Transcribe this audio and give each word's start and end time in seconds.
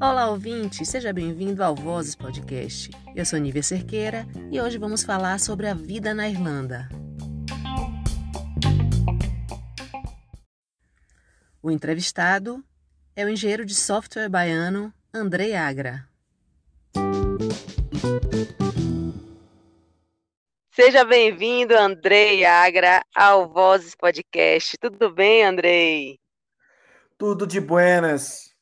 Olá, 0.00 0.30
ouvinte! 0.30 0.84
Seja 0.86 1.12
bem-vindo 1.12 1.64
ao 1.64 1.74
Vozes 1.74 2.14
Podcast. 2.14 2.90
Eu 3.14 3.24
sou 3.24 3.38
Nívia 3.38 3.62
Cerqueira 3.62 4.26
e 4.50 4.60
hoje 4.60 4.78
vamos 4.78 5.02
falar 5.02 5.40
sobre 5.40 5.66
a 5.68 5.74
vida 5.74 6.14
na 6.14 6.28
Irlanda. 6.28 6.88
O 11.62 11.70
entrevistado 11.70 12.64
é 13.14 13.24
o 13.24 13.28
engenheiro 13.28 13.64
de 13.64 13.74
software 13.74 14.28
baiano 14.28 14.92
Andrei 15.12 15.54
Agra. 15.54 16.06
Seja 20.76 21.06
bem-vindo, 21.06 21.74
Andrei 21.74 22.44
Agra, 22.44 23.02
ao 23.14 23.48
Vozes 23.48 23.94
Podcast. 23.94 24.76
Tudo 24.76 25.10
bem, 25.10 25.42
Andrei? 25.42 26.20
Tudo 27.16 27.46
de 27.46 27.62
buenas. 27.62 28.54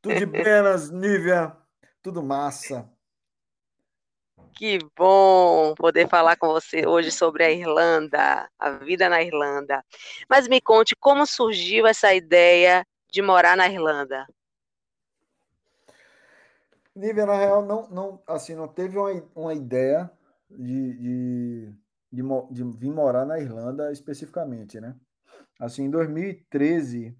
Tudo 0.00 0.14
de 0.14 0.26
buenas, 0.26 0.90
Nívia. 0.94 1.56
Tudo 2.00 2.22
massa. 2.22 2.88
Que 4.54 4.78
bom 4.96 5.74
poder 5.74 6.08
falar 6.08 6.36
com 6.36 6.46
você 6.46 6.86
hoje 6.86 7.10
sobre 7.10 7.42
a 7.42 7.50
Irlanda, 7.50 8.48
a 8.60 8.70
vida 8.70 9.08
na 9.08 9.20
Irlanda. 9.20 9.84
Mas 10.28 10.46
me 10.46 10.60
conte 10.60 10.94
como 10.94 11.26
surgiu 11.26 11.84
essa 11.84 12.14
ideia 12.14 12.86
de 13.10 13.20
morar 13.22 13.56
na 13.56 13.68
Irlanda. 13.68 14.24
Nívia, 17.00 17.26
na 17.26 17.34
real, 17.34 17.64
não, 17.64 17.88
não, 17.88 18.22
assim, 18.26 18.54
não 18.54 18.68
teve 18.68 18.98
uma, 18.98 19.10
uma 19.34 19.54
ideia 19.54 20.10
de, 20.50 20.94
de, 20.94 21.74
de, 22.12 22.22
de 22.50 22.64
vir 22.78 22.92
morar 22.92 23.24
na 23.24 23.38
Irlanda 23.38 23.90
especificamente, 23.90 24.80
né? 24.80 24.94
Assim, 25.58 25.84
em 25.84 25.90
2013, 25.90 27.16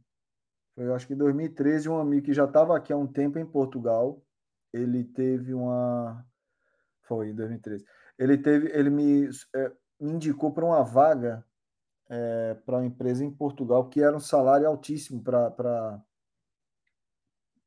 foi, 0.74 0.86
eu 0.86 0.94
acho 0.94 1.06
que 1.06 1.14
em 1.14 1.16
2013, 1.16 1.88
um 1.88 1.98
amigo 1.98 2.26
que 2.26 2.32
já 2.32 2.44
estava 2.44 2.76
aqui 2.76 2.92
há 2.92 2.96
um 2.96 3.06
tempo 3.06 3.38
em 3.38 3.46
Portugal, 3.46 4.22
ele 4.72 5.04
teve 5.04 5.52
uma. 5.52 6.24
Foi, 7.02 7.30
em 7.30 7.34
2013. 7.34 7.84
Ele 8.18 8.38
teve, 8.38 8.68
ele 8.72 8.90
me, 8.90 9.28
é, 9.54 9.72
me 10.00 10.12
indicou 10.12 10.52
para 10.52 10.64
uma 10.64 10.84
vaga 10.84 11.44
é, 12.08 12.54
para 12.66 12.76
uma 12.76 12.86
empresa 12.86 13.24
em 13.24 13.30
Portugal, 13.30 13.88
que 13.88 14.02
era 14.02 14.16
um 14.16 14.20
salário 14.20 14.66
altíssimo 14.66 15.22
para 15.22 16.02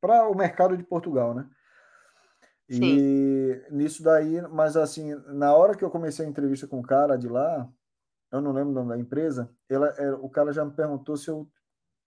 o 0.02 0.34
mercado 0.34 0.76
de 0.76 0.82
Portugal, 0.82 1.34
né? 1.34 1.48
Sim. 2.70 2.80
E 2.82 3.66
nisso 3.70 4.02
daí, 4.02 4.40
mas 4.48 4.76
assim, 4.76 5.14
na 5.28 5.54
hora 5.54 5.76
que 5.76 5.84
eu 5.84 5.90
comecei 5.90 6.24
a 6.24 6.28
entrevista 6.28 6.66
com 6.66 6.80
o 6.80 6.82
cara 6.82 7.16
de 7.16 7.28
lá, 7.28 7.70
eu 8.32 8.40
não 8.40 8.52
lembro 8.52 8.70
o 8.70 8.74
nome 8.74 8.88
da 8.88 8.98
empresa, 8.98 9.50
ela, 9.68 9.88
é, 9.98 10.12
o 10.12 10.28
cara 10.28 10.52
já 10.52 10.64
me 10.64 10.72
perguntou 10.72 11.16
se 11.16 11.28
eu 11.28 11.48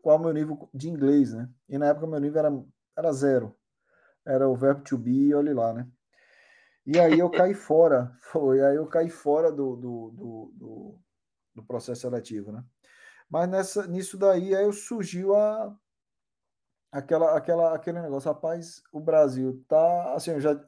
qual 0.01 0.17
o 0.17 0.21
meu 0.21 0.33
nível 0.33 0.69
de 0.73 0.89
inglês, 0.89 1.33
né? 1.33 1.49
E 1.67 1.77
na 1.77 1.87
época 1.87 2.07
meu 2.07 2.19
nível 2.19 2.39
era, 2.39 2.63
era 2.97 3.11
zero. 3.13 3.55
Era 4.25 4.47
o 4.47 4.55
verbo 4.55 4.81
to 4.81 4.97
be, 4.97 5.33
olhe 5.33 5.53
lá, 5.53 5.73
né? 5.73 5.87
E 6.85 6.97
aí 6.99 7.19
eu 7.19 7.29
caí 7.29 7.53
fora, 7.55 8.15
foi, 8.21 8.63
aí 8.63 8.75
eu 8.75 8.87
caí 8.87 9.09
fora 9.09 9.51
do, 9.51 9.75
do, 9.75 10.11
do, 10.11 10.53
do, 10.55 10.99
do 11.55 11.63
processo 11.65 12.01
seletivo, 12.01 12.51
né? 12.51 12.63
Mas 13.29 13.49
nessa, 13.49 13.87
nisso 13.87 14.17
daí 14.17 14.55
aí 14.55 14.71
surgiu 14.71 15.35
a, 15.35 15.75
aquela, 16.97 17.37
aquela, 17.37 17.75
aquele 17.75 18.01
negócio, 18.01 18.31
rapaz, 18.31 18.81
o 18.91 18.99
Brasil 18.99 19.63
tá, 19.67 20.13
assim, 20.15 20.39
já, 20.39 20.59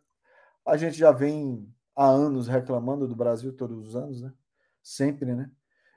a 0.65 0.77
gente 0.77 0.97
já 0.97 1.11
vem 1.11 1.67
há 1.95 2.07
anos 2.07 2.47
reclamando 2.47 3.07
do 3.07 3.15
Brasil 3.15 3.51
todos 3.51 3.89
os 3.89 3.95
anos, 3.95 4.21
né? 4.21 4.31
Sempre, 4.81 5.33
né? 5.33 5.49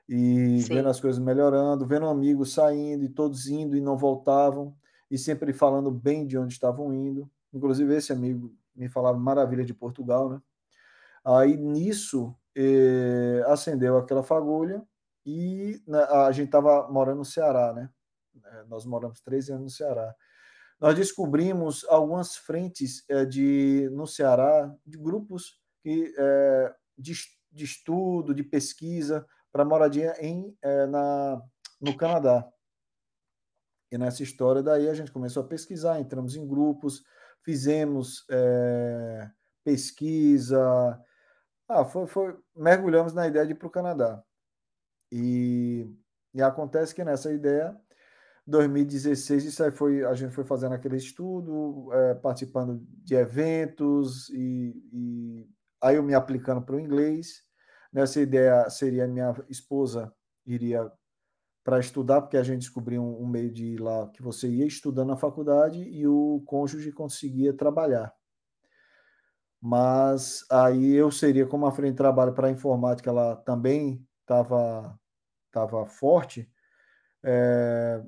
E 0.09 0.61
Sim. 0.61 0.73
vendo 0.75 0.89
as 0.89 0.99
coisas 0.99 1.23
melhorando, 1.23 1.85
vendo 1.85 2.07
amigos 2.07 2.53
saindo 2.53 3.03
e 3.05 3.09
todos 3.09 3.47
indo 3.47 3.77
e 3.77 3.81
não 3.81 3.95
voltavam, 3.95 4.75
e 5.09 5.17
sempre 5.17 5.53
falando 5.53 5.91
bem 5.91 6.25
de 6.25 6.37
onde 6.37 6.53
estavam 6.53 6.91
indo. 6.91 7.29
Inclusive, 7.53 7.95
esse 7.95 8.11
amigo 8.11 8.53
me 8.75 8.89
falava 8.89 9.17
maravilha 9.17 9.63
de 9.63 9.73
Portugal, 9.73 10.29
né? 10.29 10.41
Aí 11.23 11.55
nisso 11.55 12.35
eh, 12.55 13.43
acendeu 13.47 13.97
aquela 13.97 14.23
fagulha 14.23 14.83
e 15.25 15.81
né, 15.87 15.99
a 16.03 16.31
gente 16.31 16.47
estava 16.47 16.89
morando 16.89 17.19
no 17.19 17.25
Ceará, 17.25 17.71
né? 17.71 17.89
É, 18.45 18.63
nós 18.65 18.85
moramos 18.85 19.21
três 19.21 19.49
anos 19.49 19.63
no 19.63 19.69
Ceará. 19.69 20.15
Nós 20.79 20.95
descobrimos 20.95 21.85
algumas 21.85 22.35
frentes 22.35 23.03
é, 23.09 23.25
de, 23.25 23.89
no 23.91 24.05
Ceará 24.07 24.73
de 24.85 24.97
grupos 24.97 25.59
que, 25.81 26.13
é, 26.17 26.75
de, 26.97 27.13
de 27.51 27.63
estudo, 27.63 28.33
de 28.33 28.43
pesquisa 28.43 29.25
para 29.51 29.65
moradia 29.65 30.15
em, 30.19 30.57
na, 30.89 31.39
no 31.79 31.95
Canadá. 31.95 32.49
E 33.91 33.97
nessa 33.99 34.23
história 34.23 34.63
daí 34.63 34.89
a 34.89 34.93
gente 34.95 35.11
começou 35.11 35.43
a 35.43 35.47
pesquisar, 35.47 35.99
entramos 35.99 36.35
em 36.35 36.47
grupos, 36.47 37.03
fizemos 37.43 38.25
é, 38.31 39.29
pesquisa, 39.63 40.99
ah, 41.67 41.85
foi, 41.85 42.07
foi, 42.07 42.37
mergulhamos 42.55 43.13
na 43.13 43.27
ideia 43.27 43.45
de 43.45 43.53
ir 43.53 43.55
para 43.55 43.67
o 43.67 43.71
Canadá. 43.71 44.23
E, 45.11 45.87
e 46.33 46.41
acontece 46.41 46.93
que 46.93 47.03
nessa 47.03 47.31
ideia 47.31 47.79
2016, 48.45 49.45
isso 49.45 49.63
aí 49.63 49.71
foi, 49.71 50.03
a 50.03 50.13
gente 50.13 50.33
foi 50.33 50.43
fazendo 50.43 50.73
aquele 50.73 50.97
estudo, 50.97 51.91
é, 51.93 52.15
participando 52.15 52.85
de 53.03 53.15
eventos, 53.15 54.29
e, 54.29 54.83
e, 54.91 55.49
aí 55.81 55.95
eu 55.95 56.03
me 56.03 56.13
aplicando 56.13 56.61
para 56.61 56.75
o 56.75 56.79
inglês. 56.79 57.41
Nessa 57.91 58.19
ideia 58.19 58.69
seria 58.69 59.07
minha 59.07 59.33
esposa 59.49 60.13
iria 60.45 60.91
para 61.63 61.79
estudar, 61.79 62.21
porque 62.21 62.35
a 62.35 62.43
gente 62.43 62.61
descobriu 62.61 63.01
um, 63.01 63.23
um, 63.23 63.27
meio 63.27 63.51
de 63.51 63.65
ir 63.75 63.79
lá 63.79 64.09
que 64.09 64.21
você 64.21 64.49
ia 64.49 64.65
estudando 64.65 65.09
na 65.09 65.17
faculdade 65.17 65.81
e 65.81 66.05
o 66.05 66.43
cônjuge 66.45 66.91
conseguia 66.91 67.53
trabalhar. 67.53 68.13
Mas 69.61 70.45
aí 70.51 70.93
eu 70.93 71.09
seria, 71.09 71.47
como 71.47 71.65
a 71.65 71.71
frente 71.71 71.91
de 71.91 71.97
trabalho 71.97 72.33
para 72.33 72.47
a 72.47 72.51
informática, 72.51 73.09
ela 73.09 73.37
também 73.37 74.05
estava 74.21 74.99
tava 75.49 75.85
forte, 75.85 76.51
é, 77.23 78.03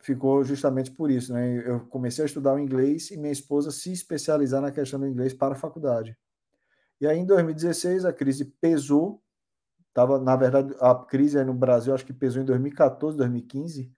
ficou 0.00 0.44
justamente 0.44 0.90
por 0.90 1.10
isso, 1.10 1.32
né? 1.32 1.66
Eu 1.66 1.80
comecei 1.86 2.24
a 2.24 2.26
estudar 2.26 2.54
o 2.54 2.58
inglês 2.58 3.10
e 3.10 3.16
minha 3.16 3.32
esposa 3.32 3.70
se 3.70 3.92
especializar 3.92 4.60
na 4.60 4.72
questão 4.72 5.00
do 5.00 5.06
inglês 5.06 5.34
para 5.34 5.54
a 5.54 5.58
faculdade. 5.58 6.16
E 7.00 7.06
aí, 7.06 7.18
em 7.18 7.26
2016, 7.26 8.04
a 8.04 8.12
crise 8.12 8.44
pesou. 8.44 9.22
Tava, 9.92 10.20
na 10.20 10.36
verdade, 10.36 10.74
a 10.80 10.94
crise 10.94 11.38
aí 11.38 11.44
no 11.44 11.54
Brasil, 11.54 11.92
acho 11.94 12.06
que 12.06 12.12
pesou 12.12 12.42
em 12.42 12.44
2014, 12.44 13.16
2015. 13.16 13.92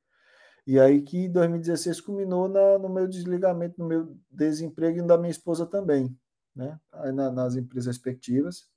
E 0.67 0.79
aí 0.79 1.03
que 1.03 1.29
2016 1.29 2.01
culminou 2.01 2.49
na, 2.49 2.79
no 2.79 2.89
meu 2.89 3.09
desligamento, 3.09 3.75
no 3.79 3.87
meu 3.87 4.17
desemprego 4.31 4.99
e 4.99 5.03
da 5.03 5.19
minha 5.19 5.31
esposa 5.31 5.67
também, 5.67 6.17
né? 6.55 6.79
Aí 6.93 7.13
na, 7.13 7.31
nas 7.31 7.57
empresas 7.57 7.89
respectivas. 7.89 8.69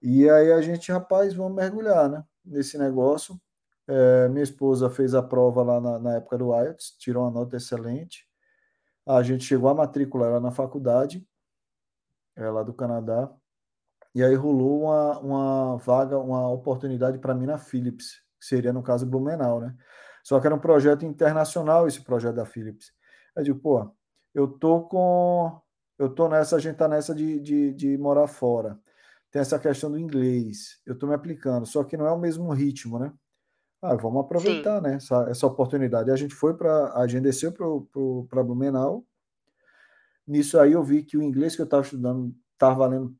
E 0.00 0.28
aí 0.28 0.52
a 0.52 0.60
gente, 0.62 0.90
rapaz, 0.90 1.34
vamos 1.34 1.54
mergulhar, 1.54 2.10
né? 2.10 2.24
Nesse 2.44 2.78
negócio. 2.78 3.40
É, 3.86 4.28
minha 4.28 4.42
esposa 4.42 4.88
fez 4.88 5.14
a 5.14 5.22
prova 5.22 5.62
lá 5.62 5.80
na, 5.80 5.98
na, 5.98 6.14
época 6.14 6.38
do 6.38 6.54
IELTS, 6.54 6.96
tirou 6.98 7.24
uma 7.24 7.30
nota 7.30 7.56
excelente. 7.56 8.26
A 9.06 9.22
gente 9.22 9.44
chegou 9.44 9.68
a 9.68 9.74
matricular 9.74 10.30
ela 10.30 10.40
na 10.40 10.50
faculdade, 10.50 11.26
é, 12.36 12.48
lá 12.48 12.62
do 12.62 12.72
Canadá, 12.72 13.30
e 14.14 14.22
aí 14.22 14.34
rolou 14.34 14.84
uma, 14.84 15.18
uma 15.18 15.76
vaga, 15.78 16.18
uma 16.18 16.48
oportunidade 16.50 17.18
para 17.18 17.34
mim 17.34 17.46
na 17.46 17.58
Philips, 17.58 18.22
que 18.40 18.46
seria 18.46 18.72
no 18.72 18.82
caso 18.82 19.06
Blumenau, 19.06 19.60
né? 19.60 19.76
Só 20.22 20.40
que 20.40 20.46
era 20.46 20.54
um 20.54 20.58
projeto 20.58 21.04
internacional 21.04 21.86
esse 21.86 22.00
projeto 22.02 22.36
da 22.36 22.46
Philips. 22.46 22.92
Eu 23.36 23.42
digo, 23.44 23.60
pô, 23.60 23.94
eu 24.34 24.48
tô 24.48 24.82
com. 24.82 25.60
Eu 25.98 26.08
tô 26.08 26.28
nessa, 26.28 26.56
a 26.56 26.58
gente 26.58 26.76
tá 26.76 26.88
nessa 26.88 27.14
de, 27.14 27.38
de, 27.40 27.72
de 27.74 27.98
morar 27.98 28.26
fora. 28.26 28.78
Tem 29.30 29.40
essa 29.42 29.58
questão 29.58 29.90
do 29.90 29.98
inglês. 29.98 30.80
Eu 30.86 30.96
tô 30.98 31.06
me 31.06 31.14
aplicando, 31.14 31.66
só 31.66 31.84
que 31.84 31.96
não 31.96 32.06
é 32.06 32.12
o 32.12 32.18
mesmo 32.18 32.50
ritmo, 32.52 32.98
né? 32.98 33.12
Ah, 33.86 33.96
vamos 33.96 34.24
aproveitar, 34.24 34.80
né, 34.80 34.94
essa, 34.94 35.26
essa 35.28 35.46
oportunidade. 35.46 36.10
A 36.10 36.16
gente 36.16 36.34
foi 36.34 36.56
para, 36.56 36.94
a 36.94 37.06
gente 37.06 37.20
desceu 37.20 37.52
para 37.52 38.42
Blumenau. 38.42 39.04
Nisso 40.26 40.58
aí 40.58 40.72
eu 40.72 40.82
vi 40.82 41.02
que 41.02 41.18
o 41.18 41.22
inglês 41.22 41.54
que 41.54 41.60
eu 41.60 41.66
estava 41.66 41.82
estudando 41.82 42.34
estava 42.54 42.76
valendo 42.76 43.14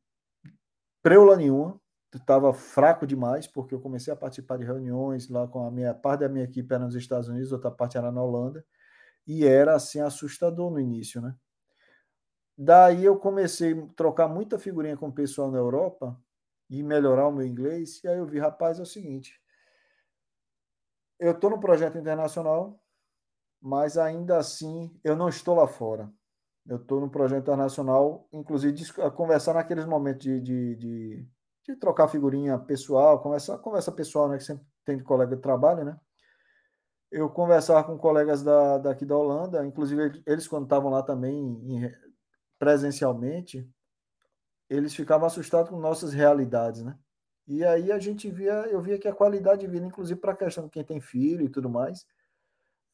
preula 1.02 1.37
nenhuma, 1.37 1.78
estava 2.14 2.55
fraco 2.55 3.06
demais, 3.06 3.46
porque 3.46 3.75
eu 3.75 3.81
comecei 3.81 4.11
a 4.11 4.16
participar 4.16 4.56
de 4.56 4.64
reuniões 4.64 5.28
lá 5.28 5.46
com 5.46 5.66
a 5.66 5.70
minha 5.70 5.93
parte 5.93 6.20
da 6.20 6.31
minha 6.31 6.46
equipe 6.46 6.72
era 6.72 6.82
nos 6.82 6.94
Estados 6.94 7.28
Unidos, 7.28 7.52
outra 7.52 7.70
parte 7.70 7.99
era 7.99 8.10
na 8.10 8.22
Holanda, 8.22 8.64
e 9.26 9.44
era 9.44 9.75
assim 9.75 10.00
assustador 10.00 10.70
no 10.70 10.81
início, 10.81 11.20
né? 11.20 11.34
Daí 12.56 13.05
eu 13.05 13.19
comecei 13.19 13.78
a 13.78 13.87
trocar 13.94 14.28
muita 14.28 14.58
figurinha 14.58 14.96
com 14.96 15.08
o 15.08 15.12
pessoal 15.12 15.50
na 15.50 15.58
Europa 15.58 16.19
e 16.70 16.82
melhorar 16.82 17.28
o 17.28 17.32
meu 17.32 17.46
inglês, 17.46 18.02
e 18.02 18.08
aí 18.08 18.17
eu 18.17 18.25
vi, 18.25 18.38
rapaz, 18.38 18.78
é 18.78 18.82
o 18.82 18.87
seguinte, 18.87 19.44
eu 21.19 21.32
estou 21.32 21.50
no 21.50 21.61
projeto 21.61 21.99
internacional, 21.99 22.81
mas 23.61 23.96
ainda 23.96 24.38
assim 24.38 24.99
eu 25.02 25.16
não 25.16 25.28
estou 25.28 25.55
lá 25.55 25.66
fora. 25.66 26.12
Eu 26.66 26.76
estou 26.76 27.00
no 27.00 27.11
projeto 27.11 27.43
internacional, 27.43 28.26
inclusive 28.32 28.75
conversar 29.14 29.55
naqueles 29.55 29.84
momentos 29.84 30.22
de, 30.22 30.40
de, 30.40 30.76
de, 30.76 31.28
de 31.66 31.76
trocar 31.76 32.08
figurinha 32.08 32.58
pessoal, 32.58 33.20
conversa, 33.22 33.58
conversa 33.58 33.93
pessoal, 33.93 34.28
né? 34.28 34.38
Que 34.38 34.44
sempre 34.44 34.64
tem 34.84 34.96
de 34.96 35.02
colega 35.05 35.37
de 35.37 35.43
trabalho, 35.43 35.84
né? 35.84 35.99
Eu 37.11 37.28
conversava 37.31 37.84
com 37.84 37.99
colegas 37.99 38.43
da, 38.43 38.78
daqui 38.78 39.05
da 39.05 39.17
Holanda, 39.17 39.64
inclusive 39.64 40.22
eles, 40.26 40.49
quando 40.49 40.64
estavam 40.64 40.90
lá 40.90 41.02
também 41.02 41.34
em, 41.37 41.93
presencialmente, 42.58 43.70
eles 44.69 44.94
ficavam 44.94 45.26
assustados 45.26 45.70
com 45.70 45.78
nossas 45.78 46.12
realidades, 46.12 46.82
né? 46.82 46.99
E 47.46 47.64
aí 47.64 47.93
a 47.93 47.99
gente 47.99 48.31
via, 48.31 48.67
eu 48.70 48.81
via 48.81 48.99
que 48.99 49.06
a 49.06 49.14
qualidade 49.14 49.61
de 49.62 49.67
vida, 49.67 49.87
inclusive 49.87 50.19
para 50.19 50.32
a 50.32 50.37
questão 50.37 50.64
de 50.64 50.70
quem 50.70 50.85
tem 50.85 51.00
filho 51.00 51.44
e 51.44 51.49
tudo 51.49 51.69
mais, 51.69 52.06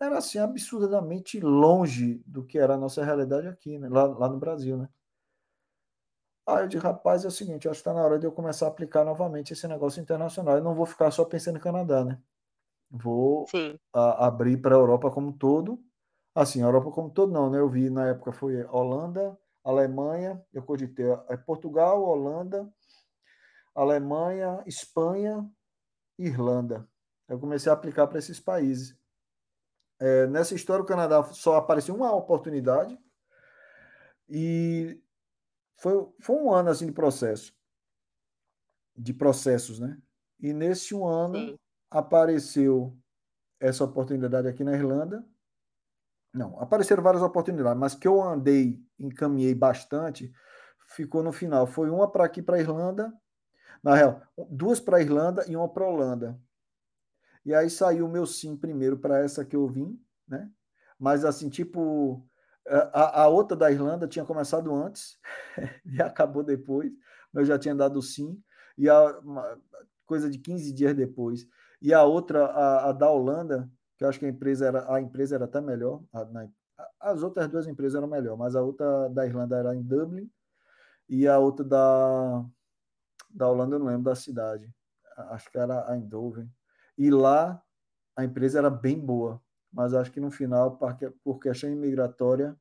era 0.00 0.18
assim 0.18 0.38
absurdamente 0.38 1.38
longe 1.40 2.22
do 2.26 2.44
que 2.44 2.58
era 2.58 2.74
a 2.74 2.78
nossa 2.78 3.04
realidade 3.04 3.46
aqui, 3.46 3.78
né? 3.78 3.88
lá, 3.88 4.04
lá 4.06 4.28
no 4.28 4.38
Brasil, 4.38 4.76
né? 4.76 4.88
Aí 6.46 6.64
eu 6.64 6.68
disse, 6.68 6.82
rapaz, 6.82 7.24
é 7.24 7.28
o 7.28 7.30
seguinte, 7.30 7.68
acho 7.68 7.82
que 7.82 7.88
está 7.88 7.94
na 7.94 8.04
hora 8.04 8.18
de 8.18 8.26
eu 8.26 8.32
começar 8.32 8.66
a 8.66 8.68
aplicar 8.70 9.04
novamente 9.04 9.52
esse 9.52 9.68
negócio 9.68 10.00
internacional. 10.02 10.56
Eu 10.56 10.64
não 10.64 10.74
vou 10.74 10.86
ficar 10.86 11.10
só 11.10 11.24
pensando 11.24 11.58
em 11.58 11.60
Canadá, 11.60 12.04
né? 12.04 12.20
Vou 12.90 13.46
a, 13.94 14.26
abrir 14.26 14.56
para 14.56 14.74
a 14.74 14.78
Europa 14.78 15.10
como 15.10 15.32
todo. 15.32 15.80
Assim, 16.34 16.62
a 16.62 16.66
Europa 16.66 16.90
como 16.90 17.10
todo 17.10 17.32
não, 17.32 17.50
né? 17.50 17.58
Eu 17.58 17.68
vi 17.68 17.88
na 17.90 18.08
época 18.08 18.32
foi 18.32 18.64
Holanda, 18.64 19.38
Alemanha, 19.62 20.42
eu 20.52 20.62
cogitei 20.62 21.06
é 21.28 21.36
Portugal, 21.36 22.02
Holanda, 22.02 22.68
Alemanha, 23.74 24.62
Espanha, 24.66 25.48
Irlanda. 26.18 26.88
Eu 27.28 27.38
comecei 27.38 27.70
a 27.70 27.74
aplicar 27.74 28.06
para 28.06 28.18
esses 28.18 28.40
países. 28.40 28.98
É, 29.98 30.26
nessa 30.26 30.54
história, 30.54 30.82
o 30.82 30.86
Canadá 30.86 31.22
só 31.24 31.56
apareceu 31.56 31.94
uma 31.94 32.12
oportunidade 32.14 32.98
e 34.28 35.00
foi, 35.76 35.94
foi 36.20 36.36
um 36.36 36.52
ano 36.52 36.70
assim 36.70 36.86
de 36.86 36.92
processo, 36.92 37.54
de 38.96 39.12
processos, 39.12 39.78
né? 39.78 40.00
E 40.38 40.52
nesse 40.52 40.94
um 40.94 41.06
ano 41.06 41.36
Sim. 41.36 41.58
apareceu 41.90 42.96
essa 43.60 43.84
oportunidade 43.84 44.48
aqui 44.48 44.64
na 44.64 44.72
Irlanda. 44.72 45.24
Não, 46.32 46.58
apareceram 46.60 47.02
várias 47.02 47.22
oportunidades, 47.22 47.78
mas 47.78 47.94
que 47.94 48.08
eu 48.08 48.22
andei, 48.22 48.82
encaminhei 48.98 49.54
bastante, 49.54 50.32
ficou 50.86 51.22
no 51.22 51.32
final. 51.32 51.66
Foi 51.66 51.90
uma 51.90 52.10
para 52.10 52.24
aqui 52.24 52.40
para 52.40 52.56
a 52.56 52.60
Irlanda, 52.60 53.12
na 53.82 53.94
real, 53.94 54.22
duas 54.50 54.80
para 54.80 54.98
a 54.98 55.00
Irlanda 55.00 55.44
e 55.48 55.56
uma 55.56 55.68
para 55.68 55.84
a 55.84 55.88
Holanda. 55.88 56.40
E 57.44 57.54
aí 57.54 57.70
saiu 57.70 58.06
o 58.06 58.10
meu 58.10 58.26
sim 58.26 58.56
primeiro 58.56 58.98
para 58.98 59.18
essa 59.20 59.44
que 59.44 59.56
eu 59.56 59.66
vim, 59.66 59.98
né? 60.28 60.50
Mas 60.98 61.24
assim, 61.24 61.48
tipo, 61.48 62.26
a, 62.66 63.22
a 63.22 63.28
outra 63.28 63.56
da 63.56 63.70
Irlanda 63.70 64.06
tinha 64.06 64.24
começado 64.24 64.74
antes 64.74 65.18
e 65.86 66.00
acabou 66.02 66.42
depois, 66.42 66.92
eu 67.32 67.44
já 67.44 67.58
tinha 67.58 67.74
dado 67.74 68.02
sim. 68.02 68.42
E 68.76 68.88
a 68.88 69.18
uma, 69.20 69.58
coisa 70.10 70.28
de 70.28 70.38
15 70.38 70.72
dias 70.72 70.94
depois. 70.94 71.46
E 71.80 71.94
a 71.94 72.02
outra, 72.02 72.46
a, 72.46 72.90
a, 72.90 72.92
da 72.92 73.08
Holanda, 73.08 73.70
que 73.96 74.04
eu 74.04 74.08
acho 74.08 74.18
que 74.18 74.26
a 74.26 74.28
empresa 74.28 74.66
era, 74.66 74.92
a 74.92 75.00
empresa 75.00 75.36
era 75.36 75.44
até 75.44 75.60
melhor, 75.60 76.02
a, 76.12 76.24
na, 76.24 76.48
as 76.98 77.22
outras 77.22 77.48
duas 77.48 77.66
empresas 77.68 77.94
eram 77.94 78.08
melhor, 78.08 78.36
mas 78.36 78.56
a 78.56 78.62
outra 78.62 79.08
da 79.08 79.24
Irlanda 79.24 79.56
era 79.56 79.74
em 79.74 79.82
Dublin 79.82 80.28
e 81.08 81.28
a 81.28 81.38
outra 81.38 81.64
da, 81.64 82.44
da 83.30 83.48
Holanda 83.48 83.76
eu 83.76 83.78
não 83.78 83.86
lembro 83.86 84.04
da 84.04 84.14
cidade. 84.14 84.72
Acho 85.16 85.50
que 85.50 85.58
era 85.58 85.94
Eindhoven. 85.94 86.50
E 86.96 87.10
lá 87.10 87.62
a 88.16 88.24
empresa 88.24 88.58
era 88.58 88.70
bem 88.70 88.98
boa, 88.98 89.40
mas 89.72 89.94
acho 89.94 90.10
que 90.10 90.20
no 90.20 90.30
final, 90.30 90.78
por 91.22 91.38
questão 91.38 91.70
imigratória, 91.70 92.56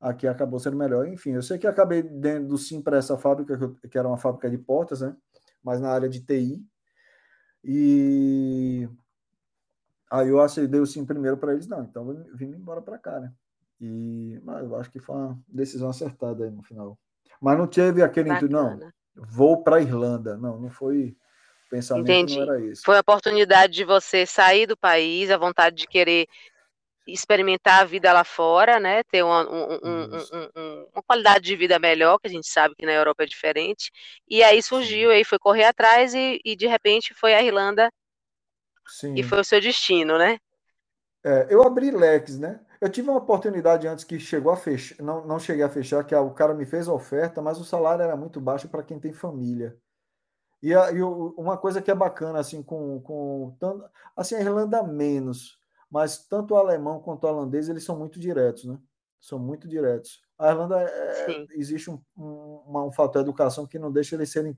aqui 0.00 0.26
acabou 0.26 0.58
sendo 0.58 0.76
melhor. 0.76 1.06
Enfim, 1.06 1.32
eu 1.32 1.42
sei 1.42 1.58
que 1.58 1.66
acabei 1.66 2.02
dando 2.02 2.56
sim 2.58 2.82
para 2.82 2.98
essa 2.98 3.16
fábrica, 3.16 3.56
que 3.90 3.98
era 3.98 4.08
uma 4.08 4.18
fábrica 4.18 4.50
de 4.50 4.58
portas, 4.58 5.00
né? 5.00 5.16
mas 5.64 5.80
na 5.80 5.90
área 5.90 6.08
de 6.08 6.20
TI. 6.20 6.62
E 7.64 8.86
aí 10.12 10.28
eu 10.28 10.38
aceitei 10.40 10.78
o 10.78 10.86
sim 10.86 11.06
primeiro 11.06 11.38
para 11.38 11.54
eles, 11.54 11.66
não, 11.66 11.82
então 11.82 12.10
eu 12.10 12.36
vim 12.36 12.50
embora 12.50 12.82
para 12.82 12.98
cá, 12.98 13.18
né? 13.18 13.32
E 13.80 14.38
mas 14.44 14.62
eu 14.64 14.76
acho 14.76 14.90
que 14.90 15.00
foi 15.00 15.16
uma 15.16 15.42
decisão 15.48 15.88
acertada 15.88 16.44
aí 16.44 16.50
no 16.50 16.62
final. 16.62 16.98
Mas 17.40 17.58
não 17.58 17.66
teve 17.66 18.02
aquele 18.02 18.30
intuito, 18.30 18.52
não, 18.52 18.78
vou 19.14 19.62
para 19.62 19.80
Irlanda. 19.80 20.36
Não, 20.36 20.58
não 20.58 20.70
foi 20.70 21.16
pensamento 21.70 22.10
Entendi. 22.10 22.36
não 22.36 22.42
era 22.42 22.64
esse. 22.64 22.82
Foi 22.82 22.96
a 22.96 23.00
oportunidade 23.00 23.72
de 23.72 23.84
você 23.84 24.26
sair 24.26 24.66
do 24.66 24.76
país, 24.76 25.30
a 25.30 25.36
vontade 25.36 25.76
de 25.76 25.86
querer 25.86 26.28
experimentar 27.06 27.82
a 27.82 27.84
vida 27.84 28.12
lá 28.12 28.24
fora, 28.24 28.80
né? 28.80 29.02
Ter 29.04 29.22
uma, 29.22 29.48
um, 29.48 29.74
um, 29.84 30.86
uma 30.92 31.02
qualidade 31.02 31.44
de 31.44 31.56
vida 31.56 31.78
melhor, 31.78 32.18
que 32.18 32.26
a 32.26 32.30
gente 32.30 32.48
sabe 32.48 32.74
que 32.76 32.86
na 32.86 32.92
Europa 32.92 33.24
é 33.24 33.26
diferente. 33.26 33.90
E 34.28 34.42
aí 34.42 34.62
surgiu, 34.62 35.10
aí 35.10 35.24
foi 35.24 35.38
correr 35.38 35.64
atrás 35.64 36.14
e, 36.14 36.40
e 36.44 36.56
de 36.56 36.66
repente 36.66 37.12
foi 37.14 37.34
a 37.34 37.42
Irlanda 37.42 37.90
Sim. 38.86 39.14
e 39.14 39.22
foi 39.22 39.40
o 39.40 39.44
seu 39.44 39.60
destino, 39.60 40.16
né? 40.16 40.38
É, 41.22 41.46
eu 41.50 41.62
abri 41.62 41.90
leques, 41.90 42.38
né? 42.38 42.60
Eu 42.80 42.88
tive 42.88 43.08
uma 43.08 43.18
oportunidade 43.18 43.86
antes 43.86 44.04
que 44.04 44.18
chegou 44.18 44.52
a 44.52 44.56
fechar, 44.56 45.02
não, 45.02 45.26
não 45.26 45.38
cheguei 45.38 45.62
a 45.64 45.68
fechar, 45.68 46.04
que 46.04 46.14
o 46.14 46.30
cara 46.30 46.54
me 46.54 46.66
fez 46.66 46.88
a 46.88 46.92
oferta, 46.92 47.40
mas 47.40 47.58
o 47.58 47.64
salário 47.64 48.02
era 48.02 48.16
muito 48.16 48.40
baixo 48.40 48.68
para 48.68 48.82
quem 48.82 48.98
tem 48.98 49.12
família. 49.12 49.76
E, 50.62 50.74
a, 50.74 50.90
e 50.92 51.02
uma 51.02 51.58
coisa 51.58 51.82
que 51.82 51.90
é 51.90 51.94
bacana, 51.94 52.38
assim, 52.38 52.62
com, 52.62 53.00
com 53.02 53.54
tanto, 53.60 53.84
assim, 54.16 54.34
a 54.34 54.40
Irlanda 54.40 54.82
menos, 54.82 55.58
mas 55.90 56.26
tanto 56.26 56.54
o 56.54 56.56
alemão 56.56 57.00
quanto 57.00 57.24
o 57.24 57.28
holandês, 57.28 57.68
eles 57.68 57.84
são 57.84 57.98
muito 57.98 58.18
diretos, 58.18 58.64
né? 58.64 58.78
São 59.20 59.38
muito 59.38 59.68
diretos. 59.68 60.22
A 60.38 60.50
Irlanda, 60.50 60.82
é, 60.82 61.46
existe 61.52 61.90
um, 61.90 62.00
um, 62.16 62.86
um 62.86 62.92
fator 62.92 63.22
de 63.22 63.28
educação 63.28 63.66
que 63.66 63.78
não 63.78 63.92
deixa 63.92 64.16
eles 64.16 64.32
serem... 64.32 64.56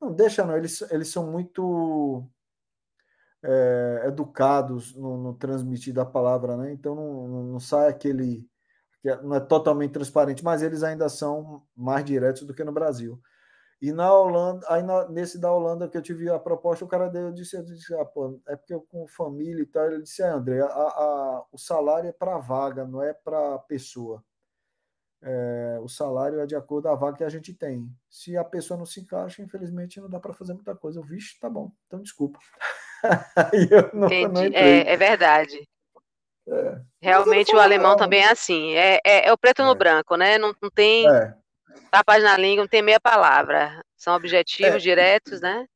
Não 0.00 0.12
deixa, 0.12 0.44
não. 0.44 0.56
Eles, 0.56 0.80
eles 0.90 1.08
são 1.08 1.30
muito 1.30 2.24
é, 3.42 4.02
educados 4.06 4.94
no, 4.94 5.16
no, 5.16 5.34
transmitir 5.34 5.94
da 5.94 6.04
palavra, 6.04 6.56
né? 6.56 6.72
Então 6.72 6.94
não, 6.94 7.44
não, 7.44 7.60
sai 7.60 7.88
aquele... 7.88 8.48
Não 9.22 9.34
é 9.34 9.40
totalmente 9.40 9.92
transparente, 9.92 10.44
mas 10.44 10.62
eles 10.62 10.82
ainda 10.82 11.08
são 11.08 11.62
mais 11.74 12.04
diretos 12.04 12.42
do 12.42 12.52
que 12.54 12.62
no 12.62 12.72
Brasil. 12.72 13.18
E 13.80 13.92
na 13.92 14.12
Holanda, 14.12 14.66
aí 14.68 14.82
na, 14.82 15.08
nesse 15.08 15.38
da 15.38 15.50
Holanda 15.50 15.88
que 15.88 15.96
eu 15.96 16.02
tive 16.02 16.28
a 16.28 16.38
proposta, 16.38 16.84
o 16.84 16.88
cara 16.88 17.08
deu, 17.08 17.28
eu 17.28 17.32
disse, 17.32 17.56
eu 17.56 17.64
disse 17.64 17.94
ah, 17.94 18.04
pô, 18.04 18.38
é 18.46 18.54
porque 18.54 18.74
eu 18.74 18.82
com 18.82 19.06
família 19.08 19.62
e 19.62 19.66
tal. 19.66 19.86
Ele 19.86 20.02
disse, 20.02 20.22
é, 20.22 20.28
André, 20.28 20.60
a, 20.60 20.66
a, 20.66 21.46
o 21.50 21.56
salário 21.56 22.08
é 22.08 22.12
para 22.12 22.38
vaga, 22.38 22.86
não 22.86 23.02
é 23.02 23.14
para 23.14 23.58
pessoa. 23.60 24.22
É, 25.22 25.78
o 25.82 25.88
salário 25.88 26.40
é 26.40 26.46
de 26.46 26.56
acordo 26.56 26.88
com 26.88 26.94
a 26.94 26.96
vaga 26.96 27.18
que 27.18 27.24
a 27.24 27.28
gente 27.30 27.54
tem. 27.54 27.90
Se 28.08 28.36
a 28.36 28.44
pessoa 28.44 28.76
não 28.76 28.86
se 28.86 29.00
encaixa, 29.00 29.42
infelizmente 29.42 30.00
não 30.00 30.10
dá 30.10 30.20
para 30.20 30.34
fazer 30.34 30.52
muita 30.52 30.74
coisa. 30.76 30.98
Eu, 30.98 31.04
vixe, 31.04 31.38
tá 31.40 31.48
bom, 31.48 31.72
então 31.86 32.02
desculpa. 32.02 32.38
eu 33.70 33.90
não, 33.92 34.08
não 34.08 34.42
é, 34.42 34.92
é, 34.92 34.96
verdade. 34.96 35.68
É. 36.48 36.80
Realmente 37.00 37.54
o 37.54 37.60
alemão 37.60 37.96
também 37.96 38.22
é 38.22 38.30
assim, 38.30 38.74
é, 38.74 38.98
é, 39.04 39.28
é 39.28 39.32
o 39.32 39.38
preto 39.38 39.62
no 39.62 39.72
é. 39.72 39.74
branco, 39.74 40.16
né? 40.16 40.38
Não, 40.38 40.54
não 40.60 40.70
tem 40.70 41.08
é. 41.08 41.34
Tapas 41.90 42.22
na 42.22 42.36
língua, 42.36 42.62
não 42.62 42.68
tem 42.68 42.82
meia 42.82 43.00
palavra. 43.00 43.82
São 43.96 44.14
objetivos 44.14 44.74
é, 44.74 44.78
diretos, 44.78 45.40
né? 45.40 45.66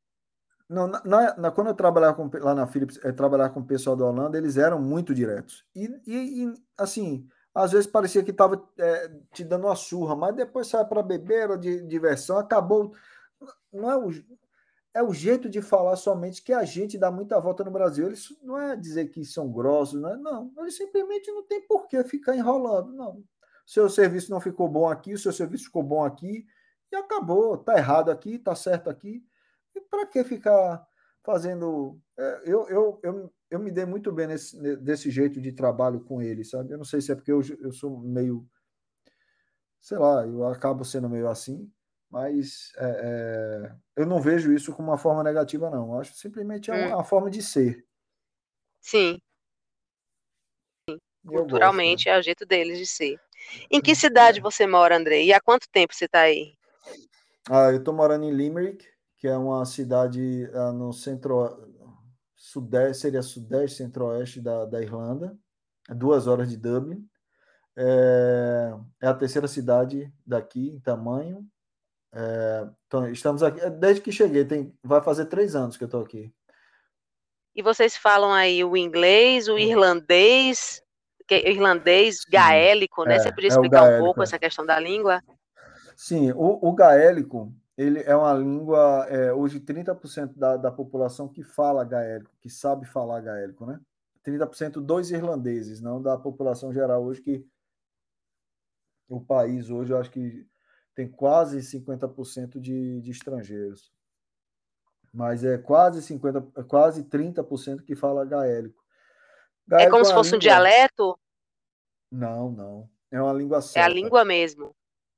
Não, 0.69 0.87
na, 0.87 1.37
na, 1.37 1.50
quando 1.50 1.69
eu 1.69 1.75
trabalhava 1.75 2.14
com, 2.14 2.31
lá 2.38 2.54
na 2.54 2.66
Philips, 2.66 2.99
eu 3.02 3.14
trabalhava 3.14 3.52
com 3.52 3.61
o 3.61 3.66
pessoal 3.66 3.97
da 3.97 4.04
Holanda, 4.04 4.38
eles 4.38 4.57
eram 4.57 4.81
muito 4.81 5.14
diretos. 5.14 5.64
E, 5.75 5.85
e, 6.07 6.45
e 6.45 6.54
assim, 6.78 7.28
às 7.54 7.73
vezes 7.73 7.87
parecia 7.87 8.23
que 8.23 8.31
estava 8.31 8.62
é, 8.78 9.11
te 9.33 9.45
dando 9.45 9.66
uma 9.66 9.76
surra, 9.76 10.16
mas 10.16 10.35
depois 10.35 10.66
sai 10.66 10.85
para 10.87 11.02
beber, 11.02 11.50
ou 11.50 11.59
de 11.59 11.83
diversão, 11.83 12.38
acabou. 12.38 12.93
Não 13.73 13.90
é 13.90 13.97
o, 13.97 14.11
é 14.95 15.03
o 15.03 15.13
jeito 15.13 15.51
de 15.51 15.61
falar 15.61 15.97
somente 15.97 16.43
que 16.43 16.53
a 16.53 16.65
gente 16.65 16.97
dá 16.97 17.11
muita 17.11 17.41
volta 17.41 17.65
no 17.65 17.71
Brasil. 17.71 18.07
Eles 18.07 18.29
não 18.43 18.59
é 18.59 18.77
dizer 18.77 19.09
que 19.09 19.25
são 19.25 19.51
grossos, 19.51 20.01
não 20.01 20.11
é? 20.11 20.17
Não, 20.17 20.53
eles 20.59 20.77
simplesmente 20.77 21.31
não 21.33 21.43
tem 21.43 21.67
por 21.67 21.89
que 21.89 22.03
ficar 22.05 22.37
enrolando, 22.37 22.93
não 22.93 23.23
seu 23.67 23.89
serviço 23.89 24.31
não 24.31 24.41
ficou 24.41 24.69
bom 24.69 24.89
aqui, 24.89 25.15
o 25.15 25.19
seu 25.19 25.33
serviço 25.33 25.65
ficou 25.65 25.83
bom 25.83 26.05
aqui, 26.05 26.47
e 26.93 26.97
acabou. 26.97 27.55
Está 27.55 27.77
errado 27.77 28.11
aqui, 28.11 28.35
está 28.35 28.55
certo 28.55 28.91
aqui. 28.91 29.25
E 29.75 29.81
para 29.81 30.07
que 30.07 30.23
ficar 30.25 30.87
fazendo. 31.23 31.99
É, 32.17 32.43
eu, 32.45 32.69
eu, 32.69 33.01
eu, 33.03 33.35
eu 33.51 33.59
me 33.59 33.71
dei 33.71 33.87
muito 33.87 34.13
bem 34.13 34.27
nesse, 34.27 34.77
desse 34.77 35.11
jeito 35.11 35.41
de 35.41 35.53
trabalho 35.53 36.01
com 36.01 36.21
ele, 36.21 36.45
sabe? 36.45 36.73
Eu 36.73 36.79
não 36.79 36.85
sei 36.85 37.01
se 37.01 37.11
é 37.11 37.15
porque 37.15 37.33
eu, 37.33 37.41
eu 37.61 37.73
sou 37.73 37.99
meio. 37.99 38.47
Sei 39.81 39.99
lá, 39.99 40.27
eu 40.27 40.47
acabo 40.47 40.85
sendo 40.85 41.11
meio 41.11 41.29
assim, 41.29 41.71
mas 42.14 42.73
é, 42.76 42.85
é, 42.87 43.73
eu 43.97 44.06
não 44.06 44.23
vejo 44.23 44.52
isso 44.52 44.73
como 44.73 44.92
uma 44.92 44.97
forma 44.97 45.25
negativa, 45.25 45.68
não. 45.68 45.94
Eu 45.94 46.00
acho 46.00 46.14
simplesmente 46.14 46.71
é 46.71 46.87
uma, 46.87 46.94
uma 46.99 47.04
forma 47.04 47.28
de 47.28 47.42
ser. 47.42 47.85
Sim. 48.80 49.21
Culturalmente 51.26 52.04
gosto, 52.04 52.06
né? 52.06 52.16
é 52.16 52.21
o 52.21 52.23
jeito 52.23 52.47
deles 52.47 52.78
de 52.78 52.87
ser. 52.87 53.18
Em 53.68 53.80
que 53.80 53.97
cidade 53.97 54.40
você 54.40 54.64
mora, 54.64 54.97
André? 54.97 55.25
E 55.25 55.33
há 55.33 55.40
quanto 55.40 55.68
tempo 55.68 55.92
você 55.92 56.04
está 56.04 56.21
aí? 56.21 56.54
Ah, 57.50 57.73
eu 57.73 57.78
estou 57.78 57.92
morando 57.92 58.25
em 58.25 58.30
Limerick, 58.30 58.87
que 59.18 59.26
é 59.26 59.37
uma 59.37 59.64
cidade 59.64 60.49
ah, 60.54 60.71
no 60.71 60.92
centro 60.92 61.68
sudeste, 62.37 63.02
seria 63.02 63.23
sudeste, 63.23 63.78
centro-oeste 63.78 64.40
da, 64.40 64.66
da 64.66 64.80
Irlanda, 64.80 65.37
duas 65.88 66.28
horas 66.28 66.49
de 66.49 66.56
Dublin. 66.56 67.04
É, 67.76 68.73
é, 69.02 69.09
a 69.09 69.14
terceira 69.14 69.49
cidade 69.49 70.14
daqui 70.25 70.68
em 70.68 70.78
tamanho. 70.78 71.44
É, 72.16 72.68
então, 72.87 73.09
estamos 73.09 73.42
aqui, 73.42 73.61
é, 73.61 73.68
desde 73.68 74.00
que 74.00 74.12
cheguei, 74.12 74.44
tem, 74.44 74.73
vai 74.85 75.02
fazer 75.02 75.26
três 75.26 75.56
anos 75.56 75.76
que 75.76 75.83
eu 75.83 75.87
estou 75.87 76.00
aqui. 76.00 76.33
E 77.56 77.62
vocês 77.62 77.97
falam 77.97 78.33
aí 78.33 78.64
o 78.64 78.76
inglês, 78.76 79.49
o 79.49 79.59
irlandês, 79.59 80.80
que, 81.26 81.35
irlandês 81.35 82.21
Sim, 82.21 82.30
gaélico, 82.30 83.04
né? 83.04 83.16
É, 83.16 83.18
Você 83.18 83.33
podia 83.33 83.49
explicar 83.49 83.80
gaélico, 83.80 84.02
um 84.02 84.04
pouco 84.06 84.23
essa 84.23 84.38
questão 84.38 84.64
da 84.64 84.78
língua? 84.78 85.23
Sim, 85.97 86.30
o, 86.33 86.68
o 86.68 86.73
gaélico, 86.73 87.52
ele 87.76 88.00
é 88.02 88.14
uma 88.14 88.33
língua, 88.33 89.06
é, 89.09 89.33
hoje 89.33 89.59
30% 89.59 90.35
da, 90.37 90.56
da 90.56 90.71
população 90.71 91.28
que 91.28 91.42
fala 91.42 91.85
gaélico, 91.85 92.30
que 92.40 92.49
sabe 92.49 92.87
falar 92.87 93.21
gaélico, 93.21 93.66
né? 93.66 93.80
30% 94.25 94.80
dos 94.80 95.11
irlandeses, 95.11 95.80
não 95.80 96.00
da 96.00 96.16
população 96.16 96.73
geral 96.73 97.04
hoje, 97.04 97.21
que 97.21 97.47
o 99.09 99.21
país 99.21 99.68
hoje, 99.68 99.92
eu 99.92 99.99
acho 99.99 100.11
que 100.11 100.47
tem 100.95 101.09
quase 101.09 101.59
50% 101.59 102.61
de, 102.61 103.01
de 103.01 103.11
estrangeiros. 103.11 103.93
Mas 105.13 105.45
é 105.45 105.59
quase 105.59 106.03
50, 106.03 106.47
é 106.57 106.63
quase 106.63 107.05
30% 107.05 107.83
que 107.83 107.95
fala 107.95 108.25
gaélico. 108.25 108.83
gaélico. 109.67 109.89
É 109.89 109.91
como 109.91 110.03
é 110.03 110.05
se 110.05 110.15
fosse 110.15 110.31
língua... 110.31 110.37
um 110.37 110.41
dialeto? 110.41 111.19
Não, 112.11 112.51
não. 112.51 112.91
É 113.11 113.21
uma 113.21 113.33
língua 113.33 113.61
celta. 113.61 113.81
É 113.81 113.83
a 113.83 113.89
língua 113.89 114.25
mesmo. 114.25 114.75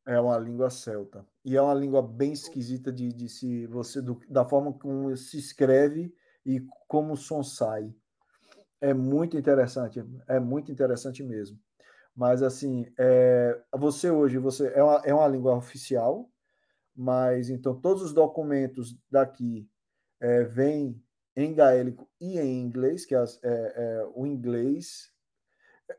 É 0.07 0.21
uma 0.21 0.39
língua 0.39 0.71
celta. 0.71 1.27
E 1.45 1.57
é 1.57 1.63
uma 1.63 1.75
língua 1.75 2.03
bem 2.03 2.33
esquisita 2.33 2.93
de, 2.93 3.13
de 3.13 3.29
se 3.29 3.67
você 3.67 4.01
do, 4.01 4.21
da 4.29 4.45
forma 4.45 4.73
como 4.73 5.17
se 5.17 5.39
escreve 5.39 6.15
e 6.45 6.61
como 6.87 7.15
o 7.15 7.17
som 7.17 7.43
sai. 7.43 7.93
É 8.81 8.93
muito 8.93 9.37
interessante, 9.37 10.05
é 10.29 10.39
muito 10.39 10.71
interessante 10.71 11.23
mesmo. 11.23 11.59
Mas 12.17 12.43
assim, 12.43 12.91
é, 12.99 13.61
você 13.75 14.11
hoje 14.11 14.39
você 14.39 14.73
é 14.75 14.83
uma, 14.83 15.03
é 15.05 15.13
uma 15.13 15.29
língua 15.29 15.55
oficial, 15.55 16.31
mas 16.95 17.51
então 17.51 17.79
todos 17.79 18.03
os 18.03 18.15
documentos 18.15 18.99
daqui 19.11 19.69
é, 20.19 20.43
vêm 20.45 20.99
em 21.37 21.53
gaélico 21.53 22.09
e 22.19 22.39
em 22.39 22.61
inglês, 22.63 23.05
que 23.05 23.15
é, 23.15 23.23
é, 23.23 23.25
é, 23.45 24.11
o 24.15 24.27
inglês. 24.27 25.13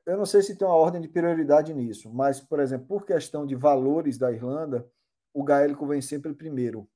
Eu 0.08 0.18
não 0.18 0.26
sei 0.26 0.42
se 0.42 0.56
tem 0.56 0.68
uma 0.68 0.76
ordem 0.76 1.00
de 1.00 1.08
prioridade 1.08 1.72
nisso, 1.74 2.12
mas, 2.12 2.42
por 2.42 2.60
exemplo, 2.60 2.88
por 2.88 3.06
questão 3.06 3.46
de 3.46 3.56
valores 3.56 4.18
da 4.18 4.32
Irlanda, 4.32 4.90
o 5.32 5.44
gaélico 5.44 5.86
vem 5.86 6.02
sempre 6.02 6.34
primeiro 6.34 6.90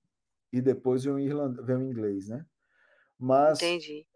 e 0.52 0.60
depois 0.60 1.04
vem 1.04 1.14
o, 1.14 1.20
irland... 1.20 1.62
vem 1.62 1.78
o 1.78 1.84
inglês, 1.84 2.28
né? 2.28 2.44
Mas 3.20 3.62
Entendi. 3.62 4.08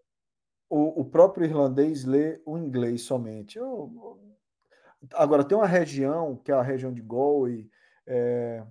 O, 0.67 1.01
o 1.01 1.05
próprio 1.05 1.45
irlandês 1.45 2.05
lê 2.05 2.41
o 2.43 2.57
inglês 2.57 3.03
somente. 3.03 3.59
Eu, 3.59 4.19
Agora, 5.13 5.43
tem 5.43 5.57
uma 5.57 5.67
região, 5.67 6.35
que 6.37 6.51
é 6.51 6.55
a 6.55 6.61
região 6.61 6.93
de 6.93 7.01
Galway, 7.01 7.69
é, 8.07 8.65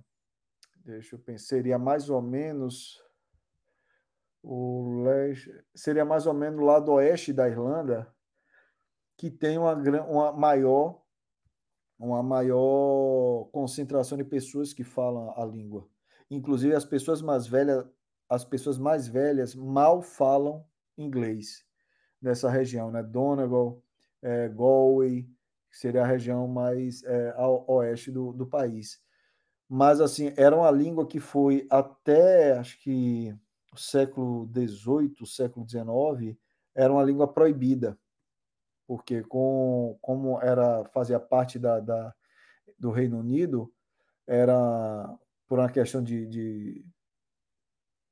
deixa 0.83 1.15
eu 1.15 1.19
pensar, 1.19 1.47
seria 1.47 1.79
mais 1.79 2.09
ou 2.09 2.21
menos 2.21 3.03
o 4.41 5.01
leste, 5.03 5.51
seria 5.73 6.05
mais 6.05 6.27
ou 6.27 6.33
menos 6.33 6.59
o 6.59 6.65
lado 6.65 6.91
oeste 6.93 7.33
da 7.33 7.47
Irlanda, 7.47 8.13
que 9.17 9.31
tem 9.31 9.57
uma, 9.57 9.73
uma 9.73 10.31
maior 10.31 11.01
uma 11.97 12.21
maior 12.21 13.45
concentração 13.51 14.17
de 14.17 14.23
pessoas 14.23 14.73
que 14.73 14.83
falam 14.83 15.33
a 15.37 15.45
língua. 15.45 15.87
Inclusive 16.29 16.75
as 16.75 16.85
pessoas 16.85 17.21
mais 17.21 17.47
velhas, 17.47 17.85
as 18.29 18.43
pessoas 18.43 18.77
mais 18.77 19.07
velhas 19.07 19.55
mal 19.55 20.01
falam 20.01 20.65
inglês 20.97 21.65
nessa 22.21 22.49
região, 22.49 22.91
né? 22.91 23.01
Donegal, 23.01 23.81
é, 24.21 24.49
Galway, 24.49 25.29
que 25.75 25.79
seria 25.79 26.03
a 26.03 26.07
região 26.07 26.47
mais 26.47 27.03
é, 27.03 27.33
ao 27.35 27.69
oeste 27.69 28.09
do, 28.09 28.31
do 28.31 28.47
país. 28.47 28.97
Mas, 29.67 29.99
assim, 29.99 30.33
era 30.37 30.55
uma 30.55 30.71
língua 30.71 31.05
que 31.05 31.19
foi 31.19 31.67
até, 31.69 32.57
acho 32.57 32.79
que, 32.79 33.35
o 33.73 33.77
século 33.77 34.49
XVIII, 34.53 35.27
século 35.27 35.67
XIX, 35.67 36.37
era 36.73 36.93
uma 36.93 37.03
língua 37.03 37.27
proibida, 37.27 37.99
porque 38.87 39.21
com, 39.23 39.97
como 40.01 40.41
era 40.41 40.85
fazia 40.93 41.19
parte 41.19 41.59
da, 41.59 41.81
da 41.81 42.15
do 42.79 42.89
Reino 42.89 43.19
Unido, 43.19 43.69
era 44.25 45.13
por 45.45 45.59
uma 45.59 45.69
questão 45.69 46.01
de, 46.01 46.25
de, 46.25 46.85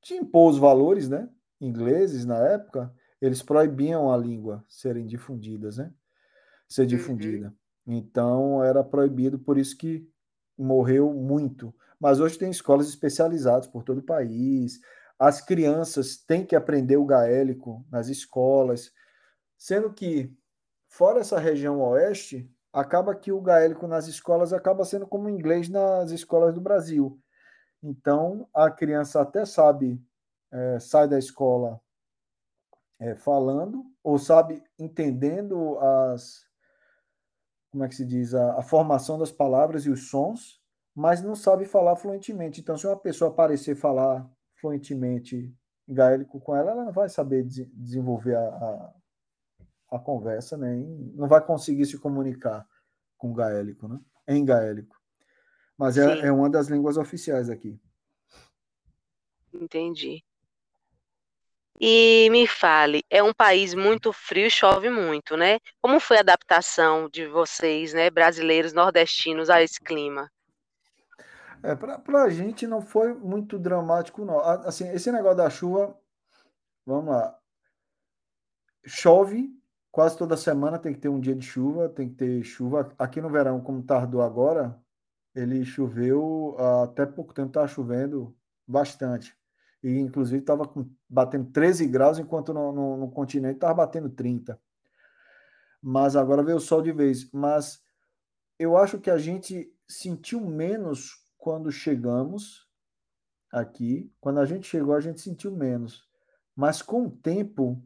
de 0.04 0.16
impor 0.16 0.52
os 0.52 0.58
valores 0.58 1.08
né, 1.08 1.30
ingleses 1.62 2.26
na 2.26 2.38
época, 2.40 2.94
eles 3.22 3.42
proibiam 3.42 4.12
a 4.12 4.18
língua 4.18 4.66
serem 4.68 5.06
difundidas, 5.06 5.78
né? 5.78 5.94
Ser 6.74 6.82
uhum. 6.82 6.88
difundida. 6.88 7.54
Uhum. 7.86 7.96
Então 7.96 8.64
era 8.64 8.84
proibido, 8.84 9.38
por 9.38 9.58
isso 9.58 9.78
que 9.78 10.10
morreu 10.58 11.14
muito. 11.14 11.74
Mas 12.00 12.20
hoje 12.20 12.38
tem 12.38 12.50
escolas 12.50 12.88
especializadas 12.90 13.68
por 13.68 13.84
todo 13.84 14.00
o 14.00 14.06
país. 14.06 14.80
As 15.20 15.40
crianças 15.40 16.18
têm 16.18 16.46
que 16.46 16.56
aprender 16.56 16.98
o 16.98 17.06
gaélico 17.06 17.86
nas 17.92 18.08
escolas, 18.08 18.92
sendo 19.56 19.94
que 19.94 20.36
fora 20.90 21.20
essa 21.20 21.40
região 21.40 21.80
oeste, 21.80 22.50
acaba 22.72 23.16
que 23.16 23.32
o 23.32 23.40
gaélico 23.40 23.88
nas 23.88 24.08
escolas 24.08 24.52
acaba 24.52 24.84
sendo 24.84 25.06
como 25.06 25.28
o 25.28 25.30
inglês 25.30 25.70
nas 25.70 26.10
escolas 26.10 26.56
do 26.56 26.62
Brasil. 26.62 27.20
Então 27.84 28.50
a 28.54 28.72
criança 28.72 29.22
até 29.22 29.46
sabe, 29.46 30.02
é, 30.52 30.80
sai 30.80 31.08
da 31.08 31.20
escola 31.20 31.80
é, 33.00 33.16
falando 33.16 33.86
ou 34.04 34.18
sabe 34.18 34.64
entendendo 34.80 35.78
as 35.80 36.52
como 37.74 37.84
é 37.84 37.88
que 37.88 37.96
se 37.96 38.06
diz, 38.06 38.36
a, 38.36 38.60
a, 38.60 38.62
formação 38.62 39.18
das 39.18 39.32
palavras 39.32 39.84
e 39.88 39.90
os 39.90 40.08
sons, 40.08 40.62
mas 40.94 41.24
não 41.24 41.36
sabe 41.36 41.66
falar 41.66 41.96
fluentemente. 41.96 42.62
Então, 42.62 42.78
se 42.78 42.86
uma 42.86 42.96
pessoa 42.96 43.32
aparecer 43.32 43.76
falar 43.76 44.30
fluentemente 44.62 45.52
gaélico 45.90 46.40
com 46.40 46.56
ela, 46.56 46.70
ela 46.70 46.86
não 46.86 46.92
vai 46.92 47.10
saber 47.10 47.44
de, 47.44 47.66
desenvolver 47.74 48.36
a, 48.36 48.48
a, 48.48 48.94
a, 49.94 50.00
conversa, 50.00 50.56
nem 50.56 50.86
né? 50.86 51.12
não 51.16 51.28
vai 51.28 51.44
conseguir 51.44 51.88
se 51.88 51.98
comunicar 51.98 52.64
com 53.18 53.34
gaélico, 53.34 53.88
né? 53.88 54.00
em 54.28 54.46
gaélico. 54.46 54.96
Mas 55.76 55.98
é, 55.98 56.28
é 56.28 56.32
uma 56.32 56.52
das 56.52 56.68
línguas 56.68 56.96
oficiais 56.96 57.50
aqui. 57.50 57.82
Entendi. 59.52 60.24
E 61.80 62.30
me 62.30 62.48
fale, 62.48 63.04
é 63.10 63.22
um 63.24 63.34
país 63.34 63.74
muito 63.74 64.14
frio, 64.14 64.50
chove 64.50 64.90
muito, 64.90 65.36
né? 65.36 65.60
Como 65.82 66.00
foi 66.00 66.18
a 66.18 66.22
adaptação 66.22 67.10
de 67.10 67.26
vocês, 67.28 67.94
né, 67.94 68.10
brasileiros 68.10 68.74
nordestinos 68.74 69.50
a 69.50 69.62
esse 69.62 69.80
clima? 69.80 70.30
É, 71.64 71.76
para 71.76 72.24
a 72.24 72.30
gente 72.30 72.68
não 72.68 72.82
foi 72.82 73.14
muito 73.14 73.58
dramático, 73.58 74.24
não. 74.24 74.40
Assim, 74.40 74.88
esse 74.90 75.12
negócio 75.12 75.38
da 75.38 75.50
chuva, 75.50 75.98
vamos 76.86 77.14
lá. 77.14 77.38
Chove 78.86 79.50
quase 79.92 80.18
toda 80.18 80.36
semana, 80.36 80.78
tem 80.78 80.94
que 80.94 81.00
ter 81.00 81.10
um 81.10 81.20
dia 81.20 81.36
de 81.36 81.46
chuva, 81.46 81.88
tem 81.90 82.10
que 82.10 82.16
ter 82.16 82.44
chuva. 82.44 82.94
Aqui 83.00 83.22
no 83.22 83.30
verão, 83.30 83.62
como 83.62 83.82
tardou 83.82 84.22
agora, 84.22 84.78
ele 85.34 85.64
choveu, 85.66 86.56
até 86.84 87.06
pouco 87.06 87.34
tempo 87.34 87.48
estava 87.48 87.68
chovendo 87.68 88.36
bastante 88.68 89.36
e 89.84 90.00
inclusive 90.00 90.40
estava 90.40 90.64
batendo 91.10 91.52
13 91.52 91.86
graus, 91.88 92.18
enquanto 92.18 92.54
no, 92.54 92.72
no, 92.72 92.98
no 92.98 93.12
continente 93.12 93.56
estava 93.56 93.74
batendo 93.74 94.10
30. 94.10 94.60
Mas 95.82 96.16
agora 96.16 96.42
veio 96.42 96.58
o 96.58 96.62
sol 96.62 96.82
de 96.82 96.94
vez. 96.94 97.30
Mas 97.32 97.84
eu 98.58 98.78
acho 98.78 99.00
que 99.00 99.12
a 99.12 99.18
gente 99.18 99.70
sentiu 99.86 100.40
menos 100.40 101.22
quando 101.38 101.70
chegamos 101.70 102.66
aqui. 103.52 104.10
Quando 104.22 104.40
a 104.40 104.46
gente 104.46 104.66
chegou, 104.66 104.96
a 104.96 105.02
gente 105.02 105.20
sentiu 105.20 105.52
menos. 105.52 106.08
Mas 106.56 106.82
com 106.82 107.08
o 107.08 107.12
tempo, 107.12 107.84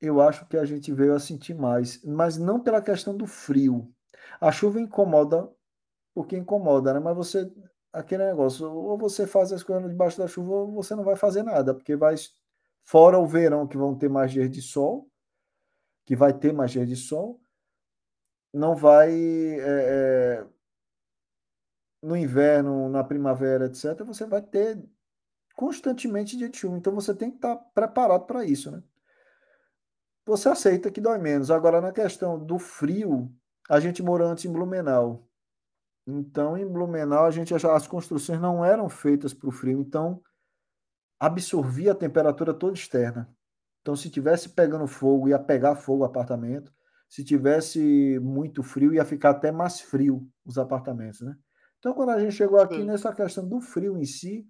eu 0.00 0.20
acho 0.20 0.46
que 0.48 0.56
a 0.56 0.64
gente 0.64 0.92
veio 0.92 1.14
a 1.14 1.20
sentir 1.20 1.54
mais. 1.54 2.02
Mas 2.02 2.36
não 2.36 2.60
pela 2.60 2.82
questão 2.82 3.16
do 3.16 3.26
frio. 3.26 3.88
A 4.40 4.50
chuva 4.50 4.80
incomoda, 4.80 5.48
porque 6.12 6.36
incomoda, 6.36 6.92
né? 6.92 6.98
Mas 6.98 7.16
você 7.16 7.48
aquele 7.96 8.26
negócio, 8.26 8.70
ou 8.70 8.98
você 8.98 9.26
faz 9.26 9.52
as 9.52 9.62
coisas 9.62 9.88
debaixo 9.88 10.18
da 10.18 10.28
chuva, 10.28 10.52
ou 10.52 10.72
você 10.72 10.94
não 10.94 11.04
vai 11.04 11.16
fazer 11.16 11.42
nada, 11.42 11.74
porque 11.74 11.96
vai 11.96 12.14
fora 12.82 13.18
o 13.18 13.26
verão 13.26 13.66
que 13.66 13.76
vão 13.76 13.96
ter 13.96 14.08
mais 14.08 14.30
dias 14.30 14.50
de 14.50 14.62
sol, 14.62 15.10
que 16.04 16.14
vai 16.14 16.32
ter 16.32 16.52
mais 16.52 16.70
dias 16.70 16.86
de 16.86 16.96
sol, 16.96 17.40
não 18.52 18.76
vai 18.76 19.12
é, 19.12 19.60
é, 19.60 20.46
no 22.02 22.16
inverno, 22.16 22.88
na 22.88 23.02
primavera, 23.02 23.66
etc. 23.66 24.04
Você 24.04 24.26
vai 24.26 24.42
ter 24.42 24.82
constantemente 25.54 26.36
dia 26.36 26.48
de 26.48 26.58
chuva, 26.58 26.76
então 26.76 26.94
você 26.94 27.14
tem 27.14 27.30
que 27.30 27.36
estar 27.36 27.56
preparado 27.74 28.26
para 28.26 28.44
isso, 28.44 28.70
né? 28.70 28.82
Você 30.24 30.48
aceita 30.48 30.90
que 30.90 31.00
dói 31.00 31.18
menos. 31.18 31.50
Agora, 31.50 31.80
na 31.80 31.92
questão 31.92 32.38
do 32.38 32.58
frio, 32.58 33.32
a 33.68 33.78
gente 33.78 34.02
morou 34.02 34.28
antes 34.28 34.44
em 34.44 34.52
Blumenau. 34.52 35.28
Então, 36.06 36.56
em 36.56 36.66
Blumenau, 36.66 37.24
a 37.24 37.30
gente 37.30 37.52
as 37.52 37.86
construções 37.86 38.40
não 38.40 38.64
eram 38.64 38.88
feitas 38.88 39.34
para 39.34 39.48
o 39.48 39.52
frio, 39.52 39.80
então 39.80 40.22
absorvia 41.18 41.92
a 41.92 41.94
temperatura 41.94 42.54
toda 42.54 42.74
externa. 42.74 43.28
Então, 43.80 43.96
se 43.96 44.10
tivesse 44.10 44.50
pegando 44.50 44.86
fogo, 44.86 45.28
ia 45.28 45.38
pegar 45.38 45.74
fogo 45.74 46.02
o 46.02 46.06
apartamento. 46.06 46.72
Se 47.08 47.24
tivesse 47.24 48.18
muito 48.20 48.62
frio, 48.62 48.92
ia 48.92 49.04
ficar 49.04 49.30
até 49.30 49.50
mais 49.50 49.80
frio 49.80 50.28
os 50.44 50.58
apartamentos, 50.58 51.20
né? 51.20 51.36
Então, 51.78 51.94
quando 51.94 52.10
a 52.10 52.18
gente 52.18 52.34
chegou 52.34 52.60
aqui 52.60 52.76
Sim. 52.76 52.84
nessa 52.84 53.12
questão 53.14 53.48
do 53.48 53.60
frio 53.60 53.96
em 53.96 54.04
si, 54.04 54.46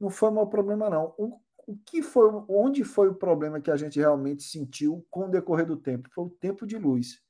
não 0.00 0.08
foi 0.08 0.30
o 0.30 0.32
maior 0.32 0.46
problema, 0.46 0.88
não. 0.88 1.14
O, 1.18 1.38
o 1.66 1.76
que 1.84 2.02
foi, 2.02 2.30
onde 2.48 2.84
foi 2.84 3.08
o 3.08 3.14
problema 3.14 3.60
que 3.60 3.70
a 3.70 3.76
gente 3.76 3.98
realmente 3.98 4.42
sentiu 4.42 5.06
com 5.10 5.26
o 5.26 5.30
decorrer 5.30 5.66
do 5.66 5.76
tempo? 5.76 6.08
Foi 6.14 6.24
o 6.24 6.30
tempo 6.30 6.66
de 6.66 6.78
luz. 6.78 7.20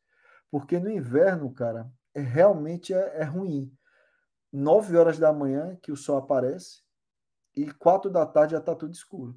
Porque 0.51 0.79
no 0.79 0.89
inverno, 0.89 1.53
cara, 1.53 1.91
realmente 2.15 2.93
é, 2.93 3.21
é 3.21 3.25
ruim. 3.25 3.73
Nove 4.53 4.97
horas 4.97 5.19
da 5.19 5.33
manhã 5.33 5.79
que 5.83 5.93
o 5.93 5.97
sol 5.97 6.19
aparece 6.19 6.83
e 7.57 7.71
quatro 7.73 8.11
da 8.11 8.27
tarde 8.27 8.53
já 8.53 8.59
está 8.59 8.75
tudo 8.75 8.93
escuro. 8.93 9.37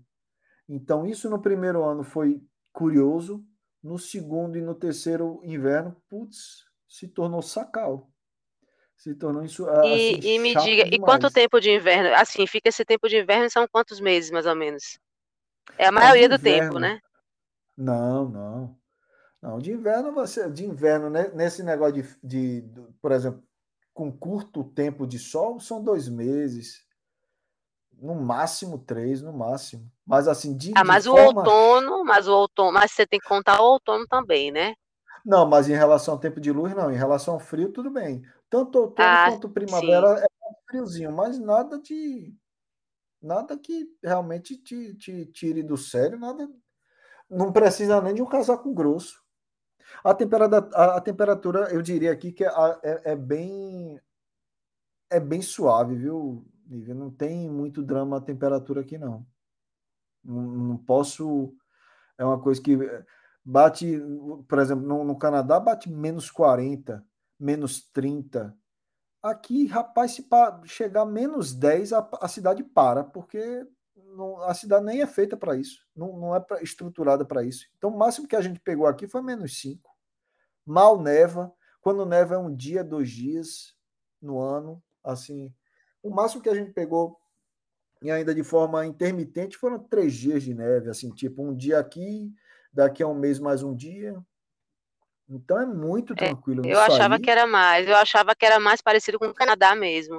Então, 0.67 1.05
isso 1.05 1.29
no 1.29 1.41
primeiro 1.41 1.83
ano 1.83 2.03
foi 2.03 2.41
curioso. 2.71 3.45
No 3.81 3.99
segundo 3.99 4.57
e 4.57 4.61
no 4.61 4.73
terceiro 4.73 5.41
inverno, 5.43 6.01
putz, 6.07 6.63
se 6.87 7.07
tornou 7.07 7.41
sacal. 7.41 8.09
Se 8.95 9.13
tornou 9.13 9.43
isso. 9.43 9.67
Assim, 9.67 9.89
e, 9.89 10.35
e 10.35 10.39
me 10.39 10.55
diga, 10.55 10.85
demais. 10.85 10.91
e 10.93 10.99
quanto 10.99 11.29
tempo 11.29 11.59
de 11.59 11.69
inverno? 11.69 12.15
Assim, 12.15 12.47
fica 12.47 12.69
esse 12.69 12.85
tempo 12.85 13.09
de 13.09 13.17
inverno 13.17 13.49
são 13.49 13.67
quantos 13.67 13.99
meses, 13.99 14.31
mais 14.31 14.45
ou 14.45 14.55
menos? 14.55 14.97
É 15.77 15.87
a 15.87 15.91
maioria 15.91 16.29
do 16.29 16.35
inverno, 16.35 16.67
tempo, 16.67 16.79
né? 16.79 16.99
Não, 17.75 18.29
não. 18.29 18.82
Não, 19.43 19.59
de 19.59 19.73
inverno 19.73 20.13
você, 20.13 20.49
de 20.49 20.65
inverno, 20.65 21.09
né, 21.09 21.27
nesse 21.33 21.61
negócio 21.61 22.01
de, 22.01 22.61
de, 22.61 22.65
por 23.01 23.11
exemplo, 23.11 23.43
com 23.93 24.09
curto 24.09 24.63
tempo 24.63 25.05
de 25.05 25.19
sol, 25.19 25.59
são 25.59 25.83
dois 25.83 26.07
meses, 26.07 26.87
no 27.91 28.15
máximo 28.15 28.77
três, 28.77 29.21
no 29.21 29.33
máximo. 29.33 29.91
Mas 30.07 30.29
assim, 30.29 30.55
de, 30.55 30.71
ah, 30.77 30.85
mas 30.85 31.03
de 31.03 31.09
o 31.09 31.17
forma... 31.17 31.41
outono, 31.41 32.05
mas 32.05 32.25
o 32.25 32.33
outono, 32.33 32.71
mas 32.71 32.93
você 32.93 33.05
tem 33.05 33.19
que 33.19 33.27
contar 33.27 33.59
o 33.59 33.65
outono 33.65 34.07
também, 34.07 34.49
né? 34.49 34.75
Não, 35.25 35.45
mas 35.45 35.67
em 35.67 35.73
relação 35.73 36.13
ao 36.13 36.19
tempo 36.21 36.39
de 36.39 36.49
luz, 36.49 36.73
não. 36.73 36.89
Em 36.89 36.95
relação 36.95 37.33
ao 37.33 37.39
frio, 37.41 37.69
tudo 37.69 37.91
bem. 37.91 38.21
Tanto 38.49 38.79
outono 38.79 39.09
ah, 39.09 39.25
quanto 39.29 39.49
primavera 39.49 40.19
sim. 40.19 40.23
é 40.23 40.27
friozinho, 40.69 41.11
mas 41.11 41.37
nada 41.37 41.77
de. 41.77 42.33
Nada 43.21 43.57
que 43.57 43.89
realmente 44.01 44.55
te, 44.55 44.95
te 44.95 45.25
tire 45.25 45.63
do 45.63 45.75
sério, 45.75 46.17
nada. 46.17 46.49
Não 47.29 47.51
precisa 47.51 48.01
nem 48.01 48.13
de 48.13 48.21
um 48.21 48.25
casaco 48.25 48.73
grosso. 48.73 49.22
A 50.03 50.13
temperatura, 50.13 50.69
a, 50.73 50.97
a 50.97 51.01
temperatura 51.01 51.59
eu 51.71 51.81
diria 51.81 52.11
aqui 52.11 52.31
que 52.31 52.43
é, 52.43 52.49
é, 52.83 53.11
é, 53.11 53.15
bem. 53.15 53.99
É 55.09 55.19
bem 55.19 55.41
suave, 55.41 55.95
viu, 55.95 56.45
Nívia? 56.65 56.93
Não 56.93 57.09
tem 57.09 57.49
muito 57.49 57.81
drama 57.81 58.17
a 58.17 58.21
temperatura 58.21 58.81
aqui, 58.81 58.97
não. 58.97 59.25
Não, 60.23 60.41
não 60.41 60.77
posso. 60.77 61.55
É 62.17 62.25
uma 62.25 62.39
coisa 62.39 62.61
que 62.61 62.77
bate, 63.45 63.99
por 64.47 64.59
exemplo, 64.59 64.85
no, 64.85 65.03
no, 65.03 65.17
Canadá 65.17 65.59
bate 65.59 65.89
menos 65.89 66.29
40, 66.29 67.05
menos 67.39 67.81
30. 67.91 68.55
Aqui, 69.21 69.67
rapaz, 69.67 70.11
se 70.11 70.27
chegar 70.65 71.05
menos 71.05 71.53
10, 71.53 71.93
a, 71.93 72.09
a 72.21 72.27
cidade 72.27 72.63
para, 72.63 73.03
porque 73.03 73.65
não, 74.15 74.41
a 74.41 74.53
cidade 74.53 74.85
nem 74.85 75.01
é 75.01 75.07
feita 75.07 75.37
para 75.37 75.55
isso, 75.55 75.79
não, 75.95 76.17
não 76.17 76.35
é 76.35 76.39
pra, 76.39 76.61
estruturada 76.61 77.23
para 77.25 77.43
isso. 77.43 77.67
Então, 77.77 77.89
o 77.89 77.97
máximo 77.97 78.27
que 78.27 78.35
a 78.35 78.41
gente 78.41 78.59
pegou 78.59 78.85
aqui 78.85 79.07
foi 79.07 79.21
menos 79.21 79.59
5. 79.61 79.92
Mal 80.65 81.01
neva, 81.01 81.53
quando 81.81 82.05
neva 82.05 82.35
é 82.35 82.37
um 82.37 82.53
dia, 82.53 82.83
dois 82.83 83.09
dias 83.09 83.75
no 84.21 84.39
ano, 84.39 84.81
assim. 85.03 85.53
O 86.01 86.09
máximo 86.09 86.41
que 86.41 86.49
a 86.49 86.55
gente 86.55 86.71
pegou 86.71 87.17
e 88.03 88.11
ainda 88.11 88.35
de 88.35 88.43
forma 88.43 88.85
intermitente 88.85 89.57
foram 89.57 89.79
três 89.79 90.13
dias 90.13 90.43
de 90.43 90.53
neve, 90.53 90.89
assim, 90.89 91.09
tipo 91.09 91.41
um 91.41 91.55
dia 91.55 91.79
aqui, 91.79 92.29
daqui 92.71 93.01
a 93.01 93.07
um 93.07 93.15
mês 93.15 93.39
mais 93.39 93.63
um 93.63 93.73
dia. 93.73 94.21
Então 95.29 95.59
é 95.59 95.65
muito 95.65 96.11
é, 96.13 96.15
tranquilo. 96.17 96.65
É, 96.65 96.73
eu 96.73 96.79
achava 96.81 97.17
que 97.17 97.31
era 97.31 97.47
mais, 97.47 97.87
eu 97.87 97.95
achava 97.95 98.35
que 98.35 98.45
era 98.45 98.59
mais 98.59 98.81
parecido 98.81 99.17
com 99.17 99.27
o 99.27 99.33
Canadá 99.33 99.73
mesmo. 99.73 100.15